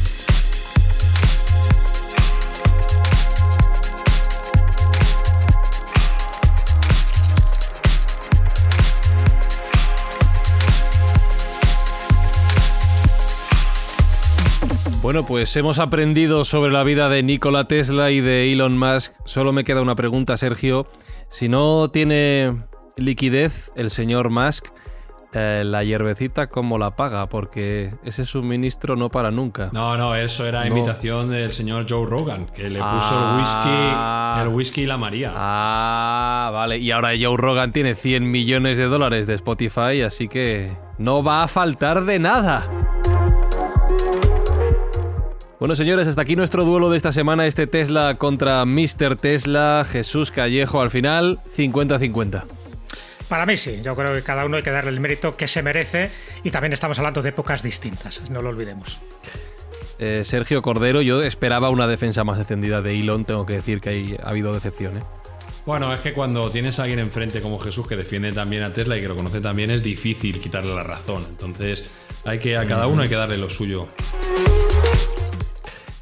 Bueno, 15.13 15.27
pues 15.27 15.57
hemos 15.57 15.81
aprendido 15.81 16.45
sobre 16.45 16.71
la 16.71 16.85
vida 16.85 17.09
de 17.09 17.25
Nikola 17.25 17.65
Tesla 17.65 18.13
y 18.13 18.21
de 18.21 18.53
Elon 18.53 18.79
Musk. 18.79 19.13
Solo 19.25 19.53
me 19.53 19.65
queda 19.65 19.83
una 19.83 19.97
pregunta, 19.97 20.37
Sergio. 20.37 20.87
Si 21.29 21.49
no 21.49 21.89
tiene 21.91 22.63
liquidez 22.97 23.73
el 23.75 23.91
señor 23.91 24.31
Musk, 24.31 24.67
eh, 25.33 25.65
la 25.67 25.83
hierbecita, 25.83 26.47
¿cómo 26.47 26.79
la 26.79 26.95
paga? 26.95 27.27
Porque 27.29 27.91
ese 28.05 28.25
suministro 28.25 28.95
no 28.95 29.09
para 29.09 29.33
nunca. 29.33 29.71
No, 29.73 29.97
no, 29.97 30.15
eso 30.15 30.47
era 30.47 30.61
No. 30.61 30.77
invitación 30.77 31.29
del 31.29 31.53
señor 31.53 31.87
Joe 31.89 32.07
Rogan, 32.09 32.47
que 32.47 32.71
le 32.71 32.79
puso 32.79 33.11
Ah. 33.11 33.33
el 33.35 33.41
whisky, 33.41 34.49
el 34.49 34.55
whisky 34.57 34.83
y 34.83 34.87
la 34.87 34.97
María. 34.97 35.33
Ah, 35.35 36.51
vale. 36.53 36.79
Y 36.79 36.93
ahora 36.93 37.11
Joe 37.21 37.37
Rogan 37.37 37.73
tiene 37.73 37.97
100 37.97 38.31
millones 38.31 38.79
de 38.79 38.85
dólares 38.85 39.27
de 39.27 39.35
Spotify, 39.35 40.03
así 40.07 40.29
que 40.29 40.71
no 40.99 41.25
va 41.25 41.43
a 41.43 41.49
faltar 41.49 42.05
de 42.05 42.21
nada. 42.21 42.71
Bueno, 45.61 45.75
señores, 45.77 46.09
hasta 46.09 46.23
aquí 46.23 46.37
nuestro 46.37 46.65
duelo 46.65 46.89
de 46.89 46.97
esta 46.97 47.13
semana, 47.13 47.47
este 47.47 47.67
Tesla 47.67 48.17
contra 48.17 48.65
Mr. 48.65 49.17
Tesla, 49.17 49.87
Jesús 49.89 50.31
Callejo, 50.31 50.81
al 50.81 50.91
final 50.91 51.39
50-50. 51.57 52.45
Para 53.29 53.45
mí 53.47 53.57
sí, 53.59 53.81
yo 53.83 53.95
creo 53.95 54.15
que 54.15 54.23
cada 54.23 54.45
uno 54.47 54.57
hay 54.57 54.63
que 54.63 54.71
darle 54.71 54.91
el 54.91 55.01
mérito 55.01 55.37
que 55.37 55.47
se 55.47 55.63
merece 55.63 56.11
y 56.43 56.51
también 56.51 56.73
estamos 56.73 56.99
hablando 56.99 57.21
de 57.23 57.29
épocas 57.29 57.63
distintas, 57.63 58.29
no 58.31 58.41
lo 58.41 58.49
olvidemos. 58.49 58.99
Eh, 59.99 60.23
Sergio 60.25 60.63
Cordero, 60.63 61.03
yo 61.03 61.23
esperaba 61.23 61.69
una 61.69 61.87
defensa 61.87 62.25
más 62.25 62.39
extendida 62.39 62.81
de 62.81 62.99
Elon, 62.99 63.27
tengo 63.27 63.45
que 63.45 63.53
decir 63.53 63.83
que 63.83 63.91
hay- 63.91 64.17
ha 64.21 64.31
habido 64.31 64.55
decepción. 64.55 64.97
¿eh? 64.97 65.03
Bueno, 65.67 65.93
es 65.93 66.01
que 66.01 66.15
cuando 66.15 66.51
tienes 66.51 66.79
a 66.79 66.85
alguien 66.85 67.01
enfrente 67.01 67.43
como 67.43 67.59
Jesús 67.59 67.87
que 67.87 67.97
defiende 67.97 68.33
también 68.33 68.63
a 68.63 68.73
Tesla 68.73 68.97
y 68.97 69.03
que 69.03 69.09
lo 69.09 69.15
conoce 69.15 69.43
también, 69.43 69.71
es 69.71 69.83
difícil 69.83 70.41
quitarle 70.41 70.75
la 70.75 70.83
razón. 70.85 71.27
Entonces, 71.29 71.85
hay 72.25 72.39
que 72.39 72.57
a 72.57 72.67
cada 72.67 72.87
uno 72.87 73.03
hay 73.03 73.11
que 73.11 73.15
darle 73.17 73.37
lo 73.37 73.51
suyo. 73.51 73.89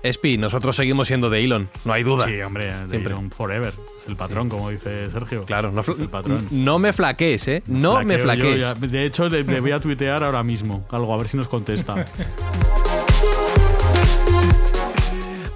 Espi, 0.03 0.39
nosotros 0.39 0.77
seguimos 0.77 1.09
siendo 1.09 1.29
de 1.29 1.45
Elon, 1.45 1.69
no 1.85 1.93
hay 1.93 2.03
duda. 2.05 2.27
Sí, 2.27 2.41
hombre, 2.41 2.67
de 2.67 2.89
Siempre. 2.91 3.13
Elon 3.13 3.31
Forever. 3.31 3.73
Es 4.01 4.09
el 4.09 4.17
patrón, 4.17 4.49
como 4.49 4.71
dice 4.71 5.11
Sergio. 5.11 5.45
Claro, 5.45 5.73
no, 5.73 5.83
el 5.99 6.09
patrón. 6.09 6.47
no 6.51 6.79
me 6.79 6.93
flaquees, 6.93 7.49
¿eh? 7.49 7.63
No 7.67 8.03
me 8.05 8.19
Flaqueo 8.19 8.55
flaquees. 8.57 8.93
De 8.93 9.05
hecho, 9.05 9.29
le, 9.29 9.43
le 9.43 9.61
voy 9.61 9.73
a 9.73 9.81
tuitear 9.81 10.23
ahora 10.23 10.43
mismo 10.43 10.87
algo, 10.91 11.13
a 11.13 11.17
ver 11.17 11.29
si 11.29 11.37
nos 11.37 11.49
contesta. 11.49 12.07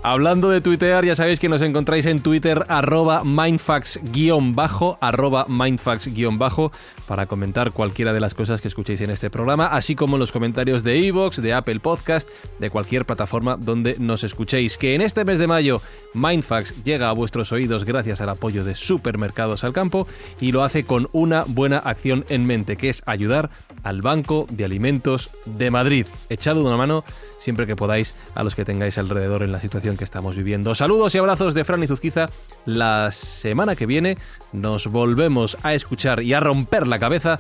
Hablando 0.05 0.51
de 0.51 0.61
tuitear, 0.61 1.05
ya 1.05 1.15
sabéis 1.15 1.39
que 1.39 1.49
nos 1.49 1.63
encontráis 1.63 2.07
en 2.07 2.23
Twitter 2.23 2.67
arroba 2.69 3.23
mindfax-bajo, 3.23 4.99
arroba 5.01 5.47
mindfax-bajo, 5.47 6.73
para 7.07 7.27
comentar 7.27 7.71
cualquiera 7.71 8.13
de 8.13 8.19
las 8.19 8.35
cosas 8.35 8.61
que 8.61 8.67
escuchéis 8.67 9.01
en 9.03 9.11
este 9.11 9.31
programa, 9.31 9.67
así 9.67 9.95
como 9.95 10.17
en 10.17 10.21
los 10.21 10.33
comentarios 10.33 10.83
de 10.83 10.99
iVoox, 10.99 11.37
de 11.37 11.53
Apple 11.53 11.79
Podcast, 11.79 12.29
de 12.59 12.69
cualquier 12.69 13.05
plataforma 13.05 13.57
donde 13.57 13.95
nos 14.01 14.25
escuchéis. 14.25 14.77
Que 14.77 14.97
en 14.97 15.03
este 15.03 15.25
mes 15.25 15.39
de 15.39 15.47
mayo 15.47 15.81
Mindfax 16.15 16.83
llega 16.83 17.09
a 17.09 17.13
vuestros 17.13 17.53
oídos 17.53 17.85
gracias 17.85 18.21
al 18.21 18.31
apoyo 18.31 18.65
de 18.65 18.75
Supermercados 18.75 19.63
al 19.63 19.73
Campo 19.73 20.09
y 20.41 20.51
lo 20.51 20.65
hace 20.65 20.83
con 20.83 21.11
una 21.13 21.45
buena 21.47 21.79
acción 21.79 22.25
en 22.29 22.45
mente, 22.45 22.77
que 22.77 22.89
es 22.89 23.05
ayudar 23.07 23.51
al 23.85 24.03
Banco 24.03 24.47
de 24.51 24.65
Alimentos 24.65 25.31
de 25.45 25.71
Madrid. 25.71 26.07
Echad 26.29 26.59
una 26.59 26.77
mano 26.77 27.05
siempre 27.39 27.67
que 27.67 27.77
podáis 27.77 28.15
a 28.35 28.43
los 28.43 28.55
que 28.55 28.65
tengáis 28.65 28.99
alrededor 28.99 29.43
en 29.43 29.53
la 29.53 29.61
situación 29.61 29.92
que 29.97 30.05
estamos 30.05 30.37
viviendo. 30.37 30.75
Saludos 30.75 31.15
y 31.15 31.19
abrazos 31.19 31.55
de 31.55 31.65
Fran 31.65 31.83
y 31.83 31.87
Zuzquiza. 31.87 32.29
La 32.67 33.11
semana 33.11 33.77
que 33.77 33.87
viene 33.87 34.19
nos 34.53 34.87
volvemos 34.87 35.57
a 35.63 35.75
escuchar 35.75 36.23
y 36.23 36.35
a 36.35 36.41
romper 36.41 36.87
la 36.87 36.99
cabeza 36.99 37.39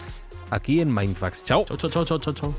aquí 0.50 0.80
en 0.80 0.94
Mindfax. 0.94 1.44
Chao. 1.44 1.64
Chau, 1.64 1.90
chau, 1.90 2.04
chau, 2.04 2.18
chau, 2.18 2.32
chau. 2.32 2.54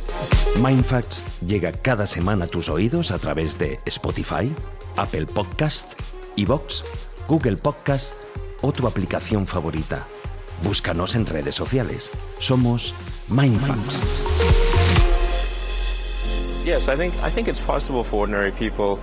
Mindfacts 0.63 1.23
llega 1.45 1.71
cada 1.71 2.07
semana 2.07 2.45
a 2.45 2.47
tus 2.47 2.69
oídos 2.69 3.11
a 3.11 3.19
través 3.19 3.57
de 3.57 3.79
Spotify, 3.85 4.51
Apple 4.97 5.25
Podcast, 5.27 5.99
Evox, 6.35 6.83
Google 7.27 7.57
Podcast 7.57 8.15
o 8.61 8.71
tu 8.71 8.87
aplicación 8.87 9.45
favorita. 9.45 10.07
Búscanos 10.63 11.15
en 11.15 11.25
redes 11.25 11.55
sociales. 11.55 12.11
Somos 12.39 12.93
Mindfacts. 13.29 13.99
Yes, 16.65 16.87
I 16.87 16.95
think 16.95 17.13
I 17.15 17.29
think 17.29 17.49
it's 17.49 17.59
possible 17.59 18.03
for 18.05 18.21
ordinary 18.21 18.51
people 18.51 18.97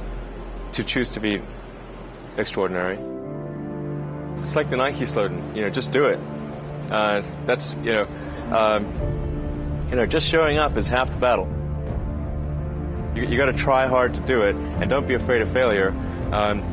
to 0.72 0.84
choose 0.84 1.10
to 1.10 1.20
be 1.20 1.42
extraordinary. 2.36 2.98
It's 4.42 4.56
like 4.56 4.70
the 4.70 4.76
Nike 4.76 5.04
slogan, 5.04 5.54
you 5.54 5.62
know, 5.62 5.70
just 5.70 5.92
do 5.92 6.06
it. 6.06 6.18
Uh, 6.90 7.22
that's 7.46 7.76
you 7.76 7.92
know, 7.92 8.08
um, 8.50 8.84
you 9.90 9.96
know, 9.96 10.06
just 10.06 10.28
showing 10.28 10.58
up 10.58 10.76
is 10.76 10.88
half 10.88 11.10
the 11.10 11.18
battle. 11.18 11.48
You, 13.14 13.26
you 13.26 13.36
got 13.36 13.46
to 13.46 13.52
try 13.52 13.86
hard 13.86 14.14
to 14.14 14.20
do 14.20 14.42
it, 14.42 14.56
and 14.56 14.88
don't 14.88 15.06
be 15.06 15.14
afraid 15.14 15.42
of 15.42 15.50
failure. 15.50 15.90
Um, 16.32 16.64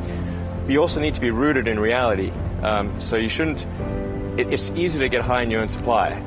you 0.68 0.80
also 0.80 1.00
need 1.00 1.14
to 1.14 1.20
be 1.20 1.30
rooted 1.30 1.68
in 1.68 1.78
reality. 1.80 2.32
Um, 2.62 2.98
so 3.00 3.16
you 3.16 3.28
shouldn't. 3.28 3.66
It, 4.38 4.52
it's 4.52 4.70
easy 4.70 4.98
to 5.00 5.08
get 5.08 5.22
high 5.22 5.42
in 5.42 5.50
your 5.50 5.60
own 5.60 5.68
supply. 5.68 6.22